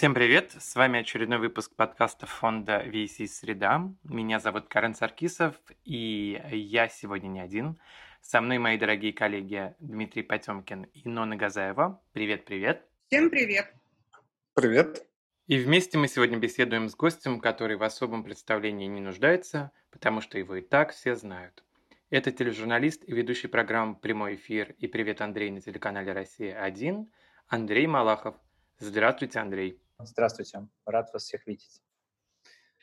Всем 0.00 0.14
привет! 0.14 0.56
С 0.58 0.76
вами 0.76 1.00
очередной 1.00 1.36
выпуск 1.36 1.76
подкаста 1.76 2.24
фонда 2.24 2.82
VC 2.86 3.26
«Среда». 3.26 3.92
Меня 4.02 4.40
зовут 4.40 4.66
Карен 4.66 4.94
Саркисов, 4.94 5.54
и 5.84 6.40
я 6.50 6.88
сегодня 6.88 7.28
не 7.28 7.40
один. 7.40 7.78
Со 8.22 8.40
мной 8.40 8.56
мои 8.56 8.78
дорогие 8.78 9.12
коллеги 9.12 9.74
Дмитрий 9.78 10.22
Потемкин 10.22 10.84
и 10.84 11.06
Нона 11.06 11.36
Газаева. 11.36 12.02
Привет-привет! 12.14 12.88
Всем 13.08 13.28
привет! 13.28 13.74
Привет! 14.54 15.06
И 15.46 15.58
вместе 15.58 15.98
мы 15.98 16.08
сегодня 16.08 16.38
беседуем 16.38 16.88
с 16.88 16.96
гостем, 16.96 17.38
который 17.38 17.76
в 17.76 17.82
особом 17.82 18.24
представлении 18.24 18.86
не 18.86 19.02
нуждается, 19.02 19.70
потому 19.90 20.22
что 20.22 20.38
его 20.38 20.56
и 20.56 20.62
так 20.62 20.92
все 20.92 21.14
знают. 21.14 21.62
Это 22.08 22.32
тележурналист 22.32 23.04
и 23.06 23.12
ведущий 23.12 23.48
программы 23.48 23.96
«Прямой 23.96 24.36
эфир» 24.36 24.74
и 24.78 24.86
«Привет, 24.86 25.20
Андрей» 25.20 25.50
на 25.50 25.60
телеканале 25.60 26.14
«Россия-1» 26.14 27.06
Андрей 27.48 27.86
Малахов– 27.86 28.36
Здравствуйте, 28.82 29.38
Андрей. 29.40 29.78
Здравствуйте, 30.04 30.66
рад 30.86 31.12
вас 31.12 31.24
всех 31.24 31.46
видеть. 31.46 31.80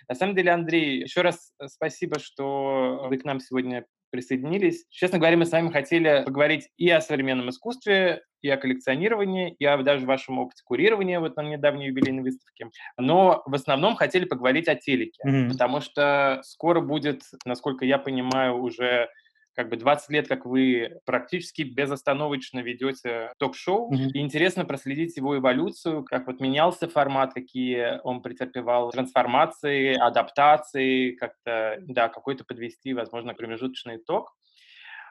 На 0.08 0.16
самом 0.16 0.36
деле, 0.36 0.52
Андрей, 0.52 1.02
еще 1.02 1.22
раз 1.22 1.54
э, 1.60 1.68
спасибо, 1.68 2.20
что 2.20 3.08
вы 3.10 3.18
к 3.18 3.26
нам 3.26 3.40
сегодня 3.40 3.86
присоединились. 4.10 4.86
Честно 4.90 5.18
говоря, 5.18 5.36
мы 5.36 5.46
с 5.46 5.52
вами 5.52 5.70
хотели 5.70 6.24
поговорить 6.26 6.70
и 6.78 6.90
о 6.90 7.02
современном 7.02 7.50
искусстве, 7.50 8.22
и 8.42 8.50
о 8.50 8.58
коллекционировании, 8.58 9.54
и 9.60 9.66
о 9.66 9.82
даже 9.84 10.06
вашем 10.06 10.40
опыте 10.40 10.64
курирования 10.64 11.20
вот 11.20 11.36
на 11.36 11.42
недавней 11.42 11.88
юбилейной 11.88 12.24
выставке. 12.24 12.70
Но 12.98 13.44
в 13.46 13.54
основном 13.54 13.96
хотели 13.96 14.26
поговорить 14.26 14.70
о 14.70 14.76
телеке, 14.76 15.22
mm-hmm. 15.26 15.50
потому 15.50 15.82
что 15.82 16.42
скоро 16.44 16.80
будет, 16.80 17.24
насколько 17.46 17.84
я 17.84 17.98
понимаю, 17.98 18.58
уже 18.58 19.10
как 19.58 19.70
бы 19.70 19.76
20 19.76 20.10
лет, 20.12 20.28
как 20.28 20.46
вы 20.46 21.00
практически 21.04 21.64
безостановочно 21.64 22.60
ведете 22.60 23.34
ток-шоу, 23.40 23.92
mm-hmm. 23.92 24.12
и 24.14 24.20
интересно 24.20 24.66
проследить 24.66 25.18
его 25.18 25.36
эволюцию, 25.36 26.04
как 26.04 26.28
вот 26.28 26.40
менялся 26.40 26.88
формат, 26.88 27.34
какие 27.34 28.00
он 28.04 28.22
претерпевал 28.22 28.92
трансформации, 28.92 29.96
адаптации, 29.96 31.14
как-то, 31.14 31.78
да, 31.82 32.08
какой-то 32.08 32.46
подвести, 32.46 32.94
возможно, 32.94 33.34
промежуточный 33.34 33.98
итог. 33.98 34.36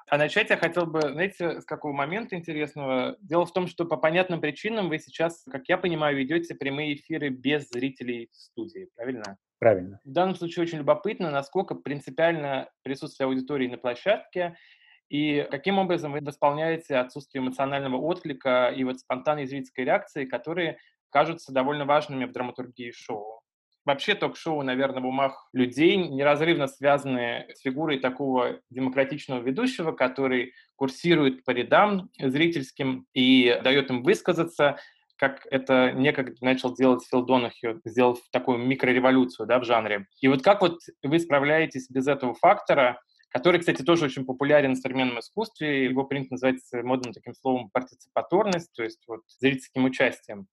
А 0.08 0.16
начать 0.16 0.50
я 0.50 0.56
хотел 0.56 0.86
бы, 0.86 1.00
знаете, 1.00 1.60
с 1.60 1.64
какого 1.64 1.92
момента 1.92 2.36
интересного? 2.36 3.16
Дело 3.20 3.46
в 3.46 3.52
том, 3.52 3.66
что 3.66 3.84
по 3.84 3.96
понятным 3.96 4.40
причинам 4.40 4.88
вы 4.88 5.00
сейчас, 5.00 5.44
как 5.50 5.68
я 5.68 5.76
понимаю, 5.76 6.16
ведете 6.16 6.54
прямые 6.54 6.94
эфиры 6.94 7.30
без 7.30 7.68
зрителей 7.68 8.28
в 8.30 8.36
студии, 8.36 8.88
правильно? 8.94 9.38
Правильно. 9.58 10.00
В 10.04 10.12
данном 10.12 10.34
случае 10.34 10.64
очень 10.64 10.78
любопытно, 10.78 11.30
насколько 11.30 11.74
принципиально 11.74 12.68
присутствие 12.82 13.26
аудитории 13.26 13.68
на 13.68 13.78
площадке 13.78 14.56
и 15.08 15.46
каким 15.50 15.78
образом 15.78 16.12
вы 16.12 16.20
восполняете 16.20 16.96
отсутствие 16.96 17.42
эмоционального 17.42 17.96
отклика 17.96 18.68
и 18.68 18.84
вот 18.84 19.00
спонтанной 19.00 19.46
зрительской 19.46 19.84
реакции, 19.84 20.24
которые 20.24 20.78
кажутся 21.10 21.52
довольно 21.52 21.84
важными 21.84 22.24
в 22.24 22.32
драматургии 22.32 22.90
шоу. 22.90 23.40
Вообще 23.86 24.16
ток-шоу, 24.16 24.62
наверное, 24.62 25.00
в 25.00 25.06
умах 25.06 25.48
людей 25.52 25.96
неразрывно 25.96 26.66
связаны 26.66 27.46
с 27.54 27.60
фигурой 27.60 28.00
такого 28.00 28.60
демократичного 28.68 29.40
ведущего, 29.40 29.92
который 29.92 30.54
курсирует 30.74 31.44
по 31.44 31.52
рядам 31.52 32.10
зрительским 32.18 33.06
и 33.14 33.58
дает 33.62 33.90
им 33.90 34.02
высказаться, 34.02 34.78
как 35.16 35.46
это 35.50 35.92
некогда 35.92 36.34
начал 36.40 36.74
делать 36.74 37.06
Фил 37.10 37.24
Донахью, 37.24 37.80
сделав 37.84 38.18
такую 38.30 38.58
микрореволюцию 38.58 39.46
да, 39.46 39.58
в 39.58 39.64
жанре. 39.64 40.06
И 40.20 40.28
вот 40.28 40.42
как 40.42 40.60
вот 40.60 40.78
вы 41.02 41.18
справляетесь 41.18 41.90
без 41.90 42.06
этого 42.06 42.34
фактора, 42.34 43.00
который, 43.30 43.60
кстати, 43.60 43.82
тоже 43.82 44.06
очень 44.06 44.24
популярен 44.24 44.74
в 44.74 44.78
современном 44.78 45.20
искусстве, 45.20 45.84
его 45.84 46.04
принято 46.04 46.34
называть 46.34 46.60
модным 46.72 47.12
таким 47.12 47.34
словом 47.34 47.70
партиципаторность, 47.70 48.72
то 48.74 48.82
есть 48.82 49.02
вот 49.06 49.20
зрительским 49.40 49.84
участием. 49.84 50.46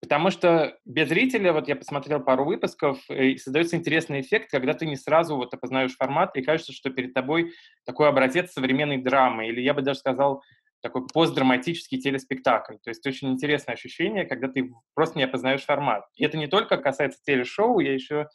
Потому 0.00 0.30
что 0.30 0.76
без 0.84 1.08
зрителя, 1.08 1.54
вот 1.54 1.66
я 1.66 1.76
посмотрел 1.76 2.20
пару 2.20 2.44
выпусков, 2.44 2.98
и 3.08 3.38
создается 3.38 3.76
интересный 3.76 4.20
эффект, 4.20 4.50
когда 4.50 4.74
ты 4.74 4.84
не 4.84 4.96
сразу 4.96 5.34
вот 5.36 5.54
опознаешь 5.54 5.96
формат, 5.96 6.36
и 6.36 6.42
кажется, 6.42 6.74
что 6.74 6.90
перед 6.90 7.14
тобой 7.14 7.52
такой 7.86 8.08
образец 8.08 8.52
современной 8.52 8.98
драмы, 8.98 9.48
или 9.48 9.62
я 9.62 9.72
бы 9.72 9.80
даже 9.80 10.00
сказал, 10.00 10.42
такой 10.84 11.06
постдраматический 11.06 11.98
телеспектакль. 11.98 12.76
То 12.76 12.90
есть 12.90 13.06
очень 13.06 13.30
интересное 13.30 13.72
ощущение, 13.72 14.26
когда 14.26 14.48
ты 14.48 14.70
просто 14.92 15.16
не 15.16 15.24
опознаешь 15.24 15.64
формат. 15.64 16.04
И 16.14 16.24
это 16.24 16.36
не 16.36 16.46
только 16.46 16.76
касается 16.76 17.18
телешоу, 17.24 17.80
я 17.80 17.94
еще 17.94 18.28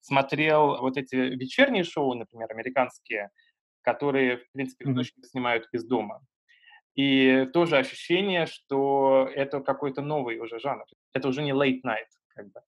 смотрел 0.00 0.80
вот 0.80 0.96
эти 0.96 1.14
вечерние 1.14 1.84
шоу, 1.84 2.14
например, 2.14 2.50
американские, 2.50 3.30
которые, 3.82 4.38
в 4.38 4.50
принципе, 4.50 4.84
mm-hmm. 4.84 5.04
снимают 5.30 5.68
из 5.70 5.84
дома. 5.84 6.20
И 6.96 7.46
тоже 7.52 7.78
ощущение, 7.78 8.46
что 8.46 9.30
это 9.32 9.60
какой-то 9.60 10.02
новый 10.02 10.40
уже 10.40 10.58
жанр. 10.58 10.84
Это 11.14 11.28
уже 11.28 11.42
не 11.42 11.52
late 11.52 11.82
night, 11.86 12.10
как 12.34 12.50
бы. 12.50 12.62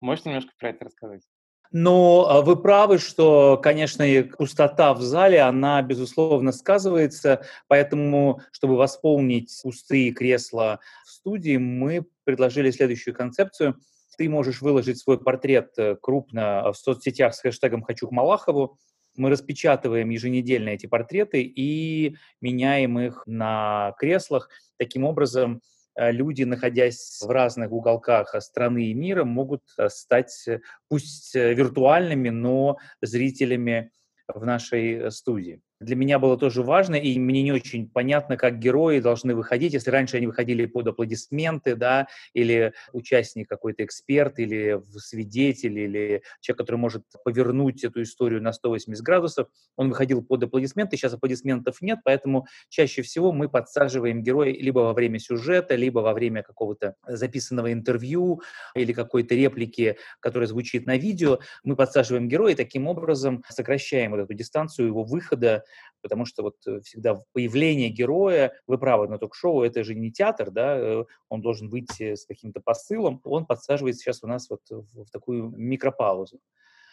Можете 0.00 0.30
немножко 0.30 0.50
про 0.58 0.70
это 0.70 0.86
рассказать? 0.86 1.22
Но 1.72 2.26
а, 2.28 2.42
вы 2.42 2.56
правы, 2.56 2.98
что, 2.98 3.58
конечно, 3.62 4.04
пустота 4.38 4.94
в 4.94 5.02
зале, 5.02 5.40
она, 5.40 5.82
безусловно, 5.82 6.52
сказывается, 6.52 7.44
поэтому, 7.66 8.40
чтобы 8.52 8.76
восполнить 8.76 9.60
пустые 9.62 10.12
кресла 10.12 10.80
в 11.04 11.10
студии, 11.10 11.56
мы 11.56 12.06
предложили 12.24 12.70
следующую 12.70 13.14
концепцию. 13.14 13.76
Ты 14.16 14.28
можешь 14.28 14.60
выложить 14.60 14.98
свой 14.98 15.18
портрет 15.18 15.72
э, 15.76 15.96
крупно 16.00 16.72
в 16.72 16.76
соцсетях 16.76 17.34
с 17.34 17.40
хэштегом 17.40 17.82
«Хочу 17.82 18.06
к 18.06 18.12
Малахову», 18.12 18.78
мы 19.16 19.30
распечатываем 19.30 20.10
еженедельно 20.10 20.70
эти 20.70 20.86
портреты 20.86 21.42
и 21.42 22.16
меняем 22.40 22.98
их 22.98 23.22
на 23.26 23.94
креслах. 23.98 24.48
Таким 24.76 25.04
образом, 25.04 25.62
люди, 25.96 26.42
находясь 26.42 27.20
в 27.22 27.30
разных 27.30 27.72
уголках 27.72 28.34
страны 28.40 28.86
и 28.86 28.94
мира, 28.94 29.24
могут 29.24 29.62
э, 29.78 29.88
стать 29.88 30.48
пусть 30.88 31.34
виртуальными, 31.34 32.30
но 32.30 32.78
зрителями 33.00 33.90
в 34.26 34.44
нашей 34.44 35.10
студии 35.10 35.60
для 35.80 35.96
меня 35.96 36.18
было 36.18 36.38
тоже 36.38 36.62
важно, 36.62 36.94
и 36.94 37.18
мне 37.18 37.42
не 37.42 37.52
очень 37.52 37.88
понятно, 37.88 38.36
как 38.36 38.58
герои 38.58 39.00
должны 39.00 39.34
выходить. 39.34 39.72
Если 39.72 39.90
раньше 39.90 40.16
они 40.16 40.26
выходили 40.26 40.66
под 40.66 40.86
аплодисменты, 40.88 41.76
да, 41.76 42.06
или 42.32 42.72
участник 42.92 43.48
какой-то 43.48 43.84
эксперт, 43.84 44.38
или 44.38 44.80
свидетель, 44.96 45.78
или 45.78 46.22
человек, 46.40 46.58
который 46.58 46.76
может 46.76 47.04
повернуть 47.24 47.84
эту 47.84 48.02
историю 48.02 48.42
на 48.42 48.52
180 48.52 49.02
градусов, 49.02 49.48
он 49.76 49.88
выходил 49.88 50.22
под 50.22 50.44
аплодисменты, 50.44 50.96
сейчас 50.96 51.14
аплодисментов 51.14 51.80
нет, 51.82 51.98
поэтому 52.04 52.46
чаще 52.68 53.02
всего 53.02 53.32
мы 53.32 53.48
подсаживаем 53.48 54.22
героя 54.22 54.52
либо 54.52 54.80
во 54.80 54.92
время 54.92 55.18
сюжета, 55.18 55.74
либо 55.74 56.00
во 56.00 56.12
время 56.14 56.42
какого-то 56.42 56.94
записанного 57.06 57.72
интервью 57.72 58.42
или 58.74 58.92
какой-то 58.92 59.34
реплики, 59.34 59.96
которая 60.20 60.46
звучит 60.46 60.86
на 60.86 60.96
видео, 60.96 61.40
мы 61.64 61.76
подсаживаем 61.76 62.28
героя 62.28 62.52
и 62.52 62.56
таким 62.56 62.86
образом 62.86 63.42
сокращаем 63.48 64.12
вот 64.12 64.20
эту 64.20 64.34
дистанцию 64.34 64.88
его 64.88 65.04
выхода 65.04 65.64
потому 66.04 66.26
что 66.26 66.42
вот 66.42 66.56
э, 66.66 66.80
всегда 66.82 67.22
появление 67.32 67.88
героя, 67.88 68.52
вы 68.66 68.76
правы, 68.76 69.08
на 69.08 69.18
ток-шоу 69.18 69.62
это 69.62 69.82
же 69.82 69.94
не 69.94 70.12
театр, 70.12 70.50
да, 70.50 70.76
э, 70.78 71.04
он 71.30 71.40
должен 71.40 71.70
выйти 71.70 72.14
с 72.14 72.26
каким-то 72.26 72.60
посылом, 72.60 73.22
он 73.24 73.46
подсаживается 73.46 74.02
сейчас 74.02 74.22
у 74.22 74.26
нас 74.26 74.50
вот 74.50 74.60
в 74.68 75.10
такую 75.10 75.48
микропаузу. 75.56 76.40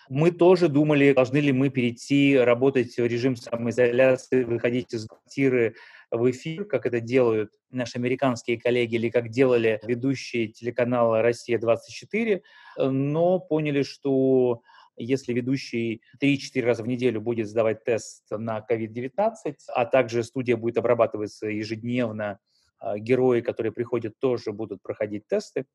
Мы 0.09 0.31
тоже 0.31 0.69
думали, 0.69 1.13
должны 1.13 1.37
ли 1.37 1.51
мы 1.51 1.69
перейти 1.69 2.37
работать 2.37 2.95
в 2.95 3.05
режим 3.05 3.35
самоизоляции, 3.35 4.43
выходить 4.43 4.93
из 4.93 5.05
квартиры 5.05 5.75
в 6.09 6.31
эфир, 6.31 6.65
как 6.65 6.85
это 6.85 7.01
делают 7.01 7.51
наши 7.69 7.97
американские 7.97 8.59
коллеги 8.59 8.95
или 8.95 9.09
как 9.09 9.29
делали 9.29 9.79
ведущие 9.83 10.47
телеканала 10.47 11.21
«Россия-24», 11.21 12.41
но 12.77 13.39
поняли, 13.39 13.83
что 13.83 14.61
если 14.95 15.33
ведущий 15.33 16.01
3-4 16.21 16.61
раза 16.61 16.83
в 16.83 16.87
неделю 16.87 17.21
будет 17.21 17.47
сдавать 17.47 17.83
тест 17.83 18.25
на 18.31 18.65
COVID-19, 18.69 19.33
а 19.67 19.85
также 19.85 20.23
студия 20.23 20.57
будет 20.57 20.77
обрабатываться 20.77 21.47
ежедневно, 21.47 22.39
а, 22.79 22.97
герои, 22.97 23.41
которые 23.41 23.71
приходят, 23.71 24.17
тоже 24.19 24.51
будут 24.51 24.81
проходить 24.81 25.27
тесты, 25.27 25.65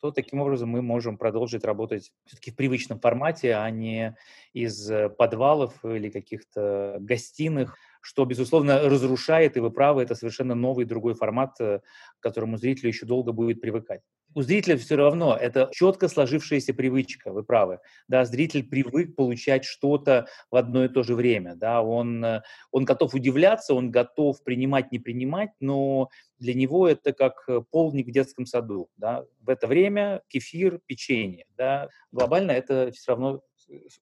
то 0.00 0.10
таким 0.10 0.40
образом 0.40 0.68
мы 0.68 0.82
можем 0.82 1.16
продолжить 1.16 1.64
работать 1.64 2.12
все-таки 2.26 2.50
в 2.50 2.56
привычном 2.56 3.00
формате, 3.00 3.54
а 3.54 3.70
не 3.70 4.16
из 4.52 4.90
подвалов 5.16 5.84
или 5.84 6.10
каких-то 6.10 6.98
гостиных, 7.00 7.78
что, 8.04 8.24
безусловно, 8.24 8.80
разрушает, 8.80 9.56
и 9.56 9.60
вы 9.60 9.70
правы, 9.70 10.02
это 10.02 10.14
совершенно 10.14 10.54
новый 10.54 10.84
другой 10.84 11.14
формат, 11.14 11.60
э, 11.60 11.80
к 12.18 12.22
которому 12.22 12.58
зрителю 12.58 12.88
еще 12.88 13.06
долго 13.06 13.32
будет 13.32 13.60
привыкать 13.60 14.02
у 14.34 14.42
зрителя 14.42 14.76
все 14.76 14.96
равно 14.96 15.36
это 15.36 15.68
четко 15.72 16.08
сложившаяся 16.08 16.74
привычка, 16.74 17.32
вы 17.32 17.44
правы. 17.44 17.78
Да, 18.08 18.24
зритель 18.24 18.64
привык 18.64 19.14
получать 19.14 19.64
что-то 19.64 20.26
в 20.50 20.56
одно 20.56 20.84
и 20.84 20.88
то 20.88 21.02
же 21.02 21.14
время. 21.14 21.54
Да, 21.54 21.82
он, 21.82 22.24
э, 22.24 22.42
он 22.70 22.84
готов 22.84 23.14
удивляться, 23.14 23.74
он 23.74 23.90
готов 23.90 24.42
принимать, 24.42 24.90
не 24.92 24.98
принимать, 24.98 25.50
но 25.60 26.08
для 26.38 26.54
него 26.54 26.88
это 26.88 27.12
как 27.12 27.44
э, 27.48 27.62
полдник 27.70 28.08
в 28.08 28.10
детском 28.10 28.46
саду. 28.46 28.88
Да. 28.96 29.24
В 29.40 29.48
это 29.48 29.66
время 29.66 30.22
кефир, 30.28 30.80
печенье. 30.86 31.46
Да. 31.56 31.88
Глобально 32.10 32.50
это 32.50 32.90
все 32.92 33.12
равно 33.12 33.40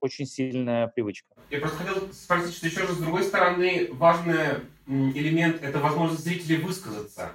очень 0.01 0.27
сильная 0.27 0.89
привычка. 0.89 1.29
Я 1.51 1.61
просто 1.61 1.79
хотел 1.79 2.13
спросить, 2.13 2.55
что 2.55 2.67
еще 2.67 2.81
раз, 2.81 2.93
с 2.93 2.99
другой 2.99 3.25
стороны, 3.25 3.89
важный 3.93 4.61
элемент– 4.87 5.61
это 5.63 5.79
возможность 5.79 6.25
зрителей 6.25 6.57
высказаться. 6.57 7.33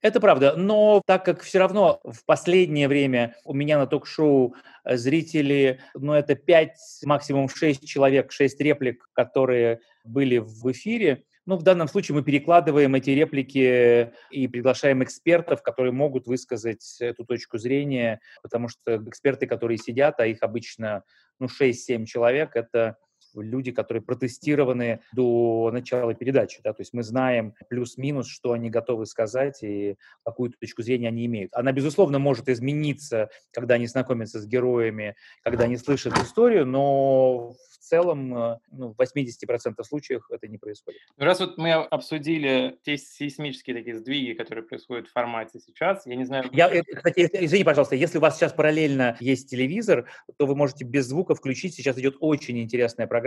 Это 0.00 0.20
правда, 0.20 0.54
но 0.56 1.02
так 1.04 1.24
как 1.24 1.42
все 1.42 1.58
равно 1.58 2.00
в 2.04 2.24
последнее 2.24 2.88
время 2.88 3.36
у 3.44 3.52
меня 3.52 3.78
на 3.78 3.86
ток-шоу 3.86 4.54
э, 4.84 4.96
зрители, 4.96 5.80
ну, 5.94 6.12
это 6.12 6.34
5, 6.34 7.02
максимум 7.04 7.48
6 7.48 7.86
человек, 7.86 8.32
6 8.32 8.60
реплик, 8.60 9.08
которые 9.12 9.80
были 10.04 10.38
в 10.38 10.70
эфире, 10.70 11.24
ну, 11.46 11.56
в 11.56 11.62
данном 11.62 11.88
случае 11.88 12.16
мы 12.16 12.22
перекладываем 12.22 12.94
эти 12.94 13.10
реплики 13.10 14.12
и 14.30 14.48
приглашаем 14.48 15.02
экспертов, 15.04 15.62
которые 15.62 15.92
могут 15.92 16.26
высказать 16.26 16.96
эту 17.00 17.24
точку 17.26 17.58
зрения, 17.58 18.20
потому 18.42 18.68
что 18.68 18.96
эксперты, 19.06 19.46
которые 19.46 19.76
сидят, 19.76 20.20
а 20.20 20.26
их 20.26 20.38
обычно 20.42 21.04
ну, 21.38 21.46
6-7 21.48 22.04
человек, 22.06 22.56
это 22.56 22.96
люди, 23.42 23.72
которые 23.72 24.02
протестированы 24.02 25.00
до 25.12 25.70
начала 25.72 26.14
передачи. 26.14 26.60
Да? 26.62 26.72
То 26.72 26.82
есть 26.82 26.92
мы 26.92 27.02
знаем 27.02 27.54
плюс-минус, 27.68 28.28
что 28.28 28.52
они 28.52 28.70
готовы 28.70 29.06
сказать 29.06 29.62
и 29.62 29.96
какую 30.24 30.52
точку 30.52 30.82
зрения 30.82 31.08
они 31.08 31.26
имеют. 31.26 31.52
Она, 31.54 31.72
безусловно, 31.72 32.18
может 32.18 32.48
измениться, 32.48 33.30
когда 33.52 33.74
они 33.74 33.86
знакомятся 33.86 34.40
с 34.40 34.46
героями, 34.46 35.16
когда 35.42 35.64
они 35.64 35.76
слышат 35.76 36.16
историю, 36.18 36.66
но 36.66 37.52
в 37.52 37.78
целом 37.78 38.36
э, 38.36 38.58
ну, 38.72 38.94
в 38.94 39.00
80% 39.00 39.82
случаев 39.82 40.26
это 40.30 40.48
не 40.48 40.58
происходит. 40.58 41.00
Ну, 41.16 41.24
раз 41.24 41.40
вот 41.40 41.58
мы 41.58 41.72
обсудили 41.72 42.78
те 42.82 42.96
сейсмические 42.96 43.76
такие 43.76 43.96
сдвиги, 43.96 44.32
которые 44.32 44.64
происходят 44.64 45.08
в 45.08 45.12
формате 45.12 45.60
сейчас, 45.64 46.06
я 46.06 46.16
не 46.16 46.24
знаю... 46.24 46.48
Я, 46.52 46.68
э, 46.74 46.82
кстати, 46.82 47.28
извини, 47.32 47.64
пожалуйста, 47.64 47.96
если 47.96 48.18
у 48.18 48.20
вас 48.20 48.36
сейчас 48.36 48.52
параллельно 48.52 49.16
есть 49.20 49.50
телевизор, 49.50 50.08
то 50.38 50.46
вы 50.46 50.56
можете 50.56 50.84
без 50.84 51.06
звука 51.06 51.34
включить. 51.34 51.74
Сейчас 51.74 51.98
идет 51.98 52.16
очень 52.20 52.58
интересная 52.60 53.06
программа. 53.06 53.23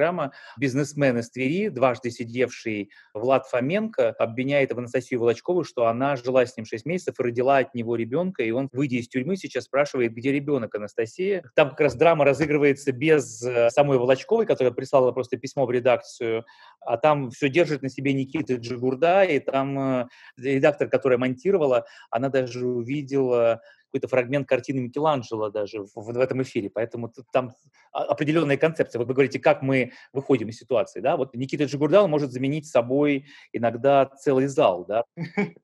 Бизнесмен 0.57 1.17
из 1.17 1.29
Твери, 1.29 1.69
дважды 1.69 2.11
сидевший 2.11 2.91
Влад 3.13 3.47
Фоменко, 3.47 4.11
обвиняет 4.11 4.71
Анастасию 4.71 5.19
Волочкову, 5.19 5.63
что 5.63 5.88
она 5.88 6.15
жила 6.15 6.45
с 6.45 6.55
ним 6.55 6.65
6 6.65 6.85
месяцев 6.85 7.19
и 7.19 7.23
родила 7.23 7.57
от 7.57 7.73
него 7.73 7.95
ребенка, 7.95 8.44
и 8.44 8.51
он, 8.51 8.69
выйдя 8.71 8.97
из 8.97 9.07
тюрьмы, 9.07 9.35
сейчас 9.35 9.65
спрашивает, 9.65 10.13
где 10.13 10.31
ребенок 10.31 10.75
Анастасия. 10.75 11.44
Там 11.55 11.69
как 11.71 11.81
раз 11.81 11.95
драма 11.95 12.25
разыгрывается 12.25 12.91
без 12.91 13.44
э, 13.44 13.69
самой 13.69 13.97
Волочковой, 13.97 14.45
которая 14.45 14.73
прислала 14.73 15.11
просто 15.11 15.38
письмо 15.38 15.65
в 15.65 15.71
редакцию, 15.71 16.45
а 16.81 16.97
там 16.97 17.31
все 17.31 17.49
держит 17.49 17.81
на 17.81 17.89
себе 17.89 18.13
Никита 18.13 18.55
Джигурда, 18.55 19.23
и 19.23 19.39
там 19.39 19.79
э, 19.79 20.07
редактор, 20.38 20.89
которая 20.89 21.17
монтировала, 21.17 21.85
она 22.09 22.29
даже 22.29 22.65
увидела 22.65 23.61
какой-то 23.88 24.07
фрагмент 24.07 24.48
картины 24.48 24.81
Микеланджело 24.81 25.50
даже 25.50 25.81
в, 25.84 25.92
в 25.95 26.18
этом 26.18 26.42
эфире, 26.44 26.69
поэтому 26.69 27.12
там 27.31 27.54
определенная 27.92 28.57
концепция. 28.57 29.00
Вот 29.00 29.07
вы 29.07 29.13
говорите, 29.13 29.39
как 29.39 29.62
мы 29.62 29.94
выходим 30.13 30.50
из 30.50 30.57
ситуации, 30.57 31.00
да? 31.00 31.18
Вот 31.18 31.36
Никита 31.36 31.66
Джигурдал 31.66 32.07
может 32.07 32.31
заменить 32.31 32.68
собой 32.68 33.28
иногда 33.54 34.06
целый 34.06 34.48
зал, 34.48 34.86
да? 34.86 35.04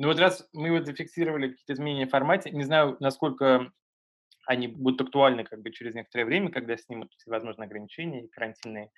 Ну 0.00 0.06
вот 0.06 0.20
раз 0.20 0.48
мы 0.52 0.70
вот 0.70 0.86
зафиксировали 0.86 1.48
какие-то 1.48 1.72
изменения 1.72 2.06
в 2.06 2.10
формате, 2.10 2.50
не 2.50 2.62
знаю, 2.62 2.96
насколько 3.00 3.72
они 4.46 4.68
будут 4.68 5.00
актуальны 5.00 5.44
как 5.44 5.60
бы 5.60 5.72
через 5.72 5.94
некоторое 5.94 6.24
время, 6.24 6.50
когда 6.50 6.76
снимут 6.76 7.12
всевозможные 7.16 7.66
ограничения 7.66 8.24
и 8.24 8.28
карантинные 8.28 8.90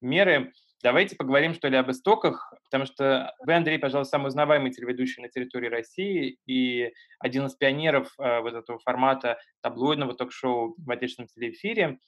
меры. 0.00 0.52
Давайте 0.82 1.14
поговорим, 1.14 1.52
что 1.52 1.68
ли, 1.68 1.76
об 1.76 1.90
истоках, 1.90 2.52
потому 2.64 2.86
что 2.86 3.34
вы, 3.44 3.54
Андрей, 3.54 3.78
пожалуй, 3.78 4.06
самый 4.06 4.28
узнаваемый 4.28 4.70
телеведущий 4.70 5.22
на 5.22 5.28
территории 5.28 5.68
России 5.68 6.38
и 6.46 6.92
один 7.18 7.46
из 7.46 7.54
пионеров 7.54 8.12
э, 8.18 8.40
вот 8.40 8.54
этого 8.54 8.78
формата 8.78 9.38
таблоидного 9.60 10.14
ток-шоу 10.14 10.74
в 10.78 10.90
отечественном 10.90 11.28
телеэфире. 11.28 11.98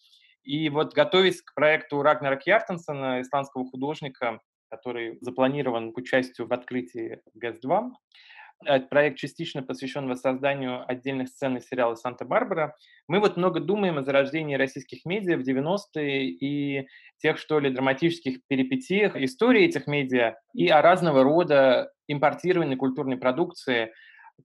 И 0.42 0.70
вот 0.70 0.94
готовясь 0.94 1.42
к 1.42 1.54
проекту 1.54 2.02
Рагнара 2.02 2.36
Кьяртенсона, 2.36 3.20
исландского 3.20 3.68
художника, 3.68 4.40
который 4.70 5.18
запланирован 5.20 5.92
к 5.92 5.98
участию 5.98 6.46
в 6.46 6.52
открытии 6.52 7.20
ГЭС-2, 7.34 7.90
этот 7.90 7.92
проект 8.90 9.18
частично 9.18 9.62
посвящен 9.62 10.08
воссозданию 10.08 10.88
отдельных 10.88 11.28
сцен 11.28 11.56
из 11.56 11.66
сериала 11.66 11.94
«Санта-Барбара». 11.94 12.76
Мы 13.08 13.20
вот 13.20 13.36
много 13.36 13.60
думаем 13.60 13.98
о 13.98 14.02
зарождении 14.02 14.54
российских 14.54 15.04
медиа 15.04 15.36
в 15.36 15.42
90-е 15.42 16.28
и 16.28 16.88
тех, 17.18 17.38
что 17.38 17.60
ли, 17.60 17.70
драматических 17.70 18.38
перипетиях 18.48 19.16
истории 19.16 19.64
этих 19.64 19.86
медиа 19.86 20.36
и 20.54 20.68
о 20.68 20.82
разного 20.82 21.22
рода 21.22 21.90
импортированной 22.08 22.76
культурной 22.76 23.16
продукции, 23.16 23.92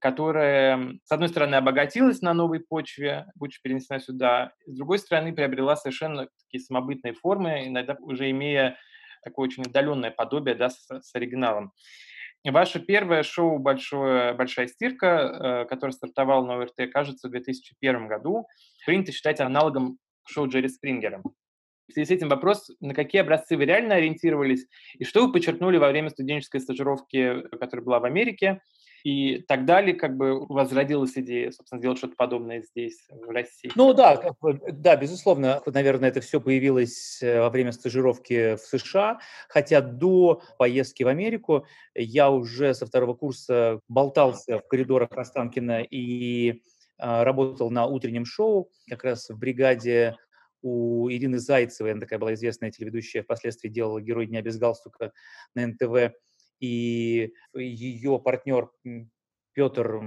которая, 0.00 0.98
с 1.04 1.10
одной 1.10 1.28
стороны, 1.28 1.56
обогатилась 1.56 2.20
на 2.20 2.34
новой 2.34 2.60
почве, 2.60 3.26
будучи 3.34 3.60
перенесена 3.62 4.00
сюда, 4.00 4.52
с 4.66 4.76
другой 4.76 4.98
стороны, 4.98 5.34
приобрела 5.34 5.76
совершенно 5.76 6.28
такие 6.44 6.62
самобытные 6.62 7.14
формы, 7.14 7.66
иногда 7.66 7.96
уже 8.00 8.30
имея 8.30 8.76
такое 9.24 9.48
очень 9.48 9.64
отдаленное 9.64 10.10
подобие 10.10 10.54
да, 10.54 10.70
с, 10.70 10.86
с 10.88 11.14
оригиналом. 11.14 11.72
Ваше 12.50 12.80
первое 12.80 13.22
шоу 13.22 13.58
«Большое, 13.58 14.32
«Большая 14.34 14.66
стирка», 14.68 15.06
э, 15.06 15.68
которое 15.68 15.92
стартовало 15.92 16.44
на 16.46 16.54
ОРТ, 16.54 16.90
кажется, 16.92 17.28
в 17.28 17.30
2001 17.30 18.08
году, 18.08 18.46
принято 18.86 19.12
считать 19.12 19.40
аналогом 19.40 19.98
шоу 20.26 20.48
Джерри 20.48 20.68
Спрингера. 20.68 21.22
В 21.88 21.92
связи 21.92 22.06
с 22.06 22.10
этим 22.10 22.28
вопрос, 22.28 22.70
на 22.80 22.94
какие 22.94 23.22
образцы 23.22 23.56
вы 23.56 23.64
реально 23.64 23.94
ориентировались, 23.94 24.66
и 24.98 25.04
что 25.04 25.26
вы 25.26 25.32
подчеркнули 25.32 25.78
во 25.78 25.88
время 25.88 26.10
студенческой 26.10 26.60
стажировки, 26.60 27.42
которая 27.58 27.84
была 27.84 27.98
в 27.98 28.04
Америке, 28.04 28.60
и 29.04 29.38
так 29.42 29.64
далее, 29.64 29.94
как 29.94 30.16
бы 30.16 30.46
возродилась 30.46 31.16
идея, 31.16 31.50
собственно, 31.50 31.78
сделать 31.78 31.98
что-то 31.98 32.14
подобное 32.16 32.62
здесь, 32.62 33.06
в 33.10 33.30
России. 33.30 33.70
Ну 33.74 33.92
да, 33.94 34.16
как 34.16 34.38
бы, 34.40 34.60
да, 34.72 34.96
безусловно, 34.96 35.62
наверное, 35.66 36.08
это 36.08 36.20
все 36.20 36.40
появилось 36.40 37.22
э, 37.22 37.40
во 37.40 37.50
время 37.50 37.72
стажировки 37.72 38.56
в 38.56 38.60
США, 38.60 39.20
хотя 39.48 39.80
до 39.80 40.42
поездки 40.58 41.02
в 41.02 41.08
Америку 41.08 41.66
я 41.94 42.30
уже 42.30 42.74
со 42.74 42.86
второго 42.86 43.14
курса 43.14 43.80
болтался 43.88 44.58
в 44.58 44.68
коридорах 44.68 45.10
Останкина 45.12 45.82
и 45.82 46.62
а, 46.98 47.24
работал 47.24 47.70
на 47.70 47.86
утреннем 47.86 48.24
шоу, 48.24 48.70
как 48.88 49.04
раз 49.04 49.28
в 49.28 49.38
бригаде 49.38 50.16
у 50.62 51.08
Ирины 51.08 51.38
Зайцевой, 51.38 51.92
она 51.92 52.00
такая 52.00 52.18
была 52.18 52.34
известная 52.34 52.72
телеведущая, 52.72 53.22
впоследствии 53.22 53.68
делала 53.68 54.00
«Герой 54.00 54.26
дня 54.26 54.42
без 54.42 54.58
галстука» 54.58 55.12
на 55.54 55.66
НТВ, 55.68 56.14
и 56.60 57.32
ее 57.54 58.18
партнер 58.18 58.70
Петр... 59.52 60.00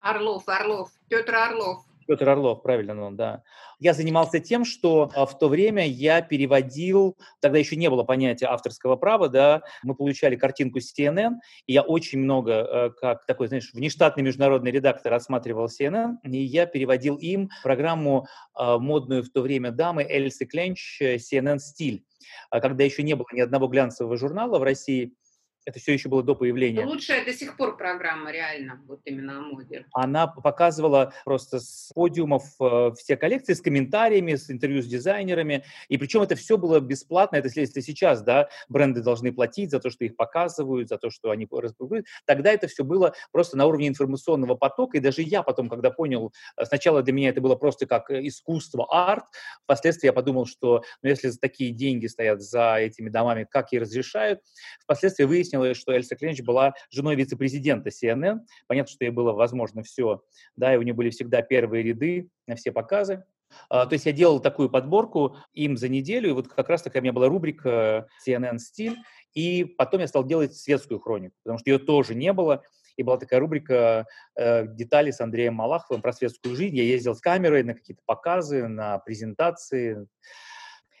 Орлов, 0.00 0.48
Орлов, 0.48 0.90
Петр 1.08 1.34
Орлов. 1.34 1.84
Петр 2.06 2.28
Орлов, 2.28 2.62
правильно 2.62 3.00
он, 3.02 3.16
да. 3.16 3.42
Я 3.78 3.94
занимался 3.94 4.38
тем, 4.40 4.64
что 4.64 5.10
а, 5.14 5.26
в 5.26 5.38
то 5.38 5.48
время 5.48 5.86
я 5.86 6.20
переводил, 6.20 7.16
тогда 7.40 7.58
еще 7.58 7.76
не 7.76 7.88
было 7.88 8.04
понятия 8.04 8.46
авторского 8.46 8.96
права, 8.96 9.28
да, 9.28 9.62
мы 9.82 9.94
получали 9.94 10.36
картинку 10.36 10.80
с 10.80 10.92
CNN, 10.96 11.34
и 11.66 11.72
я 11.72 11.82
очень 11.82 12.18
много, 12.18 12.52
э, 12.52 12.90
как 13.00 13.26
такой, 13.26 13.48
знаешь, 13.48 13.70
внештатный 13.72 14.22
международный 14.22 14.70
редактор 14.70 15.14
осматривал 15.14 15.66
CNN, 15.66 16.16
и 16.24 16.36
я 16.38 16.66
переводил 16.66 17.16
им 17.16 17.50
программу 17.62 18.26
а, 18.54 18.78
модную 18.78 19.22
в 19.22 19.30
то 19.30 19.40
время 19.40 19.70
дамы 19.70 20.02
Эльсы 20.02 20.44
Кленч 20.44 21.00
CNN 21.00 21.58
«Стиль», 21.58 22.04
а 22.50 22.60
когда 22.60 22.84
еще 22.84 23.02
не 23.02 23.14
было 23.14 23.26
ни 23.32 23.40
одного 23.40 23.68
глянцевого 23.68 24.16
журнала 24.16 24.58
в 24.58 24.62
России, 24.62 25.14
это 25.64 25.78
все 25.78 25.92
еще 25.92 26.08
было 26.08 26.22
до 26.22 26.34
появления. 26.34 26.84
Лучшая 26.84 27.24
до 27.24 27.32
сих 27.32 27.56
пор 27.56 27.76
программа, 27.76 28.32
реально, 28.32 28.82
вот 28.86 29.00
именно 29.04 29.38
о 29.38 29.42
моде. 29.42 29.86
Она 29.92 30.26
показывала 30.26 31.12
просто 31.24 31.60
с 31.60 31.90
подиумов 31.94 32.44
э, 32.60 32.90
все 32.98 33.16
коллекции 33.16 33.54
с 33.54 33.60
комментариями, 33.60 34.34
с 34.34 34.50
интервью 34.50 34.82
с 34.82 34.86
дизайнерами, 34.86 35.64
и 35.88 35.98
причем 35.98 36.22
это 36.22 36.34
все 36.34 36.58
было 36.58 36.80
бесплатно, 36.80 37.36
это 37.36 37.48
если 37.54 37.80
сейчас, 37.80 38.22
да, 38.22 38.48
бренды 38.68 39.02
должны 39.02 39.32
платить 39.32 39.70
за 39.70 39.78
то, 39.78 39.90
что 39.90 40.04
их 40.04 40.16
показывают, 40.16 40.88
за 40.88 40.98
то, 40.98 41.10
что 41.10 41.30
они 41.30 41.46
распубликуют, 41.50 42.06
тогда 42.24 42.52
это 42.52 42.66
все 42.66 42.84
было 42.84 43.14
просто 43.30 43.56
на 43.56 43.66
уровне 43.66 43.88
информационного 43.88 44.54
потока, 44.54 44.96
и 44.96 45.00
даже 45.00 45.22
я 45.22 45.42
потом, 45.42 45.68
когда 45.68 45.90
понял, 45.90 46.32
э, 46.56 46.64
сначала 46.64 47.02
для 47.02 47.12
меня 47.12 47.28
это 47.28 47.40
было 47.40 47.54
просто 47.54 47.86
как 47.86 48.10
э, 48.10 48.26
искусство, 48.26 48.86
арт, 48.90 49.24
впоследствии 49.62 50.06
я 50.06 50.12
подумал, 50.12 50.46
что 50.46 50.82
ну, 51.02 51.08
если 51.08 51.30
такие 51.30 51.70
деньги 51.70 52.06
стоят 52.06 52.42
за 52.42 52.76
этими 52.76 53.08
домами, 53.08 53.46
как 53.48 53.72
и 53.72 53.78
разрешают, 53.78 54.40
впоследствии 54.80 55.24
выяснилось, 55.24 55.51
выяснилось, 55.52 55.76
что 55.78 55.92
Эльса 55.92 56.16
Кленч 56.16 56.42
была 56.42 56.74
женой 56.90 57.16
вице-президента 57.16 57.90
CNN. 57.90 58.40
Понятно, 58.66 58.92
что 58.92 59.04
ей 59.04 59.10
было 59.10 59.32
возможно 59.32 59.82
все, 59.82 60.22
да, 60.56 60.74
и 60.74 60.76
у 60.76 60.82
нее 60.82 60.94
были 60.94 61.10
всегда 61.10 61.42
первые 61.42 61.82
ряды 61.82 62.28
на 62.46 62.56
все 62.56 62.72
показы. 62.72 63.24
Uh, 63.70 63.86
то 63.86 63.92
есть 63.92 64.06
я 64.06 64.12
делал 64.12 64.40
такую 64.40 64.70
подборку 64.70 65.36
им 65.52 65.76
за 65.76 65.90
неделю, 65.90 66.30
и 66.30 66.32
вот 66.32 66.48
как 66.48 66.70
раз 66.70 66.80
такая 66.80 67.02
у 67.02 67.04
меня 67.04 67.12
была 67.12 67.28
рубрика 67.28 68.08
CNN 68.26 68.56
стиль, 68.56 68.96
и 69.34 69.64
потом 69.64 70.00
я 70.00 70.08
стал 70.08 70.24
делать 70.24 70.56
светскую 70.56 71.00
хронику, 71.00 71.34
потому 71.42 71.58
что 71.58 71.68
ее 71.68 71.78
тоже 71.78 72.14
не 72.14 72.32
было, 72.32 72.62
и 72.96 73.02
была 73.02 73.18
такая 73.18 73.40
рубрика 73.40 74.06
э, 74.36 74.66
«Детали 74.68 75.10
с 75.10 75.20
Андреем 75.20 75.52
Малаховым» 75.54 76.00
про 76.00 76.14
светскую 76.14 76.56
жизнь. 76.56 76.76
Я 76.76 76.84
ездил 76.84 77.14
с 77.14 77.20
камерой 77.20 77.62
на 77.62 77.74
какие-то 77.74 78.02
показы, 78.06 78.68
на 78.68 78.98
презентации, 79.00 80.06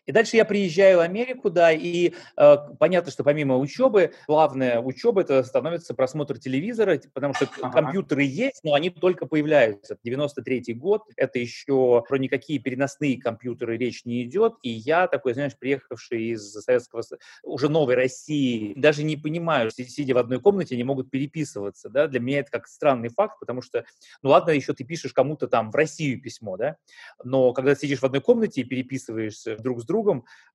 И 0.06 0.12
дальше 0.12 0.36
я 0.36 0.44
приезжаю 0.44 0.98
в 0.98 1.00
Америку, 1.00 1.48
да, 1.48 1.70
и 1.70 2.12
э, 2.36 2.56
понятно, 2.78 3.12
что 3.12 3.22
помимо 3.22 3.56
учебы, 3.56 4.12
главная 4.26 4.80
учеба 4.80 5.20
это 5.20 5.44
становится 5.44 5.94
просмотр 5.94 6.38
телевизора, 6.38 7.00
потому 7.14 7.34
что 7.34 7.48
ага. 7.60 7.70
компьютеры 7.70 8.24
есть, 8.24 8.64
но 8.64 8.74
они 8.74 8.90
только 8.90 9.26
появляются. 9.26 9.96
93-й 10.04 10.74
год, 10.74 11.02
это 11.16 11.38
еще 11.38 12.02
про 12.08 12.16
никакие 12.18 12.58
переносные 12.58 13.20
компьютеры 13.20 13.76
речь 13.76 14.04
не 14.04 14.24
идет, 14.24 14.54
и 14.62 14.70
я 14.70 15.06
такой, 15.06 15.34
знаешь, 15.34 15.56
приехавший 15.56 16.32
из 16.32 16.52
Советского, 16.52 17.02
уже 17.44 17.68
новой 17.68 17.94
России, 17.94 18.74
даже 18.76 19.04
не 19.04 19.16
понимаю, 19.16 19.70
сидя 19.70 20.14
в 20.14 20.18
одной 20.18 20.40
комнате, 20.40 20.76
не 20.76 20.84
могут 20.84 21.10
переписываться, 21.10 21.88
да, 21.88 22.08
для 22.08 22.18
меня 22.18 22.40
это 22.40 22.50
как 22.50 22.66
странный 22.66 23.08
факт, 23.08 23.38
потому 23.38 23.62
что, 23.62 23.84
ну 24.22 24.30
ладно, 24.30 24.50
еще 24.50 24.72
ты 24.72 24.82
пишешь 24.82 25.12
кому-то 25.12 25.46
там 25.46 25.70
в 25.70 25.76
Россию 25.76 26.20
письмо, 26.20 26.56
да, 26.56 26.76
но 27.22 27.52
когда 27.52 27.76
сидишь 27.76 28.00
в 28.00 28.04
одной 28.04 28.20
комнате 28.20 28.62
и 28.62 28.64
переписываешься 28.64 29.56
друг 29.58 29.80
с 29.80 29.84
другом, 29.84 29.91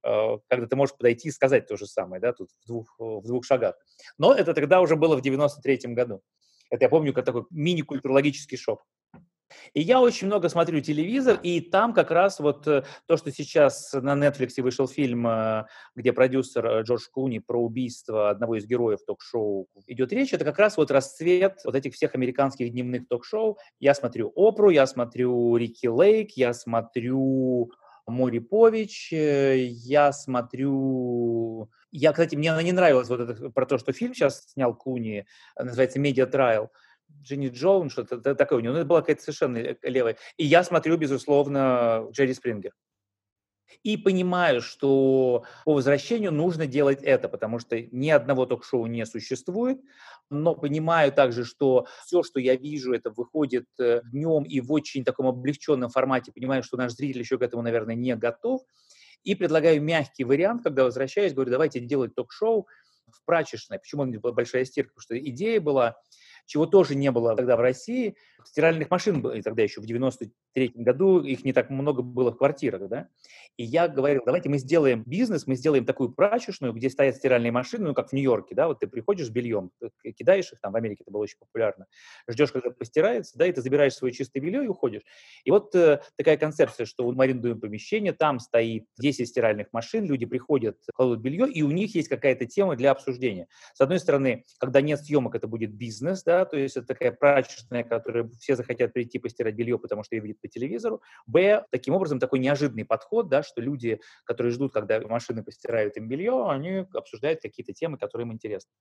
э, 0.04 0.38
когда 0.48 0.68
ты 0.68 0.76
можешь 0.76 0.96
подойти 0.96 1.30
и 1.30 1.32
сказать 1.32 1.68
то 1.68 1.78
же 1.78 1.86
самое, 1.86 2.22
да, 2.22 2.34
тут 2.34 2.50
в 2.64 2.68
двух, 2.68 2.96
в 3.00 3.26
двух 3.26 3.46
шагах. 3.46 3.76
Но 4.18 4.34
это 4.34 4.54
тогда 4.54 4.82
уже 4.82 4.96
было 4.96 5.16
в 5.18 5.22
93-м 5.22 5.94
году. 5.94 6.22
Это 6.70 6.86
я 6.86 6.90
помню 6.90 7.14
как 7.14 7.26
такой 7.26 7.46
мини-культурологический 7.50 8.58
шок. 8.58 8.84
И 9.74 9.82
я 9.82 10.02
очень 10.02 10.28
много 10.28 10.50
смотрю 10.50 10.82
телевизор, 10.82 11.40
и 11.42 11.62
там 11.62 11.94
как 11.94 12.12
раз 12.12 12.40
вот 12.40 12.68
э, 12.68 12.84
то, 13.06 13.18
что 13.18 13.32
сейчас 13.32 13.94
на 13.94 14.14
Netflix 14.14 14.62
вышел 14.62 14.88
фильм, 14.88 15.28
э, 15.28 15.66
где 15.96 16.12
продюсер 16.12 16.82
Джордж 16.82 17.06
Клуни 17.12 17.40
про 17.40 17.62
убийство 17.62 18.30
одного 18.30 18.58
из 18.58 18.66
героев 18.66 19.00
ток-шоу 19.06 19.68
идет 19.88 20.12
речь, 20.12 20.34
это 20.34 20.44
как 20.44 20.60
раз 20.60 20.78
вот 20.78 20.92
расцвет 20.92 21.62
вот 21.64 21.76
этих 21.76 21.94
всех 21.94 22.16
американских 22.16 22.72
дневных 22.72 23.08
ток-шоу. 23.08 23.58
Я 23.80 23.94
смотрю 23.94 24.32
Опру, 24.36 24.70
я 24.70 24.86
смотрю 24.86 25.56
Рики 25.56 25.88
Лейк, 25.88 26.32
я 26.32 26.54
смотрю 26.54 27.72
Мори 28.08 28.40
Пович, 28.40 29.12
э, 29.12 29.58
я 29.58 30.12
смотрю... 30.14 31.70
Я, 31.92 32.12
кстати, 32.12 32.36
мне 32.36 32.52
она 32.52 32.64
не 32.64 32.72
нравилась 32.72 33.10
вот 33.10 33.20
это 33.20 33.50
про 33.50 33.66
то, 33.66 33.78
что 33.78 33.92
фильм 33.92 34.14
сейчас 34.14 34.48
снял 34.52 34.74
Клуни, 34.74 35.26
называется 35.58 36.00
«Медиа 36.00 36.26
Трайл». 36.26 36.72
Дженни 37.22 37.48
Джоун, 37.48 37.90
что-то 37.90 38.36
такое 38.36 38.60
у 38.60 38.62
него. 38.62 38.74
Ну, 38.74 38.80
это 38.80 38.88
была 38.88 39.02
какая-то 39.02 39.22
совершенно 39.22 39.78
левая. 39.82 40.18
И 40.36 40.46
я 40.46 40.64
смотрю, 40.64 40.98
безусловно, 40.98 42.08
Джерри 42.12 42.34
Спрингер 42.34 42.74
и 43.84 43.98
понимаю, 43.98 44.62
что 44.62 45.44
по 45.66 45.74
возвращению 45.74 46.32
нужно 46.32 46.68
делать 46.68 47.00
это, 47.02 47.30
потому 47.30 47.60
что 47.60 47.82
ни 47.82 48.10
одного 48.10 48.46
ток-шоу 48.46 48.86
не 48.88 49.06
существует, 49.06 49.80
но 50.30 50.56
понимаю 50.56 51.12
также, 51.12 51.46
что 51.46 51.88
все, 52.06 52.24
что 52.24 52.40
я 52.40 52.56
вижу, 52.56 52.94
это 52.94 53.10
выходит 53.12 53.66
э, 53.80 54.02
днем 54.12 54.44
и 54.44 54.60
в 54.60 54.72
очень 54.72 55.04
таком 55.06 55.28
облегченном 55.28 55.90
формате, 55.90 56.32
понимаю, 56.32 56.64
что 56.64 56.78
наш 56.78 56.94
зритель 56.94 57.22
еще 57.22 57.38
к 57.38 57.42
этому, 57.42 57.64
наверное, 57.64 57.96
не 57.96 58.16
готов, 58.16 58.62
и 59.24 59.36
предлагаю 59.36 59.82
мягкий 59.82 60.24
вариант, 60.24 60.64
когда 60.64 60.84
возвращаюсь, 60.84 61.34
говорю, 61.34 61.52
давайте 61.52 61.80
делать 61.80 62.16
ток-шоу 62.16 62.68
в 63.12 63.26
прачечной. 63.26 63.80
Почему 63.80 64.04
он 64.04 64.12
была 64.20 64.34
большая 64.34 64.66
стирка? 64.66 64.94
Потому 64.94 65.04
что 65.04 65.30
идея 65.30 65.62
была 65.62 65.98
чего 66.46 66.66
тоже 66.66 66.96
не 66.96 67.12
было 67.12 67.36
тогда 67.36 67.58
в 67.58 67.60
России. 67.60 68.16
Стиральных 68.48 68.90
машин 68.90 69.22
было 69.22 69.42
тогда 69.42 69.62
еще 69.62 69.82
в 69.82 69.86
93 69.86 70.72
году, 70.76 71.22
их 71.22 71.44
не 71.44 71.54
так 71.54 71.70
много 71.70 72.02
было 72.02 72.32
в 72.32 72.38
квартирах, 72.38 72.88
да. 72.88 73.10
И 73.58 73.64
я 73.64 73.88
говорил, 73.88 74.22
давайте 74.26 74.50
мы 74.50 74.58
сделаем 74.58 75.04
бизнес, 75.06 75.48
мы 75.48 75.56
сделаем 75.56 75.86
такую 75.86 76.12
прачечную, 76.12 76.74
где 76.74 76.90
стоят 76.90 77.18
стиральные 77.18 77.52
машины, 77.52 77.88
ну, 77.88 77.94
как 77.94 78.10
в 78.10 78.14
Нью-Йорке, 78.14 78.56
да, 78.56 78.68
вот 78.68 78.80
ты 78.80 78.88
приходишь 78.88 79.28
с 79.28 79.30
бельем, 79.30 79.72
кидаешь 80.16 80.52
их, 80.54 80.62
там 80.62 80.72
в 80.72 80.76
Америке 80.76 81.04
это 81.04 81.12
было 81.12 81.24
очень 81.24 81.38
популярно, 81.40 81.88
ждешь, 82.30 82.52
когда 82.52 82.70
постирается, 82.70 83.38
да, 83.38 83.48
и 83.48 83.52
ты 83.52 83.62
забираешь 83.62 83.96
свое 83.96 84.14
чистое 84.14 84.42
белье 84.42 84.64
и 84.64 84.68
уходишь. 84.68 85.02
И 85.44 85.52
вот 85.52 85.76
э, 85.76 86.02
такая 86.16 86.38
концепция, 86.38 86.86
что 86.86 87.12
мы 87.12 87.24
арендуем 87.26 87.60
помещение, 87.60 88.14
там 88.14 88.40
стоит 88.40 88.86
10 89.00 89.28
стиральных 89.28 89.68
машин, 89.74 90.06
люди 90.06 90.26
приходят, 90.26 90.78
кладут 90.94 91.20
белье, 91.20 91.52
и 91.52 91.64
у 91.64 91.72
них 91.72 91.96
есть 91.96 92.08
какая-то 92.08 92.46
тема 92.46 92.76
для 92.76 92.92
обсуждения. 92.92 93.48
С 93.74 93.82
одной 93.82 94.00
стороны, 94.00 94.46
когда 94.60 94.82
нет 94.82 95.04
съемок, 95.04 95.36
это 95.36 95.48
будет 95.48 95.74
бизнес, 95.74 96.24
да, 96.24 96.46
то 96.46 96.58
есть 96.58 96.78
это 96.78 96.88
такая 96.88 97.12
прачечная, 97.12 97.84
которая 97.84 98.30
все 98.40 98.56
захотят 98.56 98.94
прийти 98.94 99.20
постирать 99.20 99.56
белье, 99.56 99.78
потому 99.78 100.04
что 100.04 100.16
ее 100.16 100.22
видят 100.22 100.42
по 100.42 100.48
телевизору. 100.48 101.02
Б, 101.26 101.66
таким 101.72 101.94
образом, 101.94 102.20
такой 102.20 102.40
неожиданный 102.40 102.86
подход, 102.86 103.30
да, 103.30 103.44
что 103.44 103.62
люди, 103.62 104.00
которые 104.24 104.52
ждут, 104.52 104.74
когда 104.74 105.00
машины 105.02 105.44
постирают 105.44 105.98
им 105.98 106.08
белье, 106.08 106.50
они 106.50 106.86
обсуждают 106.94 107.42
какие-то 107.42 107.74
темы, 107.74 107.98
которые 107.98 108.26
им 108.26 108.34
интересны 108.34 108.72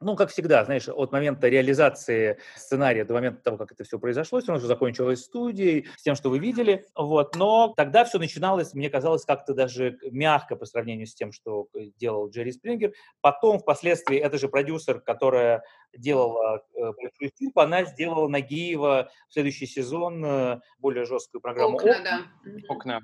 ну, 0.00 0.14
как 0.14 0.30
всегда, 0.30 0.64
знаешь, 0.64 0.88
от 0.88 1.12
момента 1.12 1.48
реализации 1.48 2.38
сценария 2.56 3.04
до 3.04 3.14
момента 3.14 3.42
того, 3.42 3.56
как 3.56 3.72
это 3.72 3.82
все 3.82 3.98
произошло, 3.98 4.38
все 4.38 4.48
равно 4.48 4.60
же 4.60 4.68
закончилось 4.68 5.24
студией, 5.24 5.88
с 5.96 6.02
тем, 6.02 6.14
что 6.14 6.30
вы 6.30 6.38
видели, 6.38 6.86
вот, 6.94 7.34
но 7.34 7.74
тогда 7.76 8.04
все 8.04 8.18
начиналось, 8.18 8.74
мне 8.74 8.90
казалось, 8.90 9.24
как-то 9.24 9.54
даже 9.54 9.98
мягко 10.10 10.54
по 10.54 10.66
сравнению 10.66 11.06
с 11.06 11.14
тем, 11.14 11.32
что 11.32 11.68
делал 11.96 12.30
Джерри 12.30 12.52
Спрингер. 12.52 12.92
Потом, 13.20 13.58
впоследствии, 13.58 14.18
это 14.18 14.38
же 14.38 14.48
продюсер, 14.48 15.00
которая 15.00 15.64
делала 15.96 16.64
э, 16.74 16.92
«Большую 16.92 17.32
фильм», 17.36 17.52
она 17.56 17.84
сделала 17.84 18.28
Нагиева 18.28 19.10
в 19.28 19.32
следующий 19.32 19.66
сезон 19.66 20.24
э, 20.24 20.60
более 20.78 21.06
жесткую 21.06 21.40
программу 21.40 21.76
«Окна». 21.76 21.90
«Окна», 21.90 22.22
да. 22.44 22.52
«Окна». 22.68 23.00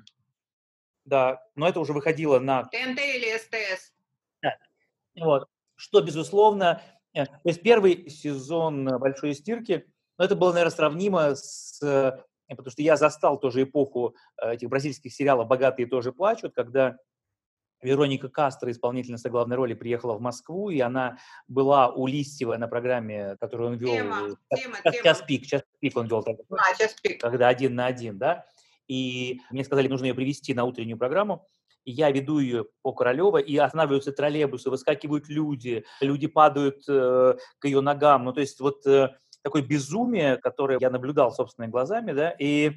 Да, 1.03 1.43
но 1.55 1.67
это 1.67 1.79
уже 1.79 1.93
выходило 1.93 2.39
на... 2.39 2.63
ТНТ 2.63 2.99
или 2.99 3.37
СТС. 3.37 3.91
Да. 4.41 4.57
Вот 5.19 5.47
что, 5.75 6.01
безусловно, 6.01 6.81
э, 7.13 7.25
то 7.25 7.39
есть 7.45 7.61
первый 7.61 8.09
сезон 8.09 8.85
«Большой 8.99 9.33
стирки», 9.33 9.85
ну, 10.17 10.25
это 10.25 10.35
было, 10.35 10.51
наверное, 10.51 10.75
сравнимо 10.75 11.35
с... 11.35 11.81
Э, 11.83 12.23
потому 12.47 12.69
что 12.71 12.81
я 12.81 12.95
застал 12.95 13.39
тоже 13.39 13.63
эпоху 13.63 14.15
э, 14.41 14.53
этих 14.53 14.69
бразильских 14.69 15.13
сериалов 15.13 15.47
«Богатые 15.47 15.87
тоже 15.87 16.11
плачут», 16.11 16.53
когда 16.53 16.97
Вероника 17.81 18.29
Кастро, 18.29 18.71
исполнительница 18.71 19.29
главной 19.29 19.55
роли, 19.55 19.73
приехала 19.73 20.15
в 20.15 20.21
Москву, 20.21 20.69
и 20.69 20.79
она 20.79 21.17
была 21.47 21.89
у 21.89 22.07
Листьева 22.07 22.57
на 22.57 22.67
программе, 22.67 23.37
которую 23.39 23.71
он 23.71 23.77
вел. 23.77 23.91
Тема, 23.91 24.37
тема, 24.55 24.77
час, 24.83 24.95
час 25.03 25.21
пик, 25.21 25.45
час 25.45 25.63
пик 25.79 25.95
он 25.95 26.07
вел. 26.07 26.23
Тогда, 26.23 26.43
а, 26.49 26.75
час 26.75 26.95
пик. 27.01 27.21
Когда 27.21 27.47
один 27.47 27.75
на 27.75 27.85
один, 27.85 28.17
да. 28.17 28.45
И 28.87 29.41
мне 29.51 29.63
сказали, 29.63 29.87
нужно 29.87 30.05
ее 30.05 30.13
привести 30.13 30.53
на 30.53 30.63
утреннюю 30.63 30.97
программу 30.97 31.47
я 31.85 32.11
веду 32.11 32.39
ее 32.39 32.65
по 32.81 32.93
Королева, 32.93 33.37
и 33.37 33.55
останавливаются 33.57 34.11
троллейбусы, 34.11 34.69
выскакивают 34.69 35.29
люди, 35.29 35.85
люди 36.01 36.27
падают 36.27 36.83
э, 36.87 37.35
к 37.59 37.65
ее 37.65 37.81
ногам. 37.81 38.25
Ну, 38.25 38.33
то 38.33 38.41
есть 38.41 38.59
вот 38.59 38.85
э, 38.87 39.15
такое 39.43 39.61
безумие, 39.61 40.37
которое 40.37 40.79
я 40.81 40.89
наблюдал 40.89 41.31
собственными 41.31 41.71
глазами, 41.71 42.11
да, 42.11 42.35
и 42.39 42.73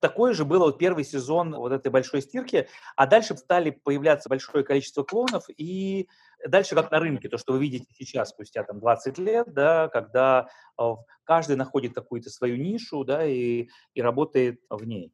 Такое 0.00 0.32
же 0.32 0.46
было 0.46 0.64
вот 0.64 0.78
первый 0.78 1.04
сезон 1.04 1.54
вот 1.54 1.72
этой 1.72 1.92
большой 1.92 2.22
стирки, 2.22 2.68
а 2.96 3.06
дальше 3.06 3.36
стали 3.36 3.68
появляться 3.70 4.30
большое 4.30 4.64
количество 4.64 5.02
клонов, 5.02 5.44
и 5.54 6.08
дальше 6.48 6.74
как 6.74 6.90
на 6.90 6.98
рынке, 7.00 7.28
то, 7.28 7.36
что 7.36 7.52
вы 7.52 7.60
видите 7.60 7.92
сейчас, 7.92 8.30
спустя 8.30 8.64
там 8.64 8.80
20 8.80 9.18
лет, 9.18 9.52
да, 9.52 9.88
когда 9.88 10.48
э, 10.78 10.82
каждый 11.24 11.56
находит 11.56 11.94
какую-то 11.94 12.30
свою 12.30 12.56
нишу, 12.56 13.04
да, 13.04 13.26
и, 13.26 13.68
и 13.92 14.00
работает 14.00 14.60
в 14.70 14.86
ней. 14.86 15.12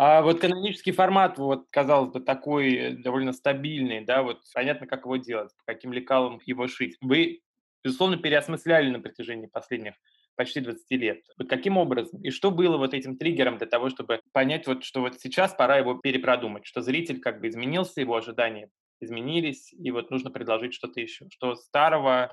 А 0.00 0.22
вот 0.22 0.38
канонический 0.40 0.92
формат, 0.92 1.38
вот, 1.38 1.66
казалось 1.70 2.12
бы, 2.12 2.20
такой 2.20 2.92
довольно 3.02 3.32
стабильный, 3.32 4.04
да, 4.04 4.22
вот 4.22 4.42
понятно, 4.54 4.86
как 4.86 5.04
его 5.06 5.16
делать, 5.16 5.50
по 5.56 5.64
каким 5.72 5.92
лекалам 5.92 6.40
его 6.46 6.68
шить. 6.68 6.96
Вы, 7.00 7.40
безусловно, 7.82 8.16
переосмысляли 8.16 8.90
на 8.90 9.00
протяжении 9.00 9.46
последних 9.46 9.94
почти 10.36 10.60
20 10.60 10.88
лет. 10.92 11.24
Вот 11.36 11.48
каким 11.48 11.76
образом? 11.78 12.22
И 12.22 12.30
что 12.30 12.52
было 12.52 12.76
вот 12.76 12.94
этим 12.94 13.16
триггером 13.16 13.58
для 13.58 13.66
того, 13.66 13.90
чтобы 13.90 14.20
понять, 14.30 14.68
вот, 14.68 14.84
что 14.84 15.00
вот 15.00 15.18
сейчас 15.18 15.52
пора 15.52 15.78
его 15.78 15.94
перепродумать, 15.94 16.64
что 16.64 16.80
зритель 16.80 17.18
как 17.18 17.40
бы 17.40 17.48
изменился, 17.48 18.00
его 18.00 18.14
ожидания 18.14 18.70
изменились, 19.00 19.72
и 19.72 19.90
вот 19.90 20.12
нужно 20.12 20.30
предложить 20.30 20.74
что-то 20.74 21.00
еще, 21.00 21.26
что 21.32 21.56
старого 21.56 22.32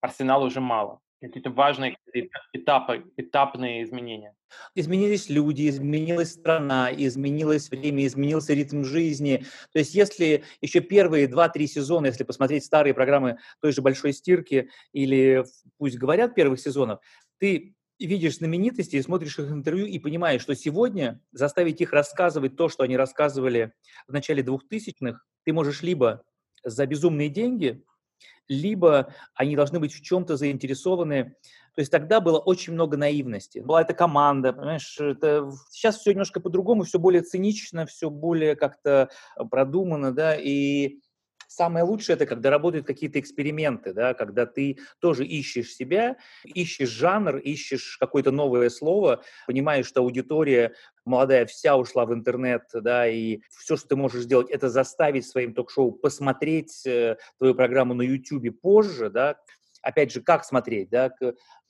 арсенала 0.00 0.46
уже 0.46 0.62
мало 0.62 1.02
какие-то 1.20 1.50
важные 1.50 1.96
этапы, 2.52 3.04
этапные 3.16 3.82
изменения? 3.82 4.34
Изменились 4.74 5.28
люди, 5.28 5.68
изменилась 5.68 6.32
страна, 6.32 6.90
изменилось 6.92 7.70
время, 7.70 8.06
изменился 8.06 8.54
ритм 8.54 8.84
жизни. 8.84 9.44
То 9.72 9.78
есть 9.78 9.94
если 9.94 10.44
еще 10.60 10.80
первые 10.80 11.28
два-три 11.28 11.66
сезона, 11.66 12.06
если 12.06 12.24
посмотреть 12.24 12.64
старые 12.64 12.94
программы 12.94 13.38
той 13.60 13.72
же 13.72 13.82
«Большой 13.82 14.12
стирки» 14.12 14.70
или 14.92 15.44
«Пусть 15.76 15.98
говорят» 15.98 16.34
первых 16.34 16.60
сезонов, 16.60 17.00
ты 17.38 17.74
видишь 17.98 18.36
знаменитости 18.36 18.96
и 18.96 19.02
смотришь 19.02 19.38
их 19.38 19.50
интервью 19.50 19.86
и 19.86 19.98
понимаешь, 19.98 20.42
что 20.42 20.54
сегодня 20.54 21.20
заставить 21.32 21.80
их 21.80 21.92
рассказывать 21.92 22.56
то, 22.56 22.68
что 22.68 22.84
они 22.84 22.96
рассказывали 22.96 23.72
в 24.06 24.12
начале 24.12 24.42
двухтысячных, 24.42 25.26
ты 25.44 25.52
можешь 25.52 25.82
либо 25.82 26.24
за 26.64 26.86
безумные 26.86 27.28
деньги 27.28 27.84
либо 28.48 29.14
они 29.34 29.56
должны 29.56 29.78
быть 29.80 29.92
в 29.92 30.02
чем-то 30.02 30.36
заинтересованы. 30.36 31.36
То 31.74 31.80
есть 31.80 31.92
тогда 31.92 32.20
было 32.20 32.38
очень 32.38 32.72
много 32.72 32.96
наивности. 32.96 33.60
Была 33.60 33.82
эта 33.82 33.94
команда, 33.94 34.52
понимаешь, 34.52 34.98
это... 34.98 35.50
сейчас 35.70 35.98
все 35.98 36.10
немножко 36.10 36.40
по-другому, 36.40 36.82
все 36.82 36.98
более 36.98 37.22
цинично, 37.22 37.86
все 37.86 38.10
более 38.10 38.56
как-то 38.56 39.10
продумано, 39.50 40.12
да, 40.12 40.34
и 40.34 40.98
самое 41.48 41.84
лучшее 41.84 42.14
это 42.14 42.26
когда 42.26 42.50
работают 42.50 42.86
какие-то 42.86 43.18
эксперименты, 43.18 43.92
да, 43.92 44.14
когда 44.14 44.46
ты 44.46 44.78
тоже 45.00 45.26
ищешь 45.26 45.74
себя, 45.74 46.16
ищешь 46.44 46.90
жанр, 46.90 47.38
ищешь 47.38 47.96
какое-то 47.98 48.30
новое 48.30 48.68
слово, 48.68 49.22
понимаешь, 49.46 49.86
что 49.86 50.02
аудитория 50.02 50.74
молодая 51.04 51.46
вся 51.46 51.76
ушла 51.76 52.06
в 52.06 52.14
интернет, 52.14 52.64
да, 52.72 53.08
и 53.08 53.40
все, 53.50 53.76
что 53.76 53.88
ты 53.88 53.96
можешь 53.96 54.22
сделать, 54.22 54.50
это 54.50 54.68
заставить 54.68 55.26
своим 55.26 55.54
ток-шоу 55.54 55.90
посмотреть 55.90 56.86
э, 56.86 57.16
твою 57.38 57.54
программу 57.54 57.94
на 57.94 58.02
YouTube 58.02 58.60
позже, 58.60 59.10
да, 59.10 59.38
опять 59.88 60.12
же, 60.12 60.20
как 60.20 60.44
смотреть, 60.44 60.90
да, 60.90 61.10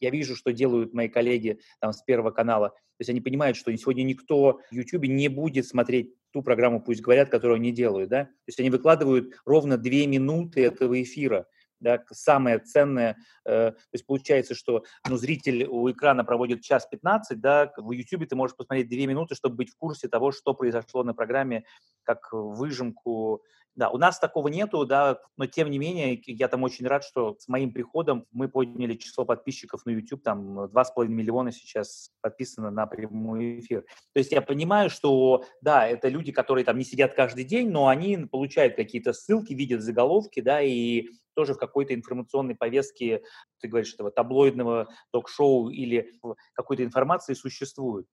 я 0.00 0.10
вижу, 0.10 0.34
что 0.34 0.52
делают 0.52 0.92
мои 0.92 1.08
коллеги 1.08 1.60
там 1.80 1.92
с 1.92 2.02
Первого 2.02 2.32
канала, 2.32 2.70
то 2.70 3.00
есть 3.00 3.10
они 3.10 3.20
понимают, 3.20 3.56
что 3.56 3.74
сегодня 3.76 4.02
никто 4.02 4.60
в 4.70 4.74
YouTube 4.74 5.04
не 5.04 5.28
будет 5.28 5.66
смотреть 5.66 6.12
ту 6.32 6.42
программу, 6.42 6.82
пусть 6.82 7.00
говорят, 7.00 7.28
которую 7.30 7.56
они 7.56 7.70
делают, 7.70 8.10
да, 8.10 8.24
то 8.24 8.48
есть 8.48 8.58
они 8.58 8.70
выкладывают 8.70 9.34
ровно 9.44 9.78
две 9.78 10.06
минуты 10.08 10.64
этого 10.64 11.00
эфира, 11.00 11.46
да, 11.80 12.02
самое 12.10 12.58
ценное, 12.58 13.16
э, 13.44 13.72
то 13.72 13.92
есть 13.92 14.06
получается, 14.06 14.54
что 14.54 14.84
ну, 15.08 15.16
зритель 15.16 15.64
у 15.64 15.90
экрана 15.90 16.24
проводит 16.24 16.62
час 16.62 16.86
15, 16.86 17.40
да, 17.40 17.72
в 17.76 17.92
YouTube 17.92 18.28
ты 18.28 18.36
можешь 18.36 18.56
посмотреть 18.56 18.88
две 18.88 19.06
минуты, 19.06 19.34
чтобы 19.34 19.56
быть 19.56 19.70
в 19.70 19.76
курсе 19.76 20.08
того, 20.08 20.32
что 20.32 20.54
произошло 20.54 21.02
на 21.04 21.14
программе, 21.14 21.64
как 22.04 22.28
выжимку, 22.32 23.42
да, 23.78 23.90
у 23.90 23.96
нас 23.96 24.18
такого 24.18 24.48
нету, 24.48 24.84
да, 24.84 25.20
но 25.36 25.46
тем 25.46 25.70
не 25.70 25.78
менее, 25.78 26.20
я 26.26 26.48
там 26.48 26.64
очень 26.64 26.84
рад, 26.88 27.04
что 27.04 27.36
с 27.38 27.46
моим 27.46 27.72
приходом 27.72 28.26
мы 28.32 28.48
подняли 28.48 28.94
число 28.94 29.24
подписчиков 29.24 29.86
на 29.86 29.90
YouTube, 29.90 30.22
там 30.24 30.64
2,5 30.64 31.06
миллиона 31.06 31.52
сейчас 31.52 32.10
подписано 32.20 32.72
на 32.72 32.88
прямой 32.88 33.60
эфир. 33.60 33.82
То 34.14 34.18
есть 34.18 34.32
я 34.32 34.42
понимаю, 34.42 34.90
что, 34.90 35.44
да, 35.60 35.86
это 35.86 36.08
люди, 36.08 36.32
которые 36.32 36.64
там 36.64 36.76
не 36.76 36.84
сидят 36.84 37.14
каждый 37.14 37.44
день, 37.44 37.70
но 37.70 37.86
они 37.86 38.16
получают 38.16 38.74
какие-то 38.74 39.12
ссылки, 39.12 39.52
видят 39.52 39.80
заголовки, 39.80 40.40
да, 40.40 40.60
и 40.60 41.06
тоже 41.38 41.54
в 41.54 41.58
какой-то 41.58 41.94
информационной 41.94 42.56
повестке, 42.56 43.22
ты 43.60 43.68
говоришь, 43.68 43.94
этого 43.94 44.10
таблоидного 44.10 44.88
ток-шоу 45.12 45.68
или 45.68 46.10
какой-то 46.52 46.82
информации 46.82 47.34
существуют. 47.34 48.08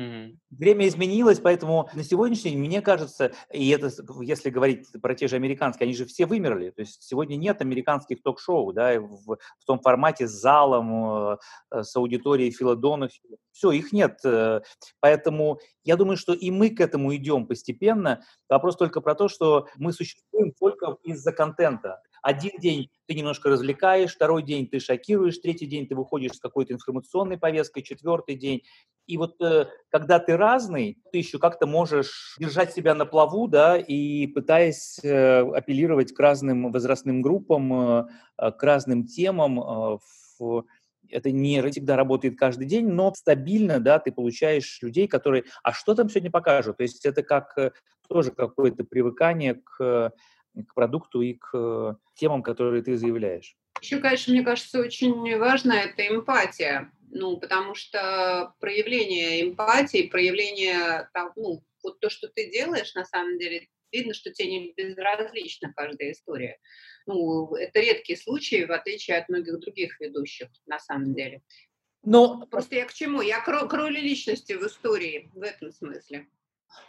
Mm-hmm. 0.00 0.36
Время 0.50 0.88
изменилось, 0.88 1.40
поэтому 1.40 1.90
на 1.92 2.02
сегодняшний 2.02 2.52
день, 2.52 2.60
мне 2.60 2.80
кажется, 2.80 3.32
и 3.52 3.68
это, 3.68 3.90
если 4.22 4.48
говорить 4.48 4.86
про 5.02 5.14
те 5.14 5.28
же 5.28 5.36
американские, 5.36 5.84
они 5.84 5.94
же 5.94 6.06
все 6.06 6.24
вымерли. 6.24 6.70
То 6.70 6.80
есть 6.80 7.02
сегодня 7.02 7.36
нет 7.36 7.60
американских 7.60 8.22
ток-шоу, 8.22 8.72
да, 8.72 8.98
в, 8.98 9.36
в 9.36 9.64
том 9.66 9.78
формате 9.80 10.26
с 10.26 10.30
залом, 10.30 11.34
э, 11.34 11.82
с 11.82 11.94
аудиторией 11.96 12.50
Филадонов. 12.50 13.12
Все, 13.52 13.72
их 13.72 13.92
нет. 13.92 14.20
Э, 14.24 14.62
поэтому 15.00 15.60
я 15.84 15.96
думаю, 15.96 16.16
что 16.16 16.32
и 16.32 16.50
мы 16.50 16.70
к 16.70 16.80
этому 16.80 17.14
идем 17.14 17.46
постепенно. 17.46 18.24
Вопрос 18.48 18.78
только 18.78 19.02
про 19.02 19.14
то, 19.14 19.28
что 19.28 19.68
мы 19.76 19.92
существуем 19.92 20.54
только 20.58 20.96
из-за 21.02 21.32
контента. 21.32 22.00
Один 22.22 22.52
день 22.60 22.90
ты 23.06 23.14
немножко 23.14 23.48
развлекаешь, 23.48 24.14
второй 24.14 24.42
день 24.42 24.66
ты 24.66 24.80
шокируешь, 24.80 25.38
третий 25.38 25.66
день 25.66 25.86
ты 25.86 25.94
выходишь 25.94 26.32
с 26.32 26.40
какой-то 26.40 26.72
информационной 26.74 27.38
повесткой, 27.38 27.82
четвертый 27.82 28.36
день. 28.36 28.62
И 29.06 29.16
вот 29.16 29.40
э, 29.42 29.66
когда 29.88 30.20
ты 30.20 30.36
разный, 30.36 30.98
ты 31.10 31.18
еще 31.18 31.38
как-то 31.38 31.66
можешь 31.66 32.36
держать 32.38 32.72
себя 32.72 32.94
на 32.94 33.06
плаву, 33.06 33.48
да, 33.48 33.76
и 33.76 34.26
пытаясь 34.28 35.00
э, 35.02 35.40
апеллировать 35.40 36.12
к 36.14 36.20
разным 36.20 36.70
возрастным 36.70 37.22
группам, 37.22 37.72
э, 37.72 38.04
к 38.36 38.62
разным 38.62 39.06
темам. 39.06 39.98
Это 41.12 41.32
не 41.32 41.60
всегда 41.72 41.96
работает 41.96 42.38
каждый 42.38 42.68
день, 42.68 42.86
но 42.86 43.12
стабильно, 43.14 43.80
да, 43.80 43.98
ты 43.98 44.12
получаешь 44.12 44.78
людей, 44.80 45.08
которые, 45.08 45.42
а 45.64 45.72
что 45.72 45.96
там 45.96 46.08
сегодня 46.08 46.30
покажут? 46.30 46.76
То 46.76 46.84
есть 46.84 47.04
это 47.04 47.24
как 47.24 47.56
тоже 48.08 48.30
какое-то 48.30 48.84
привыкание 48.84 49.54
к 49.54 50.12
к 50.62 50.74
продукту 50.74 51.20
и 51.22 51.34
к 51.34 51.50
э, 51.54 51.94
темам, 52.14 52.42
которые 52.42 52.82
ты 52.82 52.96
заявляешь. 52.96 53.56
Еще, 53.80 53.98
конечно, 53.98 54.32
мне 54.32 54.42
кажется, 54.42 54.80
очень 54.80 55.38
важно 55.38 55.72
это 55.72 56.06
эмпатия. 56.06 56.92
Ну, 57.12 57.38
потому 57.38 57.74
что 57.74 58.54
проявление 58.60 59.42
эмпатии, 59.42 60.08
проявление, 60.08 61.08
ну, 61.34 61.64
вот 61.82 61.98
то, 61.98 62.08
что 62.08 62.28
ты 62.28 62.50
делаешь, 62.50 62.94
на 62.94 63.04
самом 63.04 63.38
деле, 63.38 63.66
видно, 63.90 64.14
что 64.14 64.30
тебе 64.30 64.48
не 64.48 64.72
безразлична 64.76 65.72
каждая 65.74 66.12
история. 66.12 66.58
Ну, 67.06 67.54
это 67.56 67.80
редкие 67.80 68.16
случаи, 68.16 68.64
в 68.64 68.70
отличие 68.70 69.18
от 69.18 69.28
многих 69.28 69.58
других 69.58 69.98
ведущих, 70.00 70.48
на 70.66 70.78
самом 70.78 71.14
деле. 71.14 71.42
Но... 72.02 72.46
Просто 72.46 72.76
я 72.76 72.84
к 72.86 72.94
чему? 72.94 73.20
Я 73.22 73.40
к 73.40 73.72
роли 73.72 74.00
личности 74.00 74.52
в 74.52 74.66
истории 74.66 75.30
в 75.34 75.42
этом 75.42 75.72
смысле. 75.72 76.28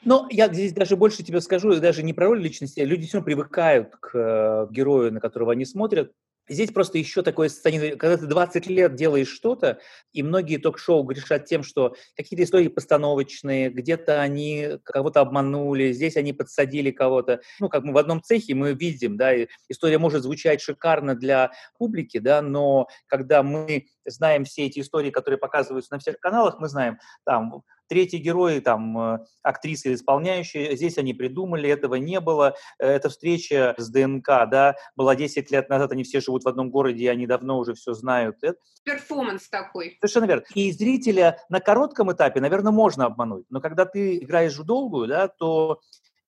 Но 0.03 0.27
я 0.29 0.51
здесь 0.51 0.73
даже 0.73 0.95
больше 0.95 1.23
тебе 1.23 1.41
скажу, 1.41 1.79
даже 1.79 2.03
не 2.03 2.13
про 2.13 2.27
роль 2.27 2.41
личности, 2.41 2.79
а 2.79 2.85
люди 2.85 3.07
все 3.07 3.21
привыкают 3.21 3.95
к 3.97 4.11
э, 4.17 4.67
герою, 4.71 5.13
на 5.13 5.19
которого 5.19 5.51
они 5.51 5.65
смотрят. 5.65 6.11
Здесь 6.49 6.71
просто 6.71 6.97
еще 6.97 7.21
такое 7.21 7.49
состояние, 7.49 7.95
когда 7.95 8.17
ты 8.17 8.25
20 8.25 8.67
лет 8.67 8.95
делаешь 8.95 9.29
что-то, 9.29 9.79
и 10.11 10.23
многие 10.23 10.57
ток-шоу 10.57 11.03
грешат 11.03 11.45
тем, 11.45 11.63
что 11.63 11.95
какие-то 12.17 12.43
истории 12.43 12.67
постановочные, 12.67 13.69
где-то 13.69 14.21
они 14.21 14.79
кого-то 14.83 15.21
обманули, 15.21 15.93
здесь 15.93 16.17
они 16.17 16.33
подсадили 16.33 16.91
кого-то. 16.91 17.41
Ну, 17.59 17.69
как 17.69 17.83
мы 17.83 17.93
в 17.93 17.97
одном 17.97 18.21
цехе, 18.21 18.55
мы 18.55 18.73
видим, 18.73 19.17
да, 19.17 19.31
история 19.69 19.97
может 19.97 20.23
звучать 20.23 20.61
шикарно 20.61 21.15
для 21.15 21.51
публики, 21.77 22.17
да, 22.17 22.41
но 22.41 22.87
когда 23.07 23.43
мы 23.43 23.85
знаем 24.05 24.43
все 24.43 24.65
эти 24.65 24.79
истории, 24.79 25.11
которые 25.11 25.37
показываются 25.37 25.93
на 25.93 25.99
всех 25.99 26.19
каналах, 26.19 26.59
мы 26.59 26.67
знаем, 26.67 26.97
там, 27.23 27.63
Третий 27.91 28.19
герой, 28.19 28.61
там, 28.61 28.97
э, 28.97 29.19
актриса 29.43 29.93
исполняющая, 29.93 30.77
здесь 30.77 30.97
они 30.97 31.13
придумали, 31.13 31.69
этого 31.69 31.95
не 31.95 32.21
было. 32.21 32.55
Э, 32.79 32.87
эта 32.87 33.09
встреча 33.09 33.75
с 33.77 33.89
ДНК, 33.89 34.27
да, 34.49 34.77
была 34.95 35.13
10 35.13 35.51
лет 35.51 35.67
назад, 35.67 35.91
они 35.91 36.05
все 36.05 36.21
живут 36.21 36.45
в 36.45 36.47
одном 36.47 36.69
городе, 36.69 37.03
и 37.03 37.07
они 37.07 37.27
давно 37.27 37.59
уже 37.59 37.73
все 37.73 37.93
знают. 37.93 38.37
Перформанс 38.85 39.49
такой. 39.49 39.97
Совершенно 39.99 40.23
верно. 40.23 40.45
И 40.55 40.71
зрителя 40.71 41.37
на 41.49 41.59
коротком 41.59 42.13
этапе, 42.13 42.39
наверное, 42.39 42.71
можно 42.71 43.07
обмануть, 43.07 43.45
но 43.49 43.59
когда 43.59 43.83
ты 43.83 44.19
играешь 44.19 44.57
в 44.57 44.63
долгую, 44.63 45.09
да, 45.09 45.27
то 45.27 45.81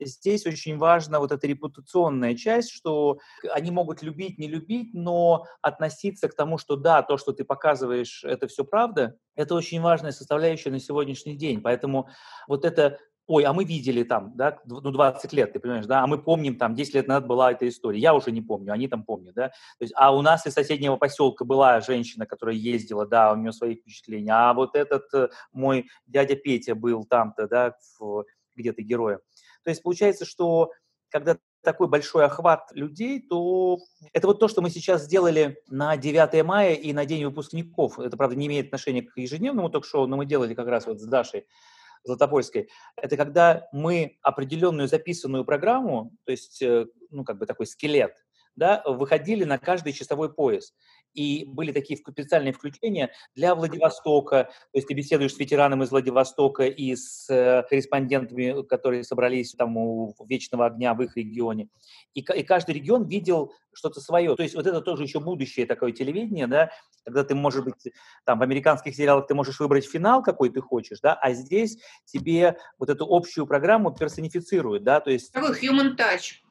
здесь 0.05 0.45
очень 0.45 0.77
важна 0.77 1.19
вот 1.19 1.31
эта 1.31 1.47
репутационная 1.47 2.35
часть, 2.35 2.71
что 2.71 3.19
они 3.51 3.71
могут 3.71 4.01
любить, 4.01 4.37
не 4.37 4.47
любить, 4.47 4.93
но 4.93 5.45
относиться 5.61 6.27
к 6.29 6.35
тому, 6.35 6.57
что 6.57 6.75
да, 6.75 7.01
то, 7.01 7.17
что 7.17 7.33
ты 7.33 7.43
показываешь, 7.43 8.23
это 8.23 8.47
все 8.47 8.63
правда, 8.63 9.15
это 9.35 9.55
очень 9.55 9.81
важная 9.81 10.11
составляющая 10.11 10.71
на 10.71 10.79
сегодняшний 10.79 11.35
день. 11.35 11.61
Поэтому 11.61 12.09
вот 12.47 12.65
это 12.65 12.99
ой, 13.27 13.43
а 13.45 13.53
мы 13.53 13.63
видели 13.63 14.03
там, 14.03 14.33
да, 14.35 14.59
ну, 14.65 14.81
20 14.81 15.31
лет, 15.33 15.53
ты 15.53 15.59
понимаешь, 15.59 15.85
да, 15.85 16.03
а 16.03 16.07
мы 16.07 16.21
помним, 16.21 16.57
там, 16.57 16.75
10 16.75 16.95
лет 16.95 17.07
назад 17.07 17.27
была 17.27 17.51
эта 17.51 17.67
история, 17.67 17.99
я 17.99 18.13
уже 18.13 18.31
не 18.31 18.41
помню, 18.41 18.73
они 18.73 18.87
там 18.87 19.03
помнят, 19.03 19.33
да, 19.33 19.49
то 19.49 19.81
есть, 19.81 19.93
а 19.95 20.15
у 20.15 20.21
нас 20.21 20.45
из 20.45 20.53
соседнего 20.53 20.97
поселка 20.97 21.45
была 21.45 21.79
женщина, 21.81 22.25
которая 22.25 22.55
ездила, 22.55 23.07
да, 23.07 23.31
у 23.31 23.37
нее 23.37 23.53
свои 23.53 23.75
впечатления, 23.75 24.33
а 24.33 24.53
вот 24.53 24.75
этот 24.75 25.05
э, 25.13 25.29
мой 25.53 25.87
дядя 26.05 26.35
Петя 26.35 26.75
был 26.75 27.05
там-то, 27.05 27.47
да, 27.47 27.75
где-то 28.55 28.81
героем. 28.81 29.19
То 29.63 29.69
есть 29.69 29.83
получается, 29.83 30.25
что 30.25 30.71
когда 31.09 31.37
такой 31.63 31.87
большой 31.87 32.25
охват 32.25 32.71
людей, 32.73 33.21
то 33.21 33.79
это 34.11 34.27
вот 34.27 34.39
то, 34.39 34.47
что 34.47 34.61
мы 34.61 34.69
сейчас 34.69 35.03
сделали 35.03 35.57
на 35.69 35.95
9 35.95 36.43
мая 36.43 36.73
и 36.73 36.91
на 36.91 37.05
День 37.05 37.25
выпускников. 37.25 37.99
Это, 37.99 38.17
правда, 38.17 38.35
не 38.35 38.47
имеет 38.47 38.67
отношения 38.67 39.03
к 39.03 39.17
ежедневному 39.17 39.69
ток-шоу, 39.69 40.07
но 40.07 40.17
мы 40.17 40.25
делали 40.25 40.53
как 40.53 40.67
раз 40.67 40.85
вот 40.85 40.99
с 40.99 41.05
Дашей 41.05 41.45
Златопольской. 42.03 42.69
Это 42.97 43.15
когда 43.15 43.67
мы 43.71 44.17
определенную 44.21 44.87
записанную 44.87 45.45
программу, 45.45 46.11
то 46.25 46.31
есть, 46.31 46.61
э, 46.61 46.87
ну, 47.11 47.23
как 47.23 47.37
бы 47.37 47.45
такой 47.45 47.65
скелет, 47.65 48.22
да, 48.55 48.83
выходили 48.85 49.43
на 49.43 49.57
каждый 49.57 49.93
часовой 49.93 50.33
пояс 50.33 50.73
и 51.13 51.45
были 51.47 51.71
такие 51.71 51.97
специальные 51.97 52.53
включения 52.53 53.11
для 53.35 53.55
Владивостока, 53.55 54.45
то 54.45 54.77
есть 54.77 54.87
ты 54.87 54.93
беседуешь 54.93 55.33
с 55.33 55.39
ветераном 55.39 55.83
из 55.83 55.91
Владивостока 55.91 56.63
и 56.63 56.95
с 56.95 57.29
э, 57.29 57.63
корреспондентами, 57.69 58.65
которые 58.65 59.03
собрались 59.03 59.53
там 59.53 59.77
у 59.77 60.15
Вечного 60.27 60.65
огня 60.65 60.93
в 60.93 61.01
их 61.01 61.15
регионе. 61.17 61.69
И, 62.13 62.21
и 62.21 62.43
каждый 62.43 62.75
регион 62.75 63.07
видел 63.07 63.53
что-то 63.73 63.99
свое. 64.01 64.35
То 64.35 64.43
есть 64.43 64.55
вот 64.55 64.67
это 64.67 64.81
тоже 64.81 65.03
еще 65.03 65.19
будущее 65.19 65.65
такое 65.65 65.91
телевидение, 65.91 66.47
да, 66.47 66.71
когда 67.03 67.23
ты, 67.23 67.35
может 67.35 67.65
быть, 67.65 67.91
там 68.25 68.39
в 68.39 68.41
американских 68.41 68.95
сериалах 68.95 69.27
ты 69.27 69.35
можешь 69.35 69.59
выбрать 69.59 69.85
финал, 69.85 70.23
какой 70.23 70.49
ты 70.49 70.61
хочешь, 70.61 70.99
да, 71.01 71.13
а 71.13 71.33
здесь 71.33 71.77
тебе 72.05 72.57
вот 72.77 72.89
эту 72.89 73.05
общую 73.09 73.47
программу 73.47 73.91
персонифицируют, 73.91 74.83
да, 74.83 74.99
то 74.99 75.11
есть... 75.11 75.33
Human 75.35 75.95
touch. 75.97 76.42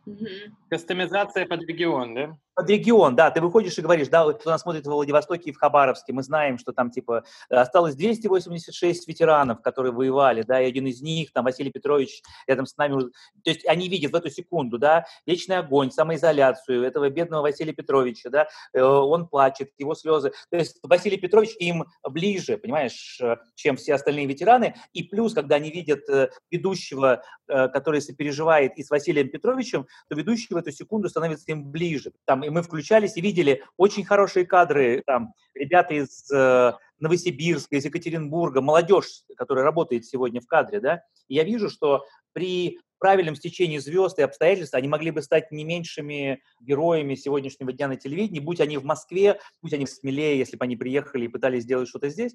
Кастомизация 0.69 1.47
под 1.47 1.63
регион, 1.63 2.15
да? 2.15 2.37
Под 2.55 2.69
регион, 2.69 3.17
да, 3.17 3.31
ты 3.31 3.41
выходишь 3.41 3.79
и 3.79 3.83
говоришь, 3.83 4.09
да, 4.09 4.31
кто 4.33 4.51
нас 4.51 4.63
смотрит 4.63 4.85
в 4.87 4.91
Владивостоке 4.91 5.51
и 5.51 5.53
в 5.53 5.59
Хабаровске, 5.59 6.13
мы 6.13 6.23
знаем, 6.23 6.59
что 6.59 6.73
там, 6.73 6.91
типа, 6.91 7.25
осталось 7.49 7.95
286 7.95 9.09
ветеранов, 9.09 9.63
которые 9.63 9.93
воевали, 9.93 10.43
да, 10.43 10.61
и 10.61 10.67
один 10.67 10.87
из 10.87 11.01
них, 11.01 11.33
там, 11.33 11.45
Василий 11.45 11.71
Петрович, 11.71 12.23
рядом 12.47 12.67
с 12.67 12.77
нами, 12.77 13.01
то 13.01 13.51
есть 13.51 13.67
они 13.67 13.89
видят 13.89 14.13
в 14.13 14.15
эту 14.15 14.31
секунду, 14.31 14.79
да, 14.79 15.07
вечный 15.27 15.59
огонь, 15.59 15.91
самоизоляцию 15.91 16.85
этого 16.85 17.09
бедного 17.09 17.43
Василия 17.43 17.73
Петровича, 17.73 18.29
да, 18.29 18.49
э, 18.75 18.83
он 18.83 19.29
плачет, 19.29 19.71
его 19.79 19.95
слезы, 19.95 20.33
то 20.51 20.57
есть 20.57 20.79
Василий 20.83 21.17
Петрович 21.17 21.57
им 21.59 21.87
ближе, 22.03 22.59
понимаешь, 22.59 23.19
э, 23.23 23.37
чем 23.55 23.77
все 23.77 23.95
остальные 23.95 24.27
ветераны, 24.27 24.77
и 24.93 25.03
плюс, 25.03 25.33
когда 25.33 25.57
они 25.57 25.71
видят 25.71 26.09
э, 26.09 26.31
ведущего, 26.51 27.23
который 27.47 28.01
сопереживает 28.01 28.79
и 28.79 28.83
с 28.83 28.89
Василием 28.89 29.29
Петровичем, 29.29 29.87
то 30.09 30.15
ведущий 30.15 30.55
в 30.55 30.57
эту 30.57 30.71
секунду 30.73 31.09
становится 31.11 31.45
им 31.49 31.71
ближе, 31.71 32.13
там, 32.25 32.42
и 32.43 32.51
мы 32.51 32.63
включались 32.63 33.17
и 33.17 33.21
видели 33.21 33.63
очень 33.77 34.05
хорошие 34.05 34.47
кадры, 34.47 35.03
там, 35.07 35.33
ребята 35.55 35.95
из 35.95 36.31
э, 36.31 36.73
Новосибирска, 36.99 37.77
из 37.77 37.85
Екатеринбурга, 37.85 38.61
молодежь, 38.61 39.25
которая 39.37 39.65
работает 39.65 40.05
сегодня 40.05 40.41
в 40.41 40.47
кадре, 40.47 40.81
да, 40.81 41.03
и 41.29 41.35
я 41.35 41.45
вижу, 41.45 41.71
что 41.71 42.05
при 42.33 42.79
правильном 43.03 43.35
стечении 43.35 43.79
звезд 43.79 44.19
и 44.21 44.23
обстоятельств 44.23 44.75
они 44.75 44.87
могли 44.87 45.11
бы 45.11 45.23
стать 45.23 45.51
не 45.51 45.65
меньшими 45.65 46.41
героями 46.61 47.17
сегодняшнего 47.17 47.73
дня 47.73 47.89
на 47.89 47.97
телевидении, 47.97 48.39
будь 48.39 48.61
они 48.61 48.79
в 48.79 48.85
Москве, 48.85 49.41
будь 49.61 49.73
они 49.73 49.87
смелее, 49.87 50.39
если 50.39 50.57
бы 50.57 50.65
они 50.65 50.77
приехали 50.77 51.25
и 51.25 51.29
пытались 51.29 51.65
сделать 51.65 51.89
что-то 51.89 52.09
здесь. 52.11 52.33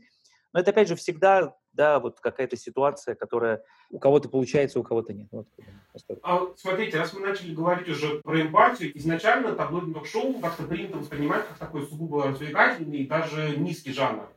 Но 0.53 0.59
это, 0.59 0.71
опять 0.71 0.87
же, 0.87 0.95
всегда, 0.95 1.55
да, 1.73 1.99
вот 1.99 2.19
какая-то 2.19 2.55
ситуация, 2.55 3.15
которая 3.15 3.61
у 3.89 3.99
кого-то 3.99 4.29
получается, 4.29 4.79
у 4.79 4.83
кого-то 4.83 5.13
нет. 5.13 5.27
Вот. 5.31 5.47
А, 6.23 6.47
смотрите, 6.55 6.97
раз 6.97 7.13
мы 7.13 7.21
начали 7.21 7.53
говорить 7.53 7.87
уже 7.89 8.21
про 8.21 8.41
эмпатию, 8.41 8.97
изначально 8.97 9.53
таблоидное 9.53 9.93
ток-шоу 9.93 10.39
как-то 10.39 10.63
принято 10.63 10.97
воспринимать 10.97 11.47
как 11.47 11.57
такой 11.57 11.85
сугубо 11.85 12.27
развлекательный 12.27 12.99
и 12.99 13.07
даже 13.07 13.57
низкий 13.57 13.93
жанр. 13.93 14.29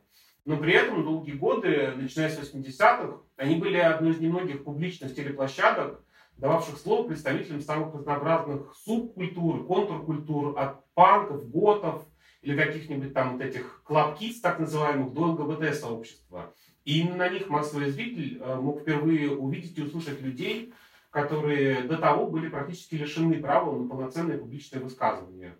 Но 0.45 0.57
при 0.57 0.73
этом 0.73 1.03
долгие 1.03 1.33
годы, 1.33 1.93
начиная 1.95 2.29
с 2.29 2.39
80-х, 2.39 3.21
они 3.37 3.55
были 3.55 3.77
одной 3.77 4.11
из 4.11 4.19
немногих 4.19 4.63
публичных 4.63 5.15
телеплощадок, 5.15 6.03
дававших 6.37 6.77
слово 6.79 7.07
представителям 7.07 7.61
самых 7.61 7.93
разнообразных 7.93 8.75
субкультур, 8.75 9.65
контркультур, 9.67 10.57
от 10.59 10.83
панков, 10.95 11.47
готов, 11.51 12.05
или 12.41 12.55
каких-нибудь 12.55 13.13
там 13.13 13.33
вот 13.33 13.41
этих 13.41 13.81
клабкиц, 13.83 14.39
так 14.39 14.59
называемых, 14.59 15.13
до 15.13 15.31
ЛГБТ-сообщества. 15.31 16.53
И 16.83 16.99
именно 16.99 17.17
на 17.17 17.29
них 17.29 17.49
массовый 17.49 17.91
зритель 17.91 18.39
э, 18.39 18.55
мог 18.55 18.81
впервые 18.81 19.31
увидеть 19.31 19.77
и 19.77 19.83
услышать 19.83 20.21
людей, 20.21 20.73
которые 21.11 21.83
до 21.83 21.97
того 21.97 22.27
были 22.27 22.49
практически 22.49 22.95
лишены 22.95 23.39
права 23.39 23.77
на 23.77 23.87
полноценное 23.87 24.37
публичное 24.37 24.81
высказывание. 24.81 25.55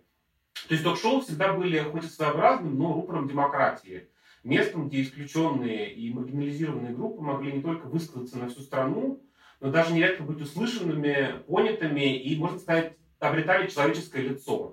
То 0.68 0.74
есть 0.74 0.84
ток-шоу 0.84 1.20
всегда 1.20 1.52
были 1.52 1.78
хоть 1.78 2.04
и 2.04 2.08
своеобразным, 2.08 2.78
но 2.78 2.94
рупором 2.94 3.28
демократии. 3.28 4.08
Местом, 4.42 4.88
где 4.88 5.02
исключенные 5.02 5.92
и 5.92 6.12
маргинализированные 6.12 6.94
группы 6.94 7.22
могли 7.22 7.52
не 7.52 7.62
только 7.62 7.86
высказаться 7.86 8.38
на 8.38 8.48
всю 8.48 8.62
страну, 8.62 9.22
но 9.60 9.70
даже 9.70 9.92
нередко 9.92 10.24
быть 10.24 10.40
услышанными, 10.40 11.44
понятыми 11.46 12.18
и, 12.18 12.36
можно 12.36 12.58
сказать, 12.58 12.96
обретали 13.20 13.68
человеческое 13.68 14.22
лицо. 14.22 14.71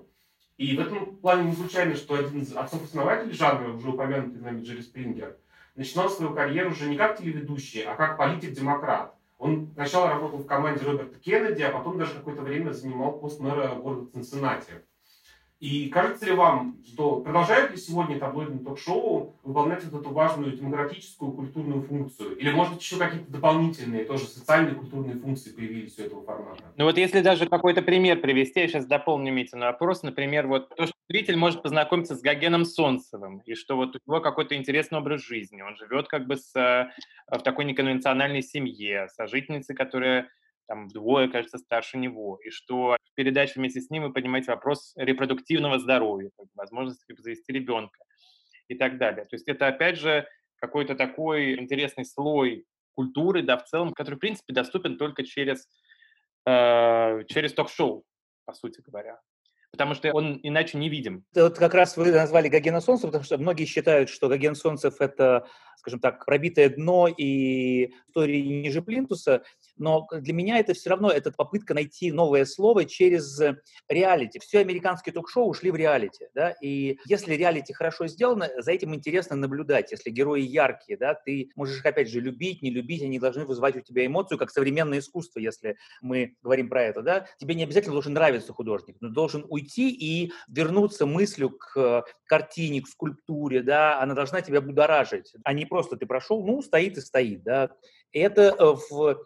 И 0.60 0.76
в 0.76 0.80
этом 0.80 1.16
плане 1.16 1.48
не 1.48 1.56
случайно, 1.56 1.96
что 1.96 2.16
один 2.16 2.42
из 2.42 2.54
отцов-основателей 2.54 3.32
жанра, 3.32 3.72
уже 3.72 3.88
упомянутый 3.88 4.42
нами 4.42 4.62
Джерри 4.62 4.82
Спрингер, 4.82 5.38
начинал 5.74 6.10
свою 6.10 6.34
карьеру 6.34 6.72
уже 6.72 6.86
не 6.86 6.98
как 6.98 7.16
телеведущий, 7.16 7.82
а 7.82 7.94
как 7.94 8.18
политик-демократ. 8.18 9.14
Он 9.38 9.70
сначала 9.72 10.10
работал 10.10 10.40
в 10.40 10.46
команде 10.46 10.84
Роберта 10.84 11.18
Кеннеди, 11.18 11.62
а 11.62 11.70
потом 11.70 11.96
даже 11.96 12.12
какое-то 12.12 12.42
время 12.42 12.72
занимал 12.72 13.18
пост 13.18 13.40
мэра 13.40 13.68
города 13.68 14.10
Цинциннати. 14.12 14.84
И 15.60 15.90
кажется 15.90 16.24
ли 16.24 16.32
вам, 16.32 16.78
что 16.86 17.20
продолжает 17.20 17.70
ли 17.70 17.76
сегодня 17.76 18.18
таблоидное 18.18 18.64
ток-шоу 18.64 19.34
выполнять 19.42 19.84
вот 19.84 20.00
эту 20.00 20.10
важную 20.10 20.56
демократическую 20.56 21.32
культурную 21.32 21.82
функцию? 21.82 22.34
Или, 22.38 22.50
может 22.50 22.72
быть, 22.72 22.82
еще 22.82 22.96
какие-то 22.96 23.30
дополнительные, 23.30 24.06
тоже 24.06 24.24
социальные 24.24 24.74
культурные 24.74 25.18
функции 25.18 25.50
появились 25.50 25.98
у 25.98 26.02
этого 26.02 26.24
формата? 26.24 26.64
Ну 26.76 26.84
вот 26.86 26.96
если 26.96 27.20
даже 27.20 27.46
какой-то 27.46 27.82
пример 27.82 28.22
привести, 28.22 28.60
я 28.60 28.68
сейчас 28.68 28.86
дополню 28.86 29.34
Митину 29.34 29.66
вопрос, 29.66 30.02
например, 30.02 30.46
вот 30.46 30.74
то, 30.74 30.86
что 30.86 30.94
зритель 31.10 31.36
может 31.36 31.62
познакомиться 31.62 32.16
с 32.16 32.22
Гогеном 32.22 32.64
Солнцевым, 32.64 33.42
и 33.44 33.54
что 33.54 33.76
вот 33.76 33.96
у 33.96 34.10
него 34.10 34.22
какой-то 34.22 34.56
интересный 34.56 34.96
образ 34.96 35.20
жизни, 35.20 35.60
он 35.60 35.76
живет 35.76 36.08
как 36.08 36.26
бы 36.26 36.36
с, 36.36 36.56
э, 36.56 36.88
в 37.30 37.42
такой 37.42 37.66
неконвенциональной 37.66 38.42
семье, 38.42 39.08
сожительницей, 39.08 39.76
которая 39.76 40.30
там 40.70 40.86
вдвое, 40.86 41.26
кажется, 41.26 41.58
старше 41.58 41.98
него, 41.98 42.38
и 42.44 42.50
что 42.50 42.96
в 43.04 43.14
передаче 43.16 43.54
вместе 43.56 43.80
с 43.80 43.90
ним 43.90 44.04
вы 44.04 44.12
поднимаете 44.12 44.52
вопрос 44.52 44.92
репродуктивного 44.94 45.80
здоровья, 45.80 46.30
возможности 46.54 47.12
завести 47.18 47.52
ребенка 47.52 47.98
и 48.68 48.76
так 48.76 48.96
далее. 48.96 49.24
То 49.24 49.34
есть 49.34 49.48
это, 49.48 49.66
опять 49.66 49.98
же, 49.98 50.28
какой-то 50.60 50.94
такой 50.94 51.58
интересный 51.58 52.04
слой 52.04 52.66
культуры, 52.92 53.42
да, 53.42 53.56
в 53.56 53.64
целом, 53.64 53.92
который, 53.92 54.14
в 54.14 54.20
принципе, 54.20 54.54
доступен 54.54 54.96
только 54.96 55.24
через, 55.24 55.68
э, 56.46 57.24
через 57.26 57.52
ток-шоу, 57.52 58.04
по 58.44 58.52
сути 58.52 58.80
говоря 58.80 59.18
потому 59.72 59.94
что 59.94 60.12
он 60.12 60.40
иначе 60.42 60.78
не 60.78 60.88
видим. 60.88 61.24
Вот 61.34 61.58
как 61.58 61.74
раз 61.74 61.96
вы 61.96 62.10
назвали 62.10 62.48
Гогена 62.48 62.80
Солнцев, 62.80 63.06
потому 63.06 63.24
что 63.24 63.38
многие 63.38 63.64
считают, 63.64 64.08
что 64.08 64.28
Гоген 64.28 64.54
Солнцев– 64.54 64.96
это, 65.00 65.46
скажем 65.76 66.00
так, 66.00 66.24
пробитое 66.24 66.68
дно 66.68 67.08
и 67.08 67.92
истории 68.08 68.40
ниже 68.40 68.82
плинтуса, 68.82 69.42
но 69.80 70.06
для 70.12 70.32
меня 70.32 70.58
это 70.58 70.74
все 70.74 70.90
равно 70.90 71.10
это 71.10 71.32
попытка 71.32 71.74
найти 71.74 72.12
новое 72.12 72.44
слово 72.44 72.84
через 72.84 73.40
реалити. 73.88 74.38
Все 74.38 74.60
американские 74.60 75.12
ток-шоу 75.12 75.48
ушли 75.48 75.70
в 75.70 75.76
реалити, 75.76 76.28
да, 76.34 76.50
и 76.62 76.98
если 77.06 77.34
реалити 77.34 77.72
хорошо 77.72 78.06
сделано, 78.06 78.50
за 78.58 78.72
этим 78.72 78.94
интересно 78.94 79.36
наблюдать. 79.36 79.90
Если 79.90 80.10
герои 80.10 80.42
яркие, 80.42 80.98
да, 80.98 81.14
ты 81.14 81.50
можешь 81.56 81.84
опять 81.84 82.10
же, 82.10 82.20
любить, 82.20 82.62
не 82.62 82.70
любить, 82.70 83.02
они 83.02 83.18
должны 83.18 83.44
вызывать 83.44 83.76
у 83.76 83.80
тебя 83.80 84.06
эмоцию, 84.06 84.38
как 84.38 84.50
современное 84.50 84.98
искусство, 84.98 85.40
если 85.40 85.76
мы 86.02 86.36
говорим 86.42 86.68
про 86.68 86.82
это, 86.82 87.02
да. 87.02 87.26
Тебе 87.38 87.54
не 87.54 87.64
обязательно 87.64 87.94
должен 87.94 88.12
нравиться 88.12 88.52
художник, 88.52 88.96
но 89.00 89.08
должен 89.08 89.44
уйти 89.48 89.90
и 89.90 90.32
вернуться 90.48 91.06
мыслью 91.06 91.50
к 91.50 92.04
картине, 92.26 92.82
к 92.82 92.88
скульптуре, 92.88 93.62
да, 93.62 94.00
она 94.00 94.14
должна 94.14 94.42
тебя 94.42 94.60
будоражить, 94.60 95.32
а 95.44 95.52
не 95.52 95.64
просто 95.64 95.96
ты 95.96 96.06
прошел, 96.06 96.44
ну, 96.44 96.60
стоит 96.62 96.98
и 96.98 97.00
стоит, 97.00 97.42
да. 97.42 97.70
Это 98.12 98.54
э, 98.58 98.74
в 98.90 99.24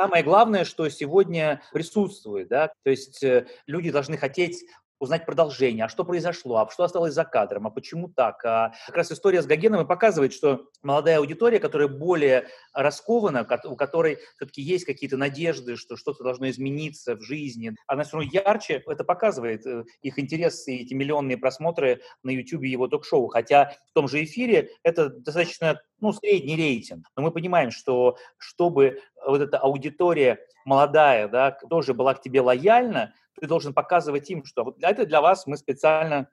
самое 0.00 0.24
главное, 0.24 0.64
что 0.64 0.88
сегодня 0.88 1.60
присутствует, 1.72 2.48
да, 2.48 2.72
то 2.84 2.90
есть 2.90 3.22
э, 3.22 3.46
люди 3.66 3.90
должны 3.90 4.16
хотеть 4.16 4.64
узнать 5.00 5.26
продолжение, 5.26 5.86
а 5.86 5.88
что 5.88 6.04
произошло, 6.04 6.58
а 6.58 6.70
что 6.70 6.84
осталось 6.84 7.14
за 7.14 7.24
кадром, 7.24 7.66
а 7.66 7.70
почему 7.70 8.08
так. 8.08 8.44
А 8.44 8.72
как 8.86 8.96
раз 8.98 9.10
история 9.10 9.42
с 9.42 9.46
Гогеном 9.46 9.82
и 9.82 9.88
показывает, 9.88 10.32
что 10.32 10.68
молодая 10.82 11.18
аудитория, 11.18 11.58
которая 11.58 11.88
более 11.88 12.46
раскована, 12.74 13.48
у 13.64 13.76
которой 13.76 14.18
все-таки 14.36 14.62
есть 14.62 14.84
какие-то 14.84 15.16
надежды, 15.16 15.76
что 15.76 15.96
что-то 15.96 16.22
должно 16.22 16.50
измениться 16.50 17.16
в 17.16 17.22
жизни, 17.22 17.74
она 17.86 18.04
все 18.04 18.18
равно 18.18 18.30
ярче, 18.32 18.82
это 18.86 19.02
показывает 19.02 19.66
э, 19.66 19.84
их 20.02 20.18
интерес 20.18 20.68
и 20.68 20.76
эти 20.76 20.92
миллионные 20.92 21.38
просмотры 21.38 22.02
на 22.22 22.30
YouTube 22.30 22.64
его 22.64 22.86
ток-шоу. 22.86 23.28
Хотя 23.28 23.74
в 23.90 23.94
том 23.94 24.06
же 24.06 24.22
эфире 24.22 24.70
это 24.82 25.08
достаточно 25.08 25.80
ну, 26.00 26.12
средний 26.12 26.56
рейтинг. 26.56 27.06
Но 27.16 27.22
мы 27.22 27.30
понимаем, 27.30 27.70
что 27.70 28.18
чтобы 28.36 29.00
вот 29.26 29.40
эта 29.40 29.58
аудитория 29.58 30.38
молодая, 30.64 31.28
да, 31.28 31.52
тоже 31.52 31.94
была 31.94 32.14
к 32.14 32.20
тебе 32.20 32.40
лояльна, 32.40 33.14
ты 33.40 33.46
должен 33.46 33.74
показывать 33.74 34.30
им, 34.30 34.44
что 34.44 34.64
вот 34.64 34.76
это 34.82 35.06
для 35.06 35.20
вас 35.20 35.46
мы 35.46 35.56
специально 35.56 36.28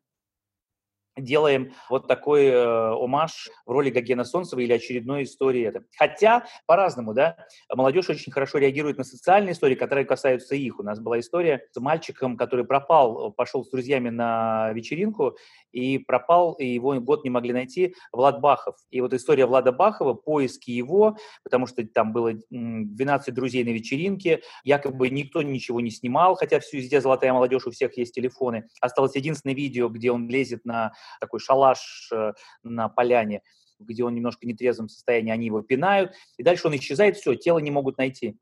делаем 1.17 1.73
вот 1.89 2.07
такой 2.07 2.45
э, 2.45 2.55
омаж 2.55 3.49
в 3.65 3.71
роли 3.71 3.89
Гогена 3.89 4.23
Солнцева 4.23 4.59
или 4.59 4.73
очередной 4.73 5.23
истории. 5.23 5.65
Это. 5.65 5.83
Хотя 5.97 6.45
по-разному, 6.65 7.13
да, 7.13 7.37
молодежь 7.73 8.09
очень 8.09 8.31
хорошо 8.31 8.57
реагирует 8.57 8.97
на 8.97 9.03
социальные 9.03 9.53
истории, 9.53 9.75
которые 9.75 10.05
касаются 10.05 10.55
их. 10.55 10.79
У 10.79 10.83
нас 10.83 10.99
была 10.99 11.19
история 11.19 11.65
с 11.71 11.79
мальчиком, 11.79 12.37
который 12.37 12.65
пропал, 12.65 13.31
пошел 13.31 13.63
с 13.63 13.69
друзьями 13.69 14.09
на 14.09 14.71
вечеринку 14.73 15.37
и 15.71 15.97
пропал, 15.97 16.53
и 16.53 16.65
его 16.65 16.93
год 16.99 17.23
не 17.23 17.29
могли 17.29 17.53
найти, 17.53 17.95
Влад 18.11 18.39
Бахов. 18.41 18.75
И 18.89 19.01
вот 19.01 19.13
история 19.13 19.45
Влада 19.45 19.71
Бахова, 19.71 20.13
поиски 20.13 20.71
его, 20.71 21.17
потому 21.43 21.67
что 21.67 21.85
там 21.85 22.13
было 22.13 22.33
12 22.49 23.33
друзей 23.33 23.63
на 23.63 23.69
вечеринке, 23.69 24.41
якобы 24.63 25.09
никто 25.09 25.41
ничего 25.41 25.81
не 25.81 25.91
снимал, 25.91 26.35
хотя 26.35 26.59
все 26.59 26.77
везде 26.77 27.01
золотая 27.01 27.33
молодежь, 27.33 27.67
у 27.67 27.71
всех 27.71 27.97
есть 27.97 28.13
телефоны. 28.13 28.67
Осталось 28.81 29.15
единственное 29.15 29.55
видео, 29.55 29.89
где 29.89 30.11
он 30.11 30.27
лезет 30.29 30.65
на 30.65 30.93
такой 31.19 31.39
шалаш 31.39 32.09
э, 32.11 32.33
на 32.63 32.89
поляне, 32.89 33.41
где 33.79 34.03
он 34.03 34.15
немножко 34.15 34.45
в 34.45 34.47
нетрезвом 34.47 34.89
состоянии, 34.89 35.31
они 35.31 35.45
его 35.47 35.61
пинают, 35.61 36.13
и 36.37 36.43
дальше 36.43 36.67
он 36.67 36.75
исчезает, 36.75 37.17
все, 37.17 37.35
тело 37.35 37.59
не 37.59 37.71
могут 37.71 37.97
найти. 37.97 38.37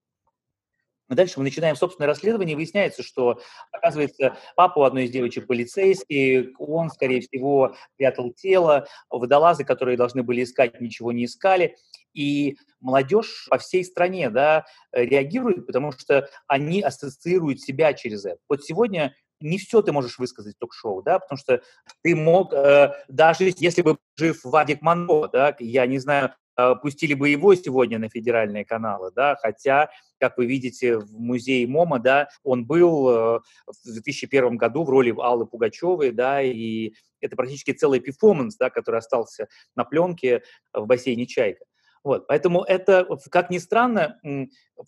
И 1.09 1.13
дальше 1.13 1.35
мы 1.37 1.43
начинаем 1.43 1.75
собственное 1.75 2.07
расследование, 2.07 2.53
и 2.53 2.55
выясняется, 2.55 3.03
что, 3.03 3.39
оказывается, 3.71 4.37
папа 4.55 4.79
у 4.79 4.83
одной 4.83 5.05
из 5.05 5.11
девочек 5.11 5.45
полицейский, 5.45 6.53
он, 6.57 6.89
скорее 6.89 7.21
всего, 7.21 7.75
прятал 7.95 8.31
тело, 8.31 8.87
водолазы, 9.09 9.63
которые 9.63 9.97
должны 9.97 10.23
были 10.23 10.43
искать, 10.43 10.81
ничего 10.81 11.11
не 11.11 11.25
искали. 11.25 11.75
И 12.13 12.57
молодежь 12.79 13.45
по 13.49 13.57
всей 13.57 13.83
стране 13.83 14.29
да, 14.29 14.65
реагирует, 14.91 15.67
потому 15.67 15.91
что 15.91 16.27
они 16.47 16.81
ассоциируют 16.81 17.61
себя 17.61 17.93
через 17.93 18.25
это. 18.25 18.39
Вот 18.49 18.63
сегодня 18.63 19.13
не 19.45 19.57
все 19.57 19.81
ты 19.81 19.91
можешь 19.91 20.17
высказать 20.19 20.55
в 20.55 20.59
ток-шоу, 20.59 21.01
да, 21.03 21.19
потому 21.19 21.37
что 21.37 21.61
ты 22.01 22.15
мог, 22.15 22.53
э, 22.53 22.91
даже 23.07 23.53
если 23.57 23.81
бы 23.81 23.97
жив 24.17 24.43
Владик 24.43 24.81
Монро, 24.81 25.27
да, 25.27 25.55
я 25.59 25.85
не 25.85 25.99
знаю, 25.99 26.31
э, 26.57 26.75
пустили 26.81 27.13
бы 27.13 27.29
его 27.29 27.53
сегодня 27.55 27.99
на 27.99 28.09
федеральные 28.09 28.65
каналы, 28.65 29.11
да, 29.15 29.35
хотя, 29.35 29.89
как 30.19 30.37
вы 30.37 30.47
видите, 30.47 30.97
в 30.97 31.19
музее 31.19 31.67
MOMA, 31.67 31.99
да, 31.99 32.29
он 32.43 32.65
был 32.65 33.09
э, 33.09 33.39
в 33.67 33.93
2001 33.93 34.57
году 34.57 34.83
в 34.83 34.89
роли 34.89 35.13
Аллы 35.17 35.45
Пугачевой, 35.45 36.11
да, 36.11 36.41
и 36.41 36.93
это 37.21 37.35
практически 37.35 37.71
целый 37.71 37.99
перформанс, 37.99 38.57
да, 38.57 38.69
который 38.69 38.97
остался 38.97 39.47
на 39.75 39.83
пленке 39.83 40.43
в 40.73 40.85
бассейне 40.85 41.25
«Чайка». 41.25 41.65
Вот, 42.03 42.27
поэтому 42.27 42.61
это, 42.61 43.07
как 43.31 43.49
ни 43.49 43.57
странно, 43.57 44.19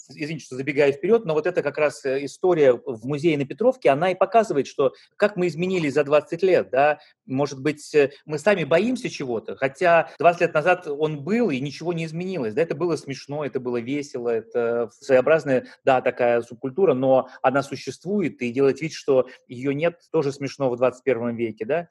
извините, 0.09 0.45
что 0.45 0.55
забегаю 0.55 0.93
вперед, 0.93 1.25
но 1.25 1.33
вот 1.33 1.47
это 1.47 1.63
как 1.63 1.77
раз 1.77 2.03
э, 2.05 2.25
история 2.25 2.73
в 2.73 3.05
музее 3.05 3.37
на 3.37 3.45
Петровке, 3.45 3.89
она 3.89 4.11
и 4.11 4.15
показывает, 4.15 4.67
что 4.67 4.93
как 5.15 5.35
мы 5.35 5.47
изменились 5.47 5.93
за 5.93 6.03
20 6.03 6.43
лет, 6.43 6.69
да, 6.71 6.99
может 7.25 7.61
быть, 7.61 7.93
э, 7.95 8.11
мы 8.25 8.39
сами 8.39 8.63
боимся 8.63 9.09
чего-то, 9.09 9.55
хотя 9.55 10.09
20 10.19 10.41
лет 10.41 10.53
назад 10.53 10.87
он 10.87 11.23
был, 11.23 11.49
и 11.49 11.59
ничего 11.59 11.93
не 11.93 12.05
изменилось, 12.05 12.53
да, 12.53 12.61
это 12.61 12.75
было 12.75 12.95
смешно, 12.95 13.45
это 13.45 13.59
было 13.59 13.77
весело, 13.77 14.29
это 14.29 14.89
своеобразная, 14.99 15.67
да, 15.83 16.01
такая 16.01 16.41
субкультура, 16.41 16.93
но 16.93 17.29
она 17.41 17.63
существует, 17.63 18.41
и 18.41 18.51
делать 18.51 18.81
вид, 18.81 18.93
что 18.93 19.27
ее 19.47 19.73
нет, 19.73 20.01
тоже 20.11 20.31
смешно 20.31 20.69
в 20.69 20.77
21 20.77 21.35
веке, 21.35 21.65
да. 21.65 21.89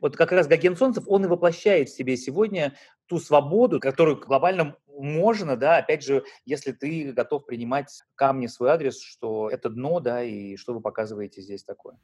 Вот 0.00 0.14
как 0.16 0.32
раз 0.32 0.46
Гоген 0.46 0.76
Солнцев, 0.76 1.04
он 1.06 1.24
и 1.24 1.28
воплощает 1.28 1.88
в 1.88 1.96
себе 1.96 2.16
сегодня 2.16 2.74
ту 3.06 3.18
свободу, 3.18 3.80
которую 3.80 4.18
глобально 4.18 4.76
можно, 4.98 5.56
да, 5.56 5.78
опять 5.78 6.04
же, 6.04 6.24
если 6.44 6.72
ты 6.72 7.12
готов 7.12 7.46
принимать 7.46 7.88
камни 8.14 8.46
в 8.46 8.52
свой 8.52 8.70
адрес, 8.70 9.00
что 9.00 9.50
это 9.50 9.68
дно, 9.70 10.00
да, 10.00 10.22
и 10.22 10.56
что 10.56 10.74
вы 10.74 10.80
показываете 10.80 11.42
здесь 11.42 11.64
такое. 11.64 11.98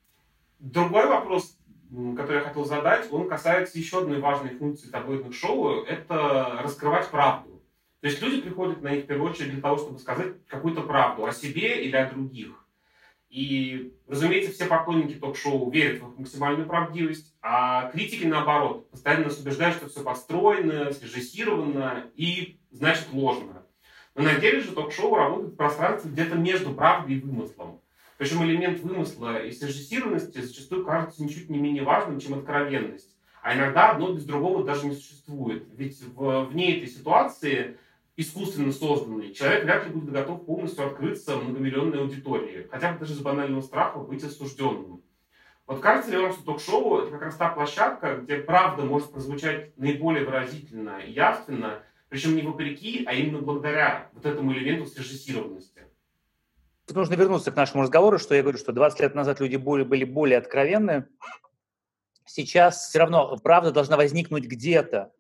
Другой 0.58 1.06
вопрос, 1.06 1.58
который 2.16 2.38
я 2.38 2.42
хотел 2.42 2.64
задать, 2.64 3.12
он 3.12 3.28
касается 3.28 3.78
еще 3.78 4.00
одной 4.00 4.20
важной 4.20 4.50
функции 4.50 4.88
таблоидных 4.88 5.34
шоу, 5.34 5.84
это 5.84 6.60
раскрывать 6.62 7.08
правду. 7.08 7.62
То 8.00 8.08
есть 8.08 8.20
люди 8.20 8.40
приходят 8.40 8.82
на 8.82 8.90
них 8.90 9.04
в 9.04 9.06
первую 9.06 9.30
очередь 9.30 9.52
для 9.52 9.60
того, 9.62 9.76
чтобы 9.76 9.98
сказать 9.98 10.44
какую-то 10.46 10.82
правду 10.82 11.24
о 11.24 11.32
себе 11.32 11.84
или 11.84 11.96
о 11.96 12.10
других. 12.10 12.61
И, 13.32 13.94
разумеется, 14.08 14.52
все 14.52 14.66
поклонники 14.66 15.14
ток-шоу 15.14 15.70
верят 15.70 16.02
в 16.02 16.10
их 16.10 16.18
максимальную 16.18 16.68
правдивость, 16.68 17.34
а 17.40 17.90
критики, 17.90 18.26
наоборот, 18.26 18.90
постоянно 18.90 19.24
нас 19.24 19.38
убеждают, 19.38 19.76
что 19.78 19.88
все 19.88 20.02
построено, 20.02 20.92
срежиссировано 20.92 22.10
и, 22.14 22.58
значит, 22.70 23.06
ложно. 23.10 23.62
Но 24.14 24.24
на 24.24 24.34
деле 24.34 24.60
же 24.60 24.72
ток-шоу 24.72 25.14
работает 25.14 25.54
в 25.54 25.56
пространстве 25.56 26.10
где-то 26.10 26.34
между 26.34 26.74
правдой 26.74 27.14
и 27.14 27.20
вымыслом. 27.20 27.80
Причем 28.18 28.44
элемент 28.44 28.80
вымысла 28.80 29.42
и 29.42 29.50
срежиссированности 29.50 30.42
зачастую 30.42 30.84
кажется 30.84 31.24
ничуть 31.24 31.48
не 31.48 31.58
менее 31.58 31.84
важным, 31.84 32.20
чем 32.20 32.34
откровенность. 32.34 33.16
А 33.40 33.56
иногда 33.56 33.92
одно 33.92 34.12
без 34.12 34.26
другого 34.26 34.62
даже 34.62 34.86
не 34.86 34.94
существует. 34.94 35.66
Ведь 35.74 35.98
в, 36.02 36.44
вне 36.50 36.76
этой 36.76 36.88
ситуации 36.88 37.78
искусственно 38.16 38.72
созданный, 38.72 39.32
человек 39.32 39.64
вряд 39.64 39.86
ли 39.86 39.92
будет 39.92 40.12
готов 40.12 40.44
полностью 40.44 40.86
открыться 40.86 41.36
многомиллионной 41.36 42.00
аудитории, 42.00 42.68
хотя 42.70 42.92
бы 42.92 43.00
даже 43.00 43.14
с 43.14 43.20
банального 43.20 43.62
страха 43.62 43.98
быть 43.98 44.22
осужденным. 44.22 45.02
Вот 45.66 45.80
кажется 45.80 46.10
ли 46.10 46.18
вам, 46.18 46.32
что 46.32 46.44
ток-шоу– 46.44 46.98
это 47.02 47.12
как 47.12 47.22
раз 47.22 47.36
та 47.36 47.48
площадка, 47.48 48.16
где 48.16 48.36
правда 48.36 48.84
может 48.84 49.12
прозвучать 49.12 49.76
наиболее 49.78 50.24
выразительно 50.24 50.98
и 50.98 51.12
явственно, 51.12 51.82
причем 52.08 52.36
не 52.36 52.42
вопреки, 52.42 53.04
а 53.06 53.14
именно 53.14 53.38
благодаря 53.38 54.10
вот 54.12 54.26
этому 54.26 54.52
элементу 54.52 54.86
срежиссированности? 54.86 55.86
Тут 56.86 56.96
нужно 56.96 57.14
вернуться 57.14 57.52
к 57.52 57.56
нашему 57.56 57.84
разговору, 57.84 58.18
что 58.18 58.34
я 58.34 58.42
говорю, 58.42 58.58
что 58.58 58.72
20 58.72 59.00
лет 59.00 59.14
назад 59.14 59.40
люди 59.40 59.56
были 59.56 60.04
более 60.04 60.36
откровенны. 60.36 61.06
Сейчас 62.26 62.88
все 62.88 62.98
равно 62.98 63.36
правда 63.38 63.72
должна 63.72 63.96
возникнуть 63.96 64.44
где-то, 64.44 65.12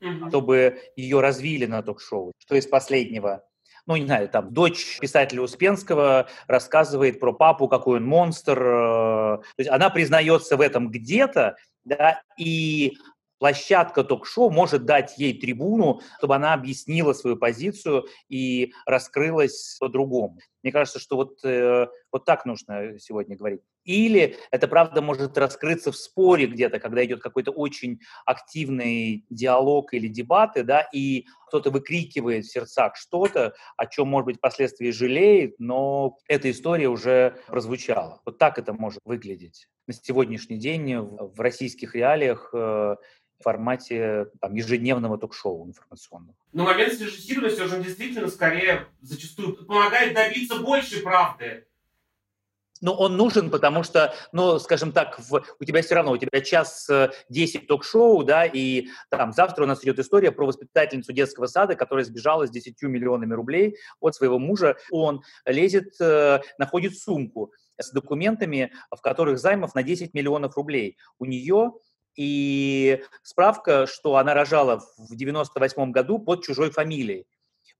угу. 0.00 0.28
чтобы 0.28 0.80
ее 0.96 1.20
развили 1.20 1.66
на 1.66 1.82
ток-шоу. 1.82 2.32
Что 2.38 2.54
из 2.56 2.66
последнего? 2.66 3.44
ну, 3.86 3.96
не 3.96 4.06
знаю, 4.06 4.28
там, 4.28 4.52
дочь 4.52 4.98
писателя 4.98 5.42
Успенского 5.42 6.28
рассказывает 6.46 7.20
про 7.20 7.32
папу, 7.32 7.68
какой 7.68 7.98
он 7.98 8.06
монстр. 8.06 8.58
Э, 8.58 9.38
то 9.38 9.58
есть 9.58 9.70
она 9.70 9.90
признается 9.90 10.56
в 10.56 10.60
этом 10.60 10.90
где-то, 10.90 11.56
да, 11.84 12.22
и 12.38 12.96
площадка 13.38 14.04
ток-шоу 14.04 14.50
может 14.50 14.86
дать 14.86 15.18
ей 15.18 15.38
трибуну, 15.38 16.00
чтобы 16.18 16.34
она 16.34 16.54
объяснила 16.54 17.12
свою 17.12 17.36
позицию 17.36 18.06
и 18.28 18.72
раскрылась 18.86 19.76
по-другому. 19.78 20.38
Мне 20.62 20.72
кажется, 20.72 20.98
что 20.98 21.16
вот, 21.16 21.44
э, 21.44 21.86
вот 22.10 22.24
так 22.24 22.46
нужно 22.46 22.98
сегодня 22.98 23.36
говорить. 23.36 23.60
Или 23.84 24.36
это 24.50 24.68
правда 24.68 25.02
может 25.02 25.36
раскрыться 25.38 25.92
в 25.92 25.96
споре 25.96 26.46
где-то, 26.46 26.80
когда 26.80 27.04
идет 27.04 27.22
какой-то 27.22 27.50
очень 27.50 28.00
активный 28.24 29.24
диалог 29.30 29.94
или 29.94 30.08
дебаты, 30.08 30.62
да, 30.62 30.88
и 30.92 31.26
кто-то 31.48 31.70
выкрикивает 31.70 32.44
в 32.44 32.52
сердцах 32.52 32.96
что-то, 32.96 33.54
о 33.76 33.86
чем, 33.86 34.08
может 34.08 34.26
быть, 34.26 34.36
впоследствии 34.38 34.90
жалеет, 34.90 35.54
но 35.58 36.16
эта 36.28 36.50
история 36.50 36.88
уже 36.88 37.36
прозвучала. 37.46 38.20
Вот 38.24 38.38
так 38.38 38.58
это 38.58 38.72
может 38.72 39.00
выглядеть 39.04 39.68
на 39.86 39.94
сегодняшний 39.94 40.56
день 40.56 40.96
в 40.96 41.38
российских 41.40 41.94
реалиях 41.94 42.50
э, 42.54 42.96
формате 43.44 44.26
там, 44.40 44.54
ежедневного 44.54 45.18
ток-шоу 45.18 45.66
информационного. 45.66 46.34
Но 46.52 46.64
момент 46.64 46.94
срежиссированности 46.94 47.60
уже 47.60 47.82
действительно 47.82 48.28
скорее 48.28 48.86
зачастую 49.02 49.54
помогает 49.66 50.14
добиться 50.14 50.56
большей 50.56 51.02
правды. 51.02 51.66
Но 52.80 52.94
он 52.94 53.16
нужен, 53.16 53.50
потому 53.50 53.82
что, 53.82 54.14
ну, 54.32 54.58
скажем 54.58 54.92
так, 54.92 55.18
в, 55.18 55.44
у 55.60 55.64
тебя 55.64 55.80
все 55.82 55.94
равно, 55.94 56.12
у 56.12 56.16
тебя 56.16 56.40
час 56.40 56.90
10 57.28 57.54
э, 57.54 57.66
ток-шоу, 57.66 58.24
да, 58.24 58.44
и 58.44 58.88
там 59.10 59.32
завтра 59.32 59.64
у 59.64 59.66
нас 59.66 59.82
идет 59.84 59.98
история 60.00 60.32
про 60.32 60.46
воспитательницу 60.46 61.12
детского 61.12 61.46
сада, 61.46 61.76
которая 61.76 62.04
сбежала 62.04 62.46
с 62.46 62.50
10 62.50 62.82
миллионами 62.82 63.32
рублей 63.32 63.76
от 64.00 64.14
своего 64.14 64.38
мужа. 64.38 64.76
Он 64.90 65.22
лезет, 65.46 65.94
э, 66.00 66.40
находит 66.58 66.98
сумку 66.98 67.52
с 67.78 67.90
документами, 67.90 68.72
в 68.90 69.00
которых 69.00 69.38
займов 69.38 69.74
на 69.74 69.82
10 69.82 70.12
миллионов 70.14 70.56
рублей. 70.56 70.96
У 71.18 71.26
нее 71.26 71.72
и 72.16 73.02
справка, 73.22 73.86
что 73.86 74.16
она 74.16 74.34
рожала 74.34 74.80
в 74.98 75.16
98 75.16 75.90
году 75.90 76.18
под 76.18 76.44
чужой 76.44 76.70
фамилией 76.70 77.26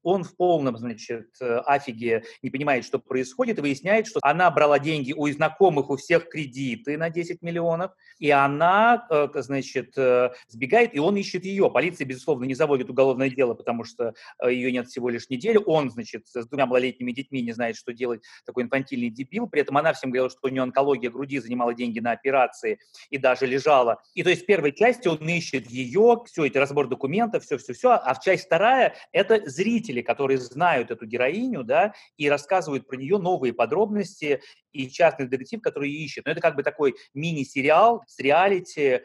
он 0.05 0.23
в 0.23 0.37
полном, 0.37 0.77
значит, 0.77 1.31
э, 1.41 1.59
афиге 1.65 2.25
не 2.43 2.51
понимает, 2.51 2.85
что 2.85 2.99
происходит, 2.99 3.59
и 3.59 3.63
выясняет, 3.63 4.07
что 4.07 4.21
она 4.23 4.51
брала 4.51 4.79
деньги 4.79 5.13
у 5.13 5.27
знакомых, 5.29 5.91
у 5.91 5.97
всех 5.97 6.29
кредиты 6.29 6.97
на 6.97 7.11
10 7.11 7.43
миллионов, 7.43 7.93
и 8.19 8.31
она, 8.31 9.07
э, 9.11 9.29
значит, 9.37 9.97
э, 9.97 10.31
сбегает, 10.49 10.95
и 10.95 10.99
он 10.99 11.17
ищет 11.17 11.45
ее. 11.45 11.71
Полиция, 11.71 12.05
безусловно, 12.05 12.45
не 12.45 12.55
заводит 12.55 12.91
уголовное 12.91 13.31
дело, 13.31 13.55
потому 13.55 13.85
что 13.85 14.15
ее 14.47 14.71
нет 14.71 14.89
всего 14.89 15.09
лишь 15.09 15.31
неделю. 15.31 15.63
Он, 15.63 15.91
значит, 15.91 16.29
с 16.29 16.47
двумя 16.47 16.67
малолетними 16.67 17.13
детьми 17.13 17.41
не 17.41 17.53
знает, 17.53 17.77
что 17.77 17.93
делать, 17.93 18.23
такой 18.45 18.65
инфантильный 18.65 19.09
дебил. 19.09 19.49
При 19.49 19.63
этом 19.63 19.79
она 19.79 19.95
всем 19.95 20.11
говорила, 20.11 20.29
что 20.29 20.41
у 20.43 20.49
нее 20.49 20.63
онкология 20.63 21.11
груди 21.11 21.39
занимала 21.39 21.73
деньги 21.75 22.01
на 22.01 22.13
операции 22.13 22.79
и 23.09 23.17
даже 23.17 23.47
лежала. 23.47 24.03
И 24.15 24.23
то 24.23 24.31
есть 24.31 24.43
в 24.43 24.47
первой 24.47 24.73
части 24.73 25.09
он 25.09 25.27
ищет 25.27 25.71
ее, 25.71 26.21
все, 26.27 26.45
это 26.45 26.61
разбор 26.61 26.89
документов, 26.89 27.45
все-все-все, 27.45 27.93
а 27.93 28.15
в 28.15 28.21
часть 28.21 28.45
вторая– 28.47 28.95
это 29.13 29.49
зритель 29.49 29.94
зрители, 29.95 30.03
которые 30.03 30.39
знают 30.39 30.91
эту 30.91 31.07
героиню, 31.07 31.65
да, 31.65 31.93
и 32.17 32.29
рассказывают 32.29 32.87
про 32.87 32.97
нее 32.97 33.19
новые 33.19 33.53
подробности, 33.53 34.41
и 34.73 34.89
частный 34.91 35.29
детектив, 35.29 35.61
который 35.63 35.91
ищет. 35.91 36.27
Но 36.27 36.33
это 36.33 36.41
как 36.41 36.57
бы 36.57 36.63
такой 36.63 36.95
мини-сериал 37.15 38.03
с 38.07 38.19
реалити, 38.19 39.03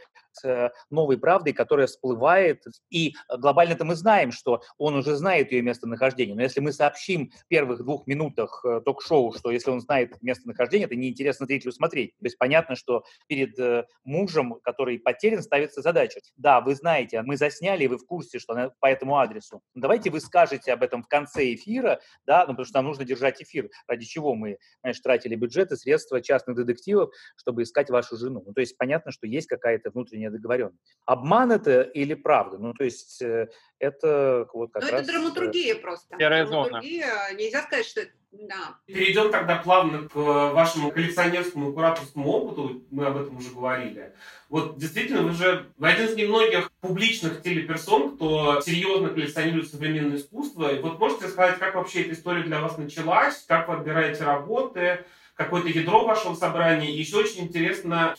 новой 0.89 1.17
правдой, 1.17 1.53
которая 1.53 1.87
всплывает. 1.87 2.63
И 2.89 3.15
глобально-то 3.29 3.85
мы 3.85 3.95
знаем, 3.95 4.31
что 4.31 4.61
он 4.77 4.95
уже 4.95 5.15
знает 5.15 5.51
ее 5.51 5.61
местонахождение. 5.61 6.35
Но 6.35 6.41
если 6.41 6.59
мы 6.59 6.71
сообщим 6.71 7.31
в 7.31 7.47
первых 7.47 7.83
двух 7.83 8.07
минутах 8.07 8.63
э, 8.65 8.81
ток-шоу, 8.85 9.33
что 9.33 9.51
если 9.51 9.71
он 9.71 9.81
знает 9.81 10.21
местонахождение, 10.21 10.85
это 10.85 10.95
неинтересно 10.95 11.45
зрителю 11.45 11.71
смотреть. 11.71 12.15
То 12.17 12.25
есть 12.25 12.37
понятно, 12.37 12.75
что 12.75 13.03
перед 13.27 13.57
э, 13.59 13.85
мужем, 14.03 14.59
который 14.63 14.99
потерян, 14.99 15.41
ставится 15.41 15.81
задача. 15.81 16.19
Да, 16.37 16.61
вы 16.61 16.75
знаете, 16.75 17.21
мы 17.21 17.37
засняли, 17.37 17.87
вы 17.87 17.97
в 17.97 18.05
курсе, 18.05 18.39
что 18.39 18.53
она 18.53 18.71
по 18.79 18.87
этому 18.87 19.17
адресу. 19.17 19.61
Но 19.73 19.81
давайте 19.81 20.09
вы 20.09 20.19
скажете 20.19 20.73
об 20.73 20.83
этом 20.83 21.03
в 21.03 21.07
конце 21.07 21.53
эфира, 21.53 21.99
да, 22.25 22.41
ну, 22.41 22.53
потому 22.53 22.65
что 22.65 22.77
нам 22.77 22.85
нужно 22.85 23.05
держать 23.05 23.41
эфир, 23.41 23.69
ради 23.87 24.05
чего 24.05 24.35
мы, 24.35 24.57
знаешь, 24.81 24.99
тратили 24.99 25.35
бюджет 25.35 25.71
и 25.71 25.75
средства 25.75 26.21
частных 26.21 26.55
детективов, 26.55 27.11
чтобы 27.35 27.63
искать 27.63 27.89
вашу 27.89 28.17
жену. 28.17 28.43
Ну, 28.45 28.53
то 28.53 28.61
есть 28.61 28.77
понятно, 28.77 29.11
что 29.11 29.27
есть 29.27 29.47
какая-то 29.47 29.91
внутренняя 29.91 30.28
недоговоренность. 30.29 30.77
Обман 31.05 31.51
это 31.51 31.81
или 31.81 32.13
правда? 32.13 32.57
Ну, 32.59 32.73
то 32.73 32.83
есть 32.83 33.21
э, 33.21 33.49
это 33.79 34.47
вот 34.53 34.71
как 34.71 34.83
Ну, 34.83 34.91
раз... 34.91 35.01
это 35.01 35.11
драматургия 35.11 35.75
просто. 35.75 36.15
Серая 36.19 36.45
зона. 36.45 36.69
Драматургия, 36.69 37.33
нельзя 37.35 37.63
сказать, 37.63 37.85
что 37.85 38.01
это- 38.01 38.11
да. 38.31 38.77
Перейдем 38.85 39.31
тогда 39.31 39.55
плавно 39.55 40.07
к 40.07 40.13
вашему 40.15 40.91
коллекционерскому 40.91 41.71
и 41.71 41.73
кураторскому 41.73 42.29
опыту. 42.29 42.83
Мы 42.91 43.07
об 43.07 43.17
этом 43.17 43.37
уже 43.37 43.49
говорили. 43.49 44.13
Вот 44.49 44.77
действительно, 44.77 45.23
вы 45.23 45.31
же 45.31 45.65
один 45.81 46.05
из 46.05 46.15
немногих 46.15 46.71
публичных 46.79 47.41
телеперсон, 47.41 48.15
кто 48.15 48.61
серьезно 48.61 49.09
коллекционирует 49.09 49.71
современное 49.71 50.17
искусство. 50.17 50.71
И 50.71 50.79
вот 50.79 50.99
можете 50.99 51.27
сказать, 51.27 51.57
как 51.57 51.73
вообще 51.73 52.03
эта 52.03 52.13
история 52.13 52.43
для 52.43 52.59
вас 52.59 52.77
началась, 52.77 53.43
как 53.47 53.67
вы 53.67 53.75
отбираете 53.77 54.23
работы, 54.23 55.03
какое-то 55.33 55.69
ядро 55.69 56.05
вашего 56.05 56.35
собрания. 56.35 56.91
И 56.91 56.99
еще 56.99 57.17
очень 57.17 57.45
интересно, 57.45 58.15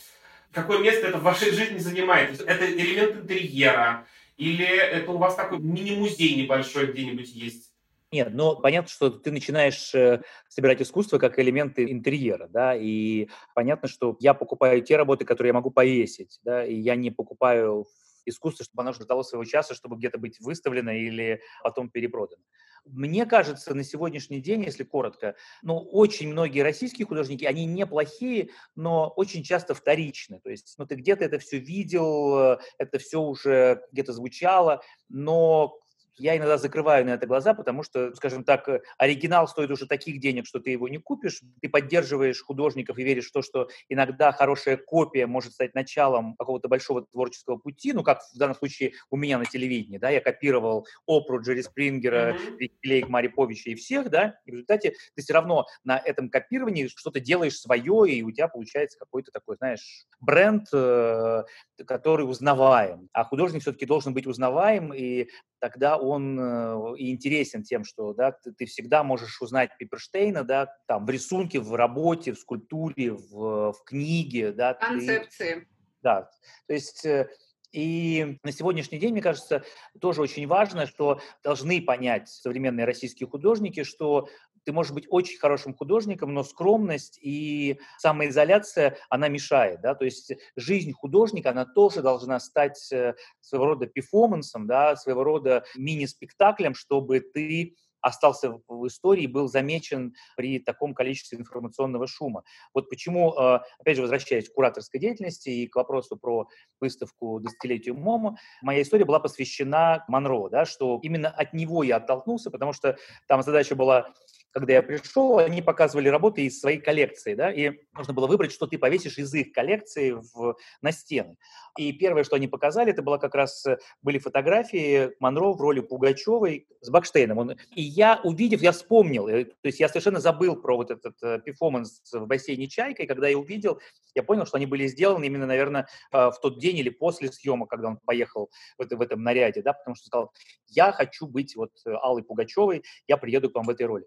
какое 0.51 0.79
место 0.79 1.07
это 1.07 1.17
в 1.17 1.23
вашей 1.23 1.51
жизни 1.51 1.77
занимает. 1.77 2.39
Это 2.41 2.71
элемент 2.71 3.15
интерьера, 3.15 4.05
или 4.37 4.65
это 4.65 5.11
у 5.11 5.17
вас 5.17 5.35
такой 5.35 5.59
мини-музей 5.59 6.35
небольшой 6.35 6.87
где-нибудь 6.87 7.33
есть? 7.33 7.71
Нет, 8.11 8.29
ну 8.33 8.57
понятно, 8.57 8.89
что 8.89 9.09
ты 9.09 9.31
начинаешь 9.31 9.95
э, 9.95 10.21
собирать 10.49 10.81
искусство 10.81 11.17
как 11.17 11.39
элементы 11.39 11.89
интерьера, 11.89 12.49
да, 12.49 12.75
и 12.75 13.29
понятно, 13.55 13.87
что 13.87 14.17
я 14.19 14.33
покупаю 14.33 14.81
те 14.81 14.97
работы, 14.97 15.23
которые 15.23 15.49
я 15.49 15.53
могу 15.53 15.71
повесить, 15.71 16.39
да, 16.43 16.65
и 16.65 16.75
я 16.75 16.95
не 16.95 17.09
покупаю 17.09 17.85
искусство, 18.25 18.65
чтобы 18.65 18.83
оно 18.83 18.93
ждало 18.93 19.23
своего 19.23 19.45
часа, 19.45 19.73
чтобы 19.73 19.97
где-то 19.97 20.17
быть 20.17 20.39
выставлено 20.39 20.91
или 20.91 21.41
потом 21.63 21.89
перепродано. 21.89 22.43
Мне 22.85 23.25
кажется, 23.25 23.75
на 23.75 23.83
сегодняшний 23.83 24.41
день, 24.41 24.63
если 24.63 24.83
коротко, 24.83 25.35
ну, 25.61 25.77
очень 25.77 26.29
многие 26.29 26.61
российские 26.61 27.05
художники, 27.05 27.45
они 27.45 27.65
неплохие, 27.65 28.49
но 28.75 29.07
очень 29.15 29.43
часто 29.43 29.75
вторичны. 29.75 30.39
То 30.39 30.49
есть, 30.49 30.75
ну, 30.77 30.87
ты 30.87 30.95
где-то 30.95 31.23
это 31.23 31.37
все 31.37 31.59
видел, 31.59 32.53
э, 32.53 32.59
это 32.79 32.97
все 32.97 33.21
уже 33.21 33.83
где-то 33.91 34.13
звучало, 34.13 34.81
но 35.09 35.77
я 36.17 36.37
иногда 36.37 36.57
закрываю 36.57 37.05
на 37.05 37.11
это 37.11 37.27
глаза, 37.27 37.53
потому 37.53 37.83
что, 37.83 38.13
скажем 38.15 38.43
так, 38.43 38.67
э, 38.69 38.81
оригинал 38.97 39.47
стоит 39.47 39.71
уже 39.71 39.87
таких 39.87 40.19
денег, 40.19 40.45
что 40.45 40.59
ты 40.59 40.71
его 40.71 40.87
не 40.87 40.97
купишь. 40.97 41.41
Ты 41.61 41.69
поддерживаешь 41.69 42.41
художников 42.41 42.97
и 42.97 43.03
веришь 43.03 43.29
в 43.29 43.31
то, 43.31 43.41
что 43.41 43.69
иногда 43.89 44.31
хорошая 44.31 44.77
копия 44.77 45.27
может 45.27 45.53
стать 45.53 45.73
началом 45.75 46.35
какого-то 46.35 46.67
большого 46.67 47.05
творческого 47.05 47.57
пути. 47.57 47.93
Ну, 47.93 48.03
как 48.03 48.21
в 48.21 48.37
данном 48.37 48.55
случае 48.55 48.93
у 49.09 49.17
меня 49.17 49.37
на 49.37 49.45
телевидении, 49.45 49.97
да, 49.97 50.09
я 50.09 50.21
копировал 50.21 50.85
Опру, 51.05 51.41
Джерри 51.41 51.63
Спрингера. 51.63 52.37
Викилейк, 52.59 53.09
Мариповича 53.09 53.71
и 53.71 53.75
всех, 53.75 54.09
да, 54.09 54.35
и 54.45 54.51
в 54.51 54.53
результате 54.53 54.93
ты 55.15 55.21
все 55.21 55.33
равно 55.33 55.65
на 55.83 55.97
этом 55.97 56.29
копировании 56.29 56.87
что-то 56.87 57.19
делаешь 57.19 57.57
свое, 57.57 58.11
и 58.11 58.23
у 58.23 58.31
тебя 58.31 58.47
получается 58.47 58.97
какой-то 58.99 59.31
такой, 59.31 59.57
знаешь, 59.57 60.05
бренд, 60.19 60.67
э, 60.73 61.43
который 61.85 62.23
узнаваем. 62.23 63.09
А 63.13 63.23
художник 63.23 63.61
все-таки 63.61 63.85
должен 63.85 64.13
быть 64.13 64.27
узнаваем, 64.27 64.93
и 64.93 65.27
тогда 65.59 65.97
он 66.01 66.39
э, 66.39 66.97
и 66.97 67.11
интересен 67.11 67.63
тем, 67.63 67.83
что 67.83 68.13
да, 68.13 68.31
ты, 68.31 68.51
ты 68.51 68.65
всегда 68.65 69.03
можешь 69.03 69.41
узнать 69.41 69.71
Пиперштейна, 69.77 70.43
да, 70.43 70.67
там, 70.87 71.05
в 71.05 71.09
рисунке, 71.09 71.59
в 71.59 71.73
работе, 71.75 72.33
в 72.33 72.39
скульптуре, 72.39 73.13
в, 73.13 73.73
в 73.73 73.83
книге, 73.85 74.51
да, 74.51 74.73
ты- 74.73 74.85
Концепции. 74.85 75.67
да, 76.01 76.29
то 76.67 76.73
есть 76.73 77.05
э, 77.05 77.29
и 77.71 78.37
на 78.43 78.51
сегодняшний 78.51 78.99
день, 78.99 79.13
мне 79.13 79.21
кажется, 79.21 79.63
тоже 80.01 80.21
очень 80.21 80.45
важно, 80.45 80.85
что 80.85 81.21
должны 81.43 81.81
понять 81.81 82.27
современные 82.27 82.85
российские 82.85 83.29
художники, 83.29 83.83
что 83.83 84.27
ты 84.63 84.71
можешь 84.71 84.93
быть 84.93 85.07
очень 85.09 85.37
хорошим 85.37 85.73
художником, 85.73 86.33
но 86.33 86.43
скромность 86.43 87.19
и 87.21 87.79
самоизоляция, 87.97 88.97
она 89.09 89.27
мешает, 89.27 89.81
да, 89.81 89.95
то 89.95 90.05
есть 90.05 90.33
жизнь 90.55 90.91
художника, 90.93 91.51
она 91.51 91.65
тоже 91.65 92.01
должна 92.01 92.39
стать 92.39 92.91
э, 92.91 93.15
своего 93.39 93.67
рода 93.67 93.87
перформансом, 93.87 94.67
да, 94.67 94.95
своего 94.95 95.23
рода 95.23 95.63
мини-спектаклем, 95.75 96.75
чтобы 96.75 97.19
ты 97.19 97.75
остался 98.01 98.59
в- 98.67 98.87
истории, 98.87 99.27
был 99.27 99.47
замечен 99.47 100.15
при 100.35 100.59
таком 100.59 100.93
количестве 100.93 101.37
информационного 101.37 102.07
шума. 102.07 102.43
Вот 102.73 102.89
почему, 102.89 103.31
э, 103.33 103.59
опять 103.79 103.95
же, 103.95 104.01
возвращаясь 104.01 104.49
к 104.49 104.53
кураторской 104.53 104.99
деятельности 104.99 105.49
и 105.49 105.67
к 105.67 105.75
вопросу 105.75 106.17
про 106.17 106.47
выставку 106.79 107.39
десятилетию 107.39 107.95
MOMA, 107.95 108.37
моя 108.61 108.81
история 108.81 109.05
была 109.05 109.19
посвящена 109.19 110.03
Монро, 110.07 110.49
да, 110.49 110.65
что 110.65 110.99
именно 111.03 111.29
от 111.29 111.53
него 111.53 111.83
я 111.83 111.97
оттолкнулся, 111.97 112.49
потому 112.49 112.73
что 112.73 112.97
там 113.27 113.43
задача 113.43 113.75
была 113.75 114.07
когда 114.51 114.73
я 114.73 114.83
пришел, 114.83 115.37
они 115.39 115.61
показывали 115.61 116.09
работы 116.09 116.43
из 116.43 116.59
своей 116.59 116.79
коллекции, 116.79 117.35
да, 117.35 117.51
и 117.51 117.71
нужно 117.93 118.13
было 118.13 118.27
выбрать, 118.27 118.51
что 118.51 118.67
ты 118.67 118.77
повесишь 118.77 119.17
из 119.17 119.33
их 119.33 119.51
коллекции 119.53 120.11
в, 120.11 120.55
на 120.81 120.91
стены. 120.91 121.37
И 121.77 121.93
первое, 121.93 122.23
что 122.23 122.35
они 122.35 122.47
показали, 122.47 122.91
это 122.91 123.01
было 123.01 123.17
как 123.17 123.33
раз, 123.33 123.65
э, 123.65 123.77
были 124.01 124.19
фотографии 124.19 125.11
Монро 125.19 125.53
в 125.53 125.61
роли 125.61 125.79
Пугачевой 125.79 126.67
с 126.81 126.89
Бакштейном. 126.89 127.37
Он, 127.37 127.51
и 127.73 127.81
я, 127.81 128.19
увидев, 128.23 128.61
я 128.61 128.73
вспомнил, 128.73 129.27
э, 129.29 129.45
то 129.45 129.53
есть 129.63 129.79
я 129.79 129.87
совершенно 129.87 130.19
забыл 130.19 130.57
про 130.57 130.75
вот 130.75 130.91
этот 130.91 131.15
э, 131.23 131.39
перформанс 131.39 132.01
в 132.11 132.25
бассейне 132.25 132.67
«Чайка», 132.67 133.03
и 133.03 133.07
когда 133.07 133.29
я 133.29 133.37
увидел, 133.37 133.79
я 134.15 134.23
понял, 134.23 134.45
что 134.45 134.57
они 134.57 134.65
были 134.65 134.87
сделаны 134.87 135.25
именно, 135.25 135.45
наверное, 135.45 135.87
э, 136.11 136.17
в 136.29 136.39
тот 136.41 136.59
день 136.59 136.77
или 136.77 136.89
после 136.89 137.31
съемок, 137.31 137.69
когда 137.69 137.87
он 137.87 137.97
поехал 138.05 138.49
в, 138.77 138.81
это- 138.81 138.97
в 138.97 139.01
этом 139.01 139.23
наряде, 139.23 139.61
да, 139.61 139.71
потому 139.71 139.95
что 139.95 140.07
сказал, 140.07 140.33
я 140.67 140.91
хочу 140.91 141.25
быть 141.25 141.55
вот 141.55 141.71
Аллой 141.85 142.23
Пугачевой, 142.23 142.83
я 143.07 143.15
приеду 143.15 143.49
к 143.49 143.55
вам 143.55 143.65
в 143.65 143.69
этой 143.69 143.85
роли. 143.85 144.05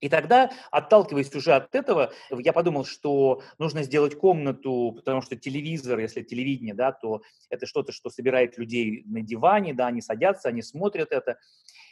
И 0.00 0.08
тогда, 0.08 0.50
отталкиваясь 0.70 1.34
уже 1.34 1.52
от 1.52 1.74
этого, 1.74 2.12
я 2.30 2.52
подумал, 2.52 2.84
что 2.84 3.42
нужно 3.58 3.82
сделать 3.82 4.16
комнату, 4.16 4.92
потому 4.96 5.20
что 5.20 5.36
телевизор, 5.36 5.98
если 5.98 6.22
телевидение, 6.22 6.74
да, 6.74 6.92
то 6.92 7.22
это 7.50 7.66
что-то, 7.66 7.92
что 7.92 8.08
собирает 8.08 8.56
людей 8.56 9.02
на 9.06 9.20
диване, 9.20 9.74
да, 9.74 9.88
они 9.88 10.00
садятся, 10.00 10.48
они 10.48 10.62
смотрят 10.62 11.12
это. 11.12 11.38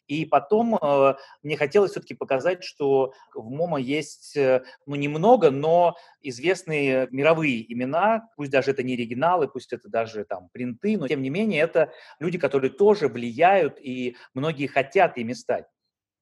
И 0.06 0.24
потом 0.24 0.74
э, 0.74 1.14
мне 1.42 1.58
хотелось 1.58 1.90
все-таки 1.90 2.14
показать, 2.14 2.64
что 2.64 3.12
в 3.34 3.50
МОМА 3.50 3.78
есть, 3.78 4.38
э, 4.38 4.64
ну, 4.86 4.94
немного, 4.94 5.50
но 5.50 5.96
известные 6.22 7.08
мировые 7.10 7.70
имена, 7.70 8.26
пусть 8.36 8.50
даже 8.50 8.70
это 8.70 8.82
не 8.82 8.94
оригиналы, 8.94 9.48
пусть 9.48 9.74
это 9.74 9.90
даже 9.90 10.24
там 10.24 10.48
принты, 10.48 10.96
но 10.96 11.08
тем 11.08 11.20
не 11.20 11.28
менее 11.28 11.60
это 11.60 11.92
люди, 12.20 12.38
которые 12.38 12.70
тоже 12.70 13.08
влияют, 13.08 13.78
и 13.78 14.16
многие 14.32 14.66
хотят 14.66 15.18
ими 15.18 15.34
стать. 15.34 15.66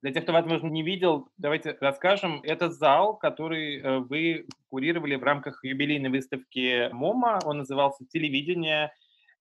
Для 0.06 0.12
тех, 0.12 0.22
кто, 0.22 0.32
возможно, 0.32 0.68
не 0.68 0.84
видел, 0.84 1.30
давайте 1.36 1.76
расскажем. 1.80 2.40
Это 2.44 2.70
зал, 2.70 3.16
который 3.16 3.80
э, 3.80 3.98
вы 3.98 4.46
курировали 4.68 5.16
в 5.16 5.24
рамках 5.24 5.64
юбилейной 5.64 6.10
выставки 6.10 6.88
МОМА. 6.92 7.40
Он 7.44 7.58
назывался 7.58 8.06
«Телевидение». 8.06 8.92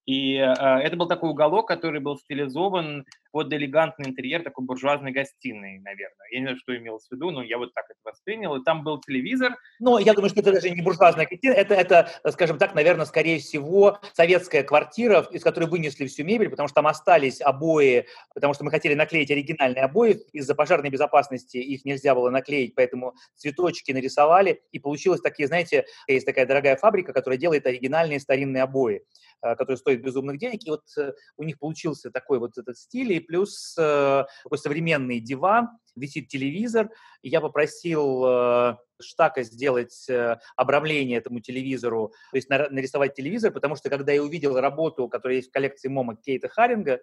И 0.07 0.37
э, 0.37 0.47
это 0.47 0.97
был 0.97 1.07
такой 1.07 1.29
уголок, 1.29 1.67
который 1.67 1.99
был 1.99 2.17
стилизован 2.17 3.05
под 3.35 3.51
элегантный 3.51 4.07
интерьер 4.07 4.43
такой 4.43 4.63
буржуазной 4.63 5.11
гостиной, 5.11 5.79
наверное. 5.79 6.25
Я 6.31 6.39
не 6.39 6.45
знаю, 6.45 6.57
что 6.57 6.77
имелось 6.77 7.05
в 7.05 7.11
виду, 7.11 7.31
но 7.31 7.43
я 7.43 7.57
вот 7.57 7.73
так 7.73 7.83
это 7.89 7.99
воспринял. 8.05 8.55
И 8.55 8.63
там 8.63 8.85
был 8.85 9.01
телевизор, 9.01 9.57
Но 9.81 9.99
я 9.99 10.13
думаю, 10.13 10.29
что 10.29 10.39
это 10.39 10.53
даже 10.53 10.69
не 10.69 10.81
буржуазная 10.81 11.25
квартира, 11.25 11.51
это, 11.51 11.73
это, 11.73 12.09
скажем 12.31 12.57
так, 12.57 12.73
наверное, 12.75 13.05
скорее 13.05 13.39
всего, 13.39 13.99
советская 14.13 14.63
квартира, 14.63 15.27
из 15.31 15.43
которой 15.43 15.65
вынесли 15.65 16.07
всю 16.07 16.23
мебель, 16.23 16.47
потому 16.47 16.69
что 16.69 16.75
там 16.75 16.87
остались 16.87 17.41
обои, 17.41 18.05
потому 18.33 18.53
что 18.53 18.63
мы 18.63 18.71
хотели 18.71 18.93
наклеить 18.93 19.29
оригинальные 19.29 19.83
обои, 19.83 20.17
из-за 20.31 20.55
пожарной 20.55 20.89
безопасности 20.89 21.57
их 21.57 21.83
нельзя 21.83 22.15
было 22.15 22.29
наклеить, 22.29 22.73
поэтому 22.73 23.15
цветочки 23.35 23.91
нарисовали, 23.91 24.61
и 24.71 24.79
получилось 24.79 25.19
такие, 25.19 25.47
знаете, 25.47 25.83
есть 26.07 26.25
такая 26.25 26.45
дорогая 26.45 26.77
фабрика, 26.77 27.11
которая 27.11 27.37
делает 27.37 27.67
оригинальные 27.67 28.21
старинные 28.21 28.63
обои, 28.63 29.03
э, 29.41 29.55
которые 29.55 29.75
стоят 29.75 29.99
безумных 29.99 30.37
денег, 30.37 30.65
и 30.65 30.69
вот 30.69 30.83
э, 30.97 31.11
у 31.35 31.43
них 31.43 31.59
получился 31.59 32.11
такой 32.11 32.39
вот 32.39 32.57
этот 32.57 32.77
стиль, 32.77 33.11
и 33.11 33.24
плюс 33.25 33.75
э, 33.77 34.25
такой 34.43 34.57
современный 34.57 35.19
диван, 35.19 35.69
висит 35.95 36.27
телевизор, 36.27 36.89
и 37.21 37.29
я 37.29 37.41
попросил 37.41 38.25
э, 38.25 38.75
Штака 39.01 39.43
сделать 39.43 40.07
э, 40.09 40.37
обрамление 40.55 41.17
этому 41.17 41.39
телевизору, 41.39 42.13
то 42.31 42.37
есть 42.37 42.49
нар- 42.49 42.69
нарисовать 42.69 43.15
телевизор, 43.15 43.51
потому 43.51 43.75
что 43.75 43.89
когда 43.89 44.11
я 44.11 44.23
увидел 44.23 44.59
работу, 44.59 45.07
которая 45.07 45.37
есть 45.37 45.49
в 45.49 45.53
коллекции 45.53 45.87
МОМа 45.87 46.17
Кейта 46.17 46.49
Харинга, 46.49 46.93
э, 46.93 46.99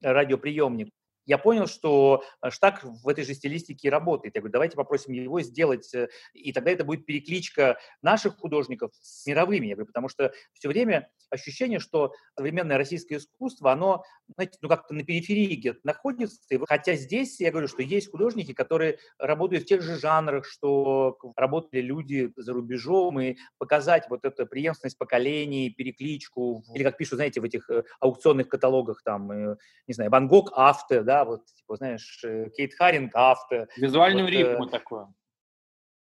радиоприемник, 0.00 0.90
я 1.30 1.38
понял, 1.38 1.68
что 1.68 2.24
э, 2.42 2.50
Штак 2.50 2.82
в 2.82 3.06
этой 3.06 3.22
же 3.22 3.34
стилистике 3.34 3.88
работает. 3.88 4.34
Я 4.34 4.40
говорю, 4.40 4.52
давайте 4.52 4.76
попросим 4.76 5.12
его 5.12 5.40
сделать, 5.42 5.94
э, 5.94 6.08
и 6.34 6.52
тогда 6.52 6.72
это 6.72 6.84
будет 6.84 7.06
перекличка 7.06 7.78
наших 8.02 8.38
художников 8.38 8.90
с 9.00 9.24
мировыми. 9.26 9.66
Я 9.66 9.76
говорю, 9.76 9.86
потому 9.86 10.08
что 10.08 10.32
все 10.54 10.66
время 10.66 11.08
ощущение, 11.30 11.78
что 11.78 12.12
современное 12.36 12.76
российское 12.76 13.18
искусство, 13.18 13.70
оно, 13.70 14.02
знаете, 14.34 14.58
ну 14.60 14.68
как-то 14.68 14.92
на 14.92 15.04
периферии 15.04 15.54
где-то 15.54 15.78
находится. 15.84 16.40
Хотя 16.66 16.94
здесь 16.94 17.38
я 17.38 17.52
говорю, 17.52 17.68
что 17.68 17.82
есть 17.82 18.10
художники, 18.10 18.52
которые 18.52 18.98
работают 19.18 19.62
в 19.62 19.68
тех 19.68 19.82
же 19.82 20.00
жанрах, 20.00 20.44
что 20.44 21.16
работали 21.36 21.80
люди 21.80 22.32
за 22.34 22.52
рубежом, 22.52 23.20
и 23.20 23.36
показать 23.58 24.06
вот 24.10 24.24
эту 24.24 24.46
преемственность 24.48 24.98
поколений, 24.98 25.70
перекличку, 25.70 26.64
или 26.74 26.82
как 26.82 26.96
пишут, 26.96 27.16
знаете, 27.16 27.40
в 27.40 27.44
этих 27.44 27.70
э, 27.70 27.84
аукционных 28.00 28.48
каталогах, 28.48 29.02
там, 29.04 29.56
не 29.86 29.94
знаю, 29.94 30.10
Ван 30.10 30.26
Гог 30.26 30.50
авто, 30.56 31.04
да, 31.04 31.19
вот, 31.24 31.46
типа, 31.46 31.76
знаешь, 31.76 32.20
э, 32.24 32.50
Кейт 32.56 32.74
Харинг 32.74 33.14
авто, 33.14 33.66
визуальную 33.76 34.24
Вот, 34.24 34.32
э, 34.32 34.36
рифму 34.36 34.66
такую. 34.66 35.14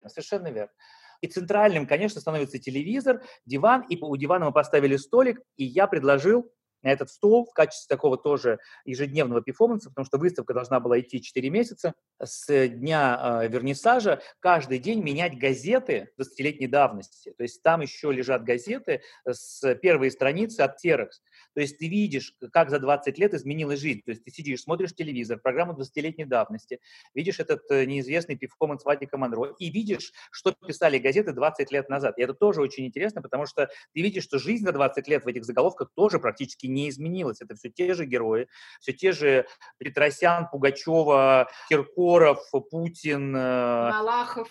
Совершенно 0.05 0.47
верно. 0.47 0.71
И 1.21 1.27
центральным, 1.27 1.85
конечно, 1.85 2.21
становится 2.21 2.59
телевизор, 2.59 3.21
диван, 3.45 3.81
и 3.89 3.97
у 4.01 4.15
дивана 4.15 4.45
мы 4.45 4.53
поставили 4.53 4.95
столик, 4.95 5.41
и 5.57 5.65
я 5.65 5.87
предложил 5.87 6.49
на 6.81 6.89
этот 6.89 7.09
стол 7.09 7.45
в 7.45 7.53
качестве 7.53 7.93
такого 7.93 8.17
тоже 8.17 8.59
ежедневного 8.85 9.41
перформанса, 9.41 9.89
потому 9.89 10.05
что 10.05 10.17
выставка 10.17 10.53
должна 10.53 10.79
была 10.79 10.99
идти 10.99 11.21
4 11.21 11.49
месяца, 11.49 11.93
с 12.21 12.67
дня 12.67 13.41
э, 13.43 13.47
вернисажа 13.47 14.21
каждый 14.39 14.79
день 14.79 15.01
менять 15.01 15.37
газеты 15.37 16.09
20-летней 16.19 16.67
давности. 16.67 17.33
То 17.37 17.43
есть 17.43 17.61
там 17.63 17.81
еще 17.81 18.11
лежат 18.11 18.43
газеты 18.43 19.01
с 19.25 19.75
первой 19.75 20.11
страницы 20.11 20.61
от 20.61 20.77
Терекс. 20.77 21.21
То 21.53 21.61
есть 21.61 21.77
ты 21.77 21.87
видишь, 21.87 22.35
как 22.51 22.69
за 22.69 22.79
20 22.79 23.17
лет 23.17 23.33
изменилась 23.33 23.79
жизнь. 23.79 24.01
То 24.05 24.11
есть 24.11 24.23
ты 24.23 24.31
сидишь, 24.31 24.61
смотришь 24.61 24.93
телевизор, 24.93 25.39
программу 25.39 25.73
20-летней 25.73 26.25
давности, 26.25 26.79
видишь 27.13 27.39
этот 27.39 27.69
э, 27.71 27.85
неизвестный 27.85 28.35
перформанс 28.35 28.83
Вадика 28.85 29.17
Монро 29.17 29.55
и 29.59 29.69
видишь, 29.69 30.13
что 30.31 30.51
писали 30.51 30.97
газеты 30.97 31.33
20 31.33 31.71
лет 31.71 31.89
назад. 31.89 32.17
И 32.17 32.21
это 32.21 32.33
тоже 32.33 32.61
очень 32.61 32.85
интересно, 32.85 33.21
потому 33.21 33.45
что 33.45 33.69
ты 33.93 34.01
видишь, 34.01 34.23
что 34.23 34.39
жизнь 34.39 34.65
за 34.65 34.71
20 34.71 35.07
лет 35.07 35.23
в 35.23 35.27
этих 35.27 35.45
заголовках 35.45 35.91
тоже 35.95 36.19
практически 36.19 36.67
не 36.69 36.89
изменилась. 36.89 37.41
Это 37.41 37.55
все 37.55 37.69
те 37.69 37.93
же 37.93 38.05
герои, 38.05 38.47
все 38.79 38.93
те 38.93 39.11
же 39.11 39.45
Петросян, 39.77 40.47
Пугачева, 40.49 41.49
Киркоров, 41.69 42.39
Путин. 42.69 43.35
Э, 43.35 43.89
Малахов. 43.91 44.49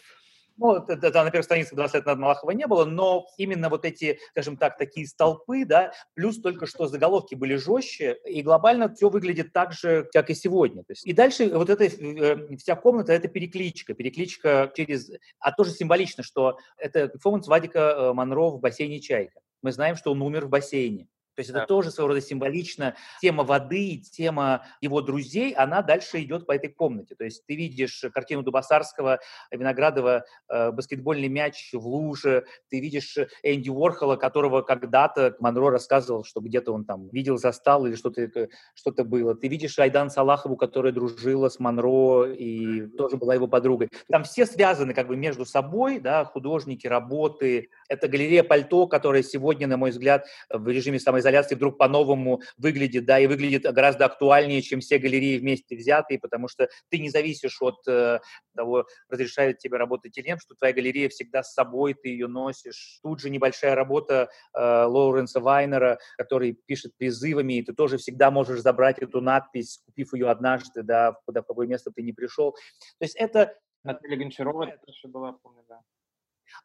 Ну, 0.58 0.74
это, 0.74 0.94
это 0.94 1.22
на 1.22 1.30
первой 1.30 1.44
странице 1.44 1.76
20 1.76 1.94
лет 1.94 2.06
назад 2.06 2.18
Малахова 2.18 2.50
не 2.50 2.66
было, 2.66 2.84
но 2.84 3.26
именно 3.38 3.68
вот 3.68 3.84
эти, 3.84 4.18
скажем 4.30 4.56
так, 4.56 4.76
такие 4.76 5.06
столпы, 5.06 5.64
да, 5.64 5.92
плюс 6.14 6.40
только 6.40 6.66
что 6.66 6.88
заголовки 6.88 7.36
были 7.36 7.54
жестче, 7.54 8.18
и 8.26 8.42
глобально 8.42 8.92
все 8.92 9.08
выглядит 9.08 9.52
так 9.52 9.72
же, 9.72 10.08
как 10.12 10.30
и 10.30 10.34
сегодня. 10.34 10.82
То 10.82 10.92
есть, 10.92 11.06
и 11.06 11.12
дальше 11.12 11.48
вот 11.56 11.70
эта 11.70 11.84
э, 11.84 12.56
вся 12.56 12.74
комната– 12.74 13.12
это 13.14 13.28
перекличка, 13.28 13.94
перекличка 13.94 14.72
через… 14.74 15.10
А 15.38 15.52
тоже 15.52 15.70
символично, 15.70 16.24
что 16.24 16.58
это 16.76 17.06
перформанс 17.06 17.46
Владика 17.46 17.78
э, 17.78 18.12
Монро 18.12 18.50
в 18.50 18.58
бассейне 18.58 19.00
«Чайка». 19.00 19.40
Мы 19.62 19.70
знаем, 19.70 19.94
что 19.94 20.10
он 20.10 20.20
умер 20.22 20.46
в 20.46 20.48
бассейне. 20.48 21.06
То 21.38 21.40
есть 21.40 21.50
это 21.50 21.60
да. 21.60 21.66
тоже 21.66 21.92
своего 21.92 22.08
рода 22.08 22.20
символично. 22.20 22.96
Тема 23.20 23.44
воды, 23.44 24.02
тема 24.10 24.66
его 24.80 25.00
друзей, 25.02 25.52
она 25.52 25.82
дальше 25.82 26.20
идет 26.20 26.46
по 26.46 26.52
этой 26.52 26.68
комнате. 26.68 27.14
То 27.14 27.22
есть 27.22 27.46
ты 27.46 27.54
видишь 27.54 28.04
картину 28.12 28.42
Дубасарского, 28.42 29.20
Виноградова, 29.52 30.24
э, 30.48 30.72
баскетбольный 30.72 31.28
мяч 31.28 31.70
в 31.72 31.86
луже, 31.86 32.44
ты 32.70 32.80
видишь 32.80 33.16
Энди 33.44 33.70
Уорхола, 33.70 34.16
которого 34.16 34.62
когда-то 34.62 35.36
Монро 35.38 35.70
рассказывал, 35.70 36.24
что 36.24 36.40
где-то 36.40 36.72
он 36.72 36.84
там 36.84 37.08
видел, 37.10 37.38
застал 37.38 37.86
или 37.86 37.94
что-то 37.94 38.48
что 38.74 38.90
было. 39.04 39.36
Ты 39.36 39.46
видишь 39.46 39.78
Айдан 39.78 40.10
Салахову, 40.10 40.56
которая 40.56 40.92
дружила 40.92 41.48
с 41.48 41.60
Монро 41.60 42.24
и 42.24 42.88
тоже 42.96 43.16
была 43.16 43.36
его 43.36 43.46
подругой. 43.46 43.90
Там 44.10 44.24
все 44.24 44.44
связаны 44.44 44.92
как 44.92 45.06
бы 45.06 45.16
между 45.16 45.44
собой, 45.44 46.00
да, 46.00 46.24
художники, 46.24 46.88
работы. 46.88 47.70
Это 47.88 48.08
галерея 48.08 48.42
пальто, 48.42 48.88
которая 48.88 49.22
сегодня, 49.22 49.68
на 49.68 49.76
мой 49.76 49.92
взгляд, 49.92 50.26
в 50.50 50.66
режиме 50.66 50.98
самой 50.98 51.22
самоизоляции 51.28 51.54
вдруг 51.54 51.78
по-новому 51.78 52.40
выглядит, 52.56 53.04
да, 53.04 53.18
и 53.18 53.26
выглядит 53.26 53.62
гораздо 53.62 54.06
актуальнее, 54.06 54.62
чем 54.62 54.80
все 54.80 54.98
галереи 54.98 55.38
вместе 55.38 55.76
взятые, 55.76 56.18
потому 56.18 56.48
что 56.48 56.68
ты 56.90 56.98
не 56.98 57.10
зависишь 57.10 57.58
от 57.60 57.86
э, 57.86 58.20
того, 58.56 58.86
разрешают 59.08 59.58
тебе 59.58 59.76
работать 59.76 60.16
или 60.16 60.28
нет, 60.28 60.40
что 60.40 60.54
твоя 60.54 60.72
галерея 60.72 61.08
всегда 61.08 61.42
с 61.42 61.52
собой, 61.52 61.94
ты 61.94 62.08
ее 62.08 62.26
носишь. 62.26 63.00
Тут 63.02 63.20
же 63.20 63.30
небольшая 63.30 63.74
работа 63.74 64.30
э, 64.54 64.84
Лоуренса 64.84 65.40
Вайнера, 65.40 65.98
который 66.16 66.52
пишет 66.66 66.96
призывами, 66.96 67.58
и 67.58 67.62
ты 67.62 67.72
тоже 67.72 67.98
всегда 67.98 68.30
можешь 68.30 68.60
забрать 68.60 68.98
эту 68.98 69.20
надпись, 69.20 69.80
купив 69.84 70.14
ее 70.14 70.30
однажды, 70.30 70.82
да, 70.82 71.16
куда 71.26 71.42
в 71.42 71.46
какое 71.46 71.66
место 71.66 71.90
ты 71.90 72.02
не 72.02 72.12
пришел. 72.12 72.52
То 72.52 73.04
есть 73.04 73.16
это... 73.16 73.54
Наталья 73.84 74.16
Гончарова 74.16 74.66
тоже 74.66 75.08
была, 75.08 75.32
помню, 75.32 75.64
да. 75.68 75.80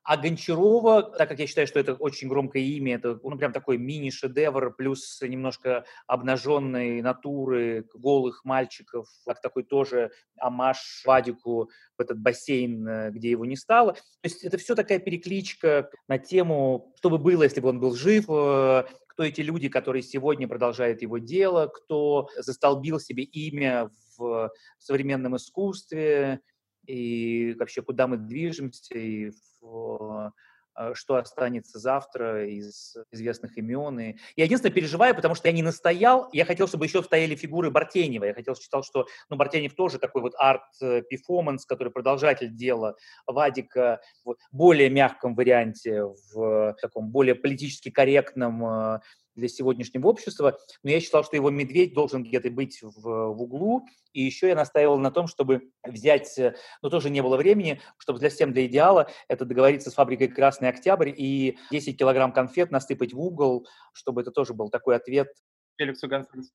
А 0.04 0.18
Гончарова, 0.18 1.04
так 1.04 1.30
как 1.30 1.40
я 1.40 1.48
считаю, 1.48 1.68
что 1.68 1.80
это 1.80 1.94
очень 1.94 2.28
громкое 2.28 2.62
имя, 2.62 2.96
это 2.96 3.20
ну, 3.24 3.38
прям 3.38 3.54
такой 3.54 3.78
мини-шедевр, 3.78 4.74
плюс 4.76 5.22
немножко 5.22 5.86
обнаженной 6.08 7.02
натуры, 7.02 7.88
голых 7.94 8.44
мальчиков, 8.46 9.08
как 9.26 9.42
такой 9.42 9.64
тоже 9.64 10.12
омаж 10.38 11.04
Владику 11.06 11.70
в 11.98 12.02
этот 12.02 12.20
бассейн, 12.20 12.88
э, 12.88 13.12
где 13.12 13.32
его 13.32 13.46
не 13.46 13.56
стало. 13.56 13.94
То 13.94 14.00
есть 14.24 14.44
это 14.44 14.58
все 14.58 14.76
такая 14.76 15.00
перекличка 15.00 15.90
на 16.08 16.18
тему, 16.18 16.94
что 16.98 17.10
бы 17.10 17.18
было, 17.18 17.44
если 17.44 17.62
бы 17.62 17.70
он 17.70 17.80
был 17.80 17.96
жив, 17.96 18.26
э, 18.30 18.84
кто 19.08 19.24
эти 19.24 19.42
люди, 19.42 19.70
которые 19.70 20.02
сегодня 20.02 20.48
продолжают 20.48 21.02
его 21.02 21.20
дело, 21.20 21.68
кто 21.68 22.30
застолбил 22.36 23.00
себе 23.00 23.24
имя 23.24 23.90
в 24.18 24.52
современном 24.80 25.36
искусстве, 25.38 26.42
и 26.88 27.56
вообще 27.58 27.82
куда 27.82 28.08
мы 28.08 28.18
движемся, 28.18 28.96
и 28.96 29.30
в, 29.30 29.36
а, 29.64 30.96
что 30.96 31.18
останется 31.18 31.78
завтра 31.78 32.48
из 32.48 32.96
известных 33.12 33.58
имен. 33.58 34.00
И 34.00 34.16
я 34.36 34.46
единственное 34.46 34.74
переживаю, 34.74 35.16
потому 35.16 35.36
что 35.36 35.48
я 35.48 35.54
не 35.54 35.62
настоял, 35.62 36.30
я 36.32 36.46
хотел, 36.46 36.68
чтобы 36.68 36.86
еще 36.86 37.04
стояли 37.04 37.36
фигуры 37.36 37.70
Бартенева. 37.70 38.26
Я 38.26 38.34
хотел, 38.34 38.56
считал, 38.56 38.84
что 38.84 39.06
ну, 39.30 39.36
Бартенев 39.36 39.76
тоже 39.76 40.00
такой 40.00 40.24
вот 40.24 40.34
арт-перформанс, 40.36 41.66
который 41.66 41.92
продолжатель 41.92 42.52
дела 42.52 42.96
Вадика 43.28 44.02
в 44.26 44.36
более 44.52 44.90
мягком 44.90 45.36
варианте, 45.36 46.06
в 46.34 46.76
таком 46.82 47.10
более 47.10 47.36
политически 47.36 47.92
корректном 47.92 48.66
а, 48.66 49.02
для 49.36 49.48
сегодняшнего 49.48 50.08
общества, 50.08 50.58
но 50.84 50.92
я 50.92 51.00
считал, 51.00 51.24
что 51.24 51.36
его 51.36 51.50
медведь 51.50 51.94
должен 51.94 52.24
где-то 52.24 52.50
быть 52.52 52.82
в, 52.82 53.02
в 53.02 53.42
углу, 53.42 53.88
и 54.14 54.22
еще 54.22 54.48
я 54.48 54.56
настаивал 54.56 54.98
на 54.98 55.12
том, 55.12 55.28
чтобы 55.28 55.72
взять, 55.84 56.38
э, 56.38 56.56
но 56.82 56.90
тоже 56.90 57.10
не 57.10 57.22
было 57.22 57.38
времени, 57.38 57.82
чтобы 57.98 58.20
для 58.20 58.30
всем 58.30 58.54
для 58.54 58.66
идеала 58.66 59.10
это 59.28 59.46
договориться 59.46 59.90
с 59.90 59.96
фабрикой 59.96 60.28
«Красный 60.28 60.70
Октябрь» 60.70 61.12
и 61.16 61.58
10 61.72 61.98
килограмм 61.98 62.32
конфет 62.32 62.72
насыпать 62.72 63.14
в 63.14 63.20
угол, 63.20 63.68
чтобы 63.94 64.22
это 64.22 64.32
тоже 64.32 64.54
был 64.54 64.70
такой 64.70 64.96
ответ. 64.96 65.30
Феликсу 65.78 66.08
Гонсалес 66.08 66.54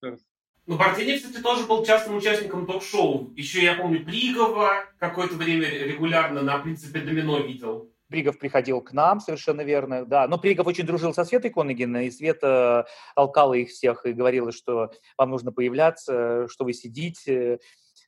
ну, 0.69 0.77
Бартенев, 0.77 1.23
кстати, 1.23 1.43
тоже 1.43 1.65
был 1.65 1.83
частым 1.83 2.19
участником 2.19 2.67
ток-шоу. 2.67 3.33
Еще, 3.35 3.65
я 3.65 3.75
помню, 3.75 4.05
Пригова 4.05 4.85
какое-то 4.99 5.35
время 5.35 5.67
регулярно 5.67 6.43
на 6.43 6.59
«Принципе 6.59 7.01
домино» 7.01 7.41
видел. 7.41 7.91
Пригов 8.09 8.39
приходил 8.39 8.81
к 8.81 8.93
нам, 8.93 9.21
совершенно 9.21 9.63
верно, 9.63 10.05
да. 10.05 10.27
Но 10.29 10.39
Пригов 10.39 10.67
очень 10.67 10.87
дружил 10.87 11.13
со 11.13 11.25
Светой 11.25 11.51
Коногиной, 11.51 12.07
и 12.07 12.11
Света 12.11 12.87
толкала 13.15 13.55
их 13.55 13.69
всех 13.71 14.07
и 14.07 14.13
говорила, 14.13 14.53
что 14.53 14.91
вам 15.17 15.31
нужно 15.31 15.53
появляться, 15.53 16.47
что 16.49 16.65
вы 16.65 16.73
сидите, 16.73 17.61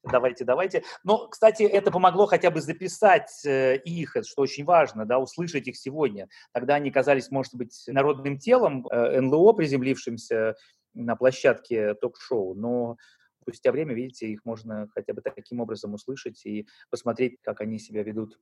давайте, 0.03 0.45
давайте. 0.45 0.83
Но, 1.05 1.29
кстати, 1.29 1.63
это 1.63 1.91
помогло 1.91 2.27
хотя 2.27 2.51
бы 2.51 2.61
записать 2.61 3.45
э, 3.45 3.77
их, 3.85 4.17
что 4.23 4.43
очень 4.43 4.65
важно, 4.65 5.05
да, 5.05 5.19
услышать 5.19 5.69
их 5.69 5.77
сегодня. 5.77 6.29
Тогда 6.53 6.77
они 6.77 6.91
казались, 6.91 7.31
может 7.31 7.55
быть, 7.55 7.85
народным 7.87 8.39
телом, 8.39 8.87
э, 8.91 9.21
НЛО, 9.21 9.53
приземлившимся 9.53 10.57
на 10.95 11.17
площадке 11.17 11.95
ток-шоу, 11.95 12.55
но 12.55 12.97
спустя 13.43 13.73
время, 13.73 13.95
видите, 13.95 14.29
их 14.29 14.45
можно 14.45 14.89
хотя 14.95 15.13
бы 15.13 15.23
таким 15.23 15.61
образом 15.61 15.95
услышать 15.95 16.45
и 16.45 16.67
посмотреть, 16.91 17.39
как 17.43 17.61
они 17.61 17.79
себя 17.79 18.03
ведут 18.03 18.39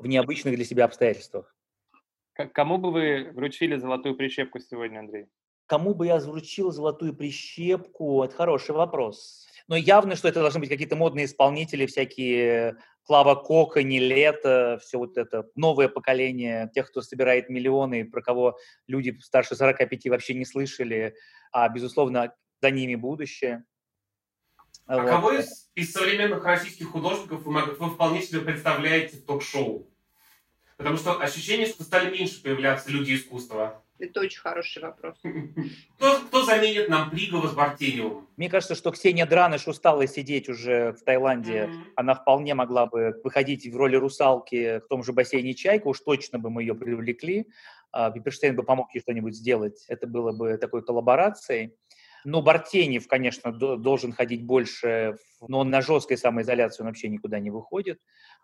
в 0.00 0.06
необычных 0.06 0.56
для 0.56 0.64
себя 0.64 0.86
обстоятельствах. 0.86 1.54
Кому 2.54 2.78
бы 2.78 2.90
вы 2.90 3.30
вручили 3.34 3.76
золотую 3.76 4.16
прищепку 4.16 4.58
сегодня, 4.58 5.00
Андрей? 5.00 5.26
Кому 5.66 5.94
бы 5.94 6.06
я 6.06 6.18
вручил 6.18 6.72
золотую 6.72 7.14
прищепку? 7.14 8.24
Это 8.24 8.34
хороший 8.34 8.74
вопрос. 8.74 9.46
Но 9.68 9.76
явно, 9.76 10.16
что 10.16 10.26
это 10.26 10.40
должны 10.40 10.60
быть 10.60 10.70
какие-то 10.70 10.96
модные 10.96 11.26
исполнители, 11.26 11.86
всякие 11.86 12.76
Клава 13.04 13.34
Кока, 13.34 13.82
Нелета, 13.82 14.78
все 14.82 14.98
вот 14.98 15.16
это 15.16 15.46
новое 15.54 15.88
поколение 15.88 16.70
тех, 16.74 16.88
кто 16.88 17.02
собирает 17.02 17.50
миллионы, 17.50 18.04
про 18.04 18.22
кого 18.22 18.58
люди 18.88 19.16
старше 19.20 19.54
45 19.54 20.08
вообще 20.08 20.34
не 20.34 20.44
слышали, 20.44 21.14
а, 21.52 21.68
безусловно, 21.68 22.34
за 22.60 22.70
ними 22.70 22.94
будущее. 22.94 23.64
А 24.90 24.96
вот. 24.96 25.08
кого 25.08 25.30
из, 25.30 25.70
из 25.76 25.92
современных 25.92 26.44
российских 26.44 26.90
художников 26.90 27.42
вы, 27.44 27.52
вы 27.52 27.90
вполне 27.90 28.22
себе 28.22 28.40
представляете 28.40 29.18
в 29.18 29.24
ток-шоу? 29.24 29.88
Потому 30.76 30.96
что 30.96 31.12
ощущение, 31.20 31.68
что 31.68 31.84
стали 31.84 32.10
меньше 32.10 32.42
появляться 32.42 32.90
люди 32.90 33.14
искусства. 33.14 33.84
Это 34.00 34.18
очень 34.18 34.40
хороший 34.40 34.82
вопрос. 34.82 35.16
Кто, 35.96 36.18
кто 36.22 36.42
заменит 36.42 36.88
нам 36.88 37.10
Пригова 37.10 37.46
с 37.46 37.52
Бартеневым? 37.52 38.26
Мне 38.36 38.48
кажется, 38.48 38.74
что 38.74 38.90
Ксения 38.90 39.26
Драныш 39.26 39.68
устала 39.68 40.04
сидеть 40.08 40.48
уже 40.48 40.92
в 40.94 41.04
Таиланде. 41.04 41.52
Mm-hmm. 41.52 41.92
Она 41.94 42.14
вполне 42.14 42.54
могла 42.54 42.86
бы 42.86 43.14
выходить 43.22 43.72
в 43.72 43.76
роли 43.76 43.94
русалки 43.94 44.80
в 44.80 44.88
том 44.88 45.04
же 45.04 45.12
бассейне 45.12 45.54
«Чайка». 45.54 45.86
Уж 45.86 46.00
точно 46.00 46.40
бы 46.40 46.50
мы 46.50 46.62
ее 46.62 46.74
привлекли. 46.74 47.46
А, 47.92 48.10
Пиперштейн 48.10 48.56
бы 48.56 48.64
помог 48.64 48.92
ей 48.92 49.02
что-нибудь 49.02 49.36
сделать. 49.36 49.84
Это 49.86 50.08
было 50.08 50.32
бы 50.32 50.56
такой 50.56 50.82
коллаборацией. 50.82 51.74
Ну, 52.24 52.42
Бартенев, 52.42 53.06
конечно, 53.06 53.52
должен 53.52 54.12
ходить 54.12 54.44
больше, 54.44 55.16
но 55.46 55.60
он 55.60 55.70
на 55.70 55.80
жесткой 55.80 56.18
самоизоляции 56.18 56.82
он 56.82 56.88
вообще 56.88 57.08
никуда 57.08 57.38
не 57.38 57.50
выходит. 57.50 57.98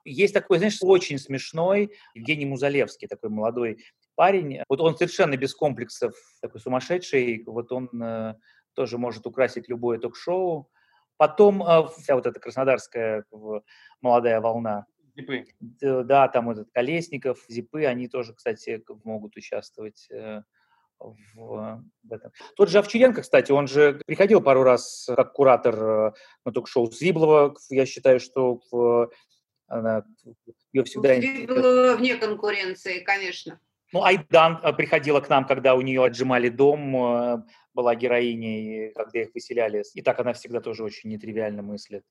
Есть 0.04 0.34
такой, 0.34 0.58
знаешь, 0.58 0.78
очень 0.80 1.18
смешной 1.18 1.92
Евгений 2.14 2.46
Музалевский, 2.46 3.08
такой 3.08 3.30
молодой 3.30 3.84
парень. 4.14 4.62
Вот 4.68 4.80
он 4.80 4.96
совершенно 4.96 5.36
без 5.36 5.54
комплексов, 5.54 6.14
такой 6.40 6.60
сумасшедший. 6.60 7.42
Вот 7.46 7.70
он 7.72 7.90
э, 8.02 8.34
тоже 8.74 8.98
может 8.98 9.26
украсить 9.26 9.68
любое 9.68 9.98
ток-шоу. 9.98 10.70
Потом 11.16 11.62
э, 11.62 11.88
вся 11.98 12.14
вот 12.14 12.26
эта 12.26 12.40
краснодарская 12.40 13.24
молодая 14.00 14.40
волна. 14.40 14.86
Зипы. 15.16 15.46
Да, 15.60 16.28
там 16.28 16.50
этот 16.50 16.70
Колесников, 16.72 17.44
Зипы, 17.48 17.84
они 17.84 18.06
тоже, 18.08 18.34
кстати, 18.34 18.82
могут 19.04 19.36
участвовать 19.36 20.08
э, 20.10 20.42
в, 20.98 21.82
в 22.02 22.12
этом. 22.12 22.32
Тот 22.56 22.68
же 22.68 22.78
Овчаренко, 22.78 23.22
кстати, 23.22 23.52
он 23.52 23.66
же 23.66 24.00
приходил 24.06 24.40
пару 24.40 24.62
раз 24.62 25.08
как 25.14 25.32
куратор 25.32 25.74
э, 25.74 26.12
на 26.44 26.52
ток-шоу 26.52 26.90
Зиблова. 26.90 27.54
Я 27.70 27.86
считаю, 27.86 28.20
что 28.20 28.60
в, 28.70 29.10
она, 29.66 30.04
ее 30.72 30.84
всегда... 30.84 31.20
Зиблова 31.20 31.96
вне 31.96 32.16
конкуренции, 32.16 33.00
конечно. 33.00 33.60
Ну, 33.92 34.02
Айдан 34.02 34.60
э, 34.62 34.72
приходила 34.72 35.20
к 35.20 35.28
нам, 35.28 35.46
когда 35.46 35.74
у 35.74 35.80
нее 35.80 36.04
отжимали 36.04 36.48
дом, 36.48 37.44
была 37.74 37.94
героиней, 37.94 38.92
когда 38.94 39.20
их 39.20 39.34
выселяли. 39.34 39.82
И 39.94 40.02
так 40.02 40.18
она 40.18 40.32
всегда 40.32 40.60
тоже 40.60 40.82
очень 40.82 41.10
нетривиально 41.10 41.62
мыслит. 41.62 42.02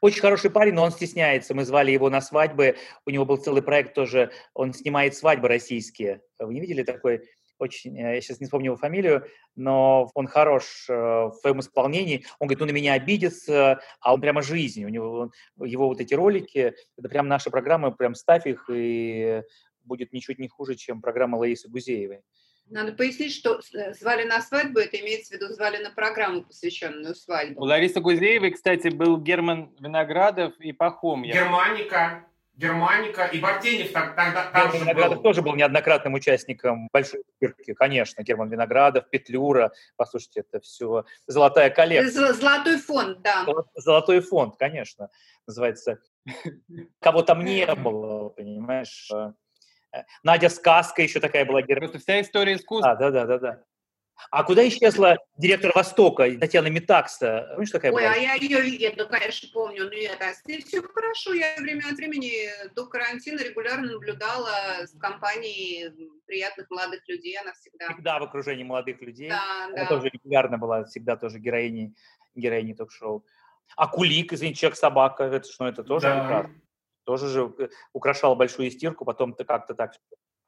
Очень 0.00 0.20
хороший 0.20 0.50
парень, 0.50 0.74
но 0.74 0.84
он 0.84 0.92
стесняется. 0.92 1.54
Мы 1.54 1.64
звали 1.64 1.90
его 1.90 2.08
на 2.08 2.20
свадьбы. 2.20 2.76
У 3.04 3.10
него 3.10 3.24
был 3.24 3.36
целый 3.36 3.62
проект 3.62 3.94
тоже. 3.94 4.30
Он 4.54 4.72
снимает 4.72 5.16
свадьбы 5.16 5.48
российские. 5.48 6.22
Вы 6.38 6.54
не 6.54 6.60
видели 6.60 6.82
такой? 6.82 7.22
Очень, 7.62 7.96
э, 7.96 8.16
я 8.16 8.20
сейчас 8.20 8.40
не 8.40 8.46
вспомню 8.46 8.70
его 8.70 8.76
фамилию, 8.76 9.24
но 9.54 10.10
он 10.14 10.26
хорош 10.26 10.86
э, 10.88 10.92
в 10.92 11.34
своем 11.40 11.60
исполнении. 11.60 12.24
Он 12.40 12.48
говорит, 12.48 12.60
он 12.60 12.68
на 12.68 12.72
меня 12.72 12.94
обидится, 12.94 13.80
а 14.00 14.14
он 14.14 14.20
прямо 14.20 14.42
жизнь. 14.42 14.84
У 14.84 14.88
него 14.88 15.30
его 15.62 15.86
вот 15.86 16.00
эти 16.00 16.12
ролики, 16.12 16.74
это 16.98 17.08
прям 17.08 17.28
наша 17.28 17.50
программа, 17.50 17.92
прям 17.92 18.16
ставь 18.16 18.48
их, 18.48 18.68
и 18.68 19.42
будет 19.84 20.12
ничуть 20.12 20.40
не 20.40 20.48
хуже, 20.48 20.74
чем 20.74 21.00
программа 21.00 21.36
Лаисы 21.36 21.68
Гузеевой. 21.68 22.22
Надо 22.68 22.94
пояснить, 22.94 23.32
что 23.32 23.60
э, 23.74 23.94
звали 23.94 24.24
на 24.24 24.40
свадьбу, 24.40 24.80
это 24.80 24.98
имеется 24.98 25.36
в 25.36 25.40
виду 25.40 25.52
звали 25.52 25.80
на 25.80 25.90
программу, 25.90 26.42
посвященную 26.42 27.14
свадьбе. 27.14 27.54
У 27.58 27.64
Ларисы 27.64 28.00
Гузеевой, 28.00 28.50
кстати, 28.50 28.88
был 28.88 29.18
Герман 29.18 29.72
Виноградов 29.78 30.58
и 30.58 30.72
Пахом. 30.72 31.22
Германика. 31.22 32.26
Германика 32.54 33.24
и 33.26 33.40
Бартенев 33.40 33.92
тогда 33.92 34.50
там 34.52 34.70
Герман 34.70 34.82
Виноградов 34.82 35.16
был. 35.16 35.22
тоже 35.22 35.42
был 35.42 35.54
неоднократным 35.54 36.14
участником 36.14 36.88
большой 36.92 37.22
цирки, 37.40 37.72
конечно. 37.72 38.22
Герман 38.22 38.50
Виноградов, 38.50 39.08
Петлюра, 39.08 39.72
послушайте, 39.96 40.40
это 40.40 40.60
все 40.60 41.04
золотая 41.26 41.70
коллекция. 41.70 42.32
Золотой 42.34 42.76
фонд, 42.76 43.22
да. 43.22 43.46
Золотой 43.74 44.20
фонд, 44.20 44.56
конечно, 44.58 45.08
называется. 45.46 45.98
Кого 47.00 47.22
там 47.22 47.44
не 47.44 47.66
было, 47.74 48.28
понимаешь? 48.28 49.10
Э, 49.92 50.02
Надя 50.22 50.48
Сказка 50.48 51.02
еще 51.02 51.20
такая 51.20 51.44
была. 51.44 51.62
Просто 51.62 51.98
вся 51.98 52.20
история 52.20 52.54
искусства. 52.54 52.92
А, 52.92 52.96
да, 52.96 53.10
да, 53.10 53.26
да, 53.26 53.38
да. 53.38 53.64
А 54.30 54.44
куда 54.44 54.66
исчезла 54.66 55.18
директор 55.36 55.72
Востока, 55.74 56.30
Татьяна 56.38 56.68
Метакса? 56.68 57.48
Помнишь, 57.52 57.70
такая 57.70 57.92
Ой, 57.92 58.02
была? 58.02 58.12
а 58.12 58.16
я 58.16 58.34
ее 58.34 58.60
видела, 58.60 59.06
конечно, 59.06 59.48
помню. 59.52 59.84
Но 59.84 59.90
это 59.92 60.32
все 60.66 60.82
хорошо. 60.82 61.34
Я 61.34 61.56
время 61.58 61.86
от 61.88 61.96
времени 61.96 62.48
до 62.74 62.86
карантина 62.86 63.40
регулярно 63.40 63.92
наблюдала 63.92 64.50
с 64.84 64.98
компанией 64.98 65.90
приятных 66.26 66.70
молодых 66.70 67.06
людей. 67.08 67.36
Она 67.38 67.52
всегда... 67.52 67.92
Всегда 67.92 68.18
в 68.18 68.22
окружении 68.22 68.64
молодых 68.64 69.00
людей. 69.00 69.28
Да, 69.28 69.64
Она 69.66 69.76
да. 69.76 69.86
тоже 69.86 70.08
регулярно 70.08 70.58
была, 70.58 70.84
всегда 70.84 71.16
тоже 71.16 71.38
героиней, 71.38 71.94
героиней 72.34 72.74
ток-шоу. 72.74 73.24
А 73.76 73.88
Кулик, 73.88 74.32
извините, 74.32 74.60
Человек-собака, 74.60 75.24
это 75.24 75.50
что, 75.50 75.66
это 75.66 75.82
тоже 75.82 76.06
да. 76.06 76.50
Тоже 77.04 77.28
же 77.28 77.52
э, 77.58 77.68
украшал 77.92 78.36
большую 78.36 78.70
стирку, 78.70 79.04
потом-то 79.04 79.44
как-то 79.44 79.74
так 79.74 79.92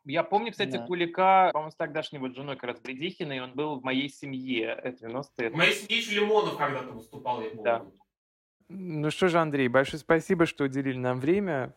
я 0.04 0.22
помню, 0.22 0.52
кстати, 0.52 0.72
да. 0.72 0.86
Кулика, 0.86 1.50
по-моему, 1.52 1.70
с 1.70 1.76
тогдашней 1.76 2.18
вот 2.18 2.34
женой 2.34 2.56
как 2.56 2.70
раз 2.70 2.80
Бредихиной, 2.80 3.40
он 3.40 3.52
был 3.52 3.80
в 3.80 3.84
моей 3.84 4.08
семье, 4.08 4.78
это 4.82 5.06
90-е. 5.06 5.50
В 5.50 5.54
моей 5.54 5.72
семье 5.72 5.98
еще 5.98 6.14
Лимонов 6.14 6.56
когда-то 6.56 6.92
выступал, 6.92 7.40
я 7.42 7.50
помню. 7.50 7.64
Да. 7.64 7.84
Ну 8.68 9.10
что 9.10 9.28
же, 9.28 9.38
Андрей, 9.38 9.68
большое 9.68 10.00
спасибо, 10.00 10.46
что 10.46 10.64
уделили 10.64 10.98
нам 10.98 11.20
время, 11.20 11.74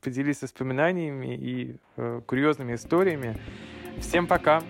поделились 0.00 0.42
воспоминаниями 0.42 1.36
и 1.36 1.76
э, 1.96 2.20
курьезными 2.26 2.74
историями. 2.74 3.36
Всем 3.98 4.26
пока 4.26 4.62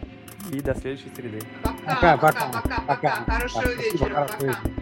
и 0.53 0.61
до 0.61 0.75
следующей 0.75 1.15
среды. 1.15 1.41
Пока, 1.63 2.17
пока, 2.17 2.17
пока, 2.17 2.51
пока. 2.51 2.81
пока. 2.81 2.81
пока. 2.87 3.33
Хорошего 3.33 3.75
вечера, 3.75 4.29
пока. 4.29 4.82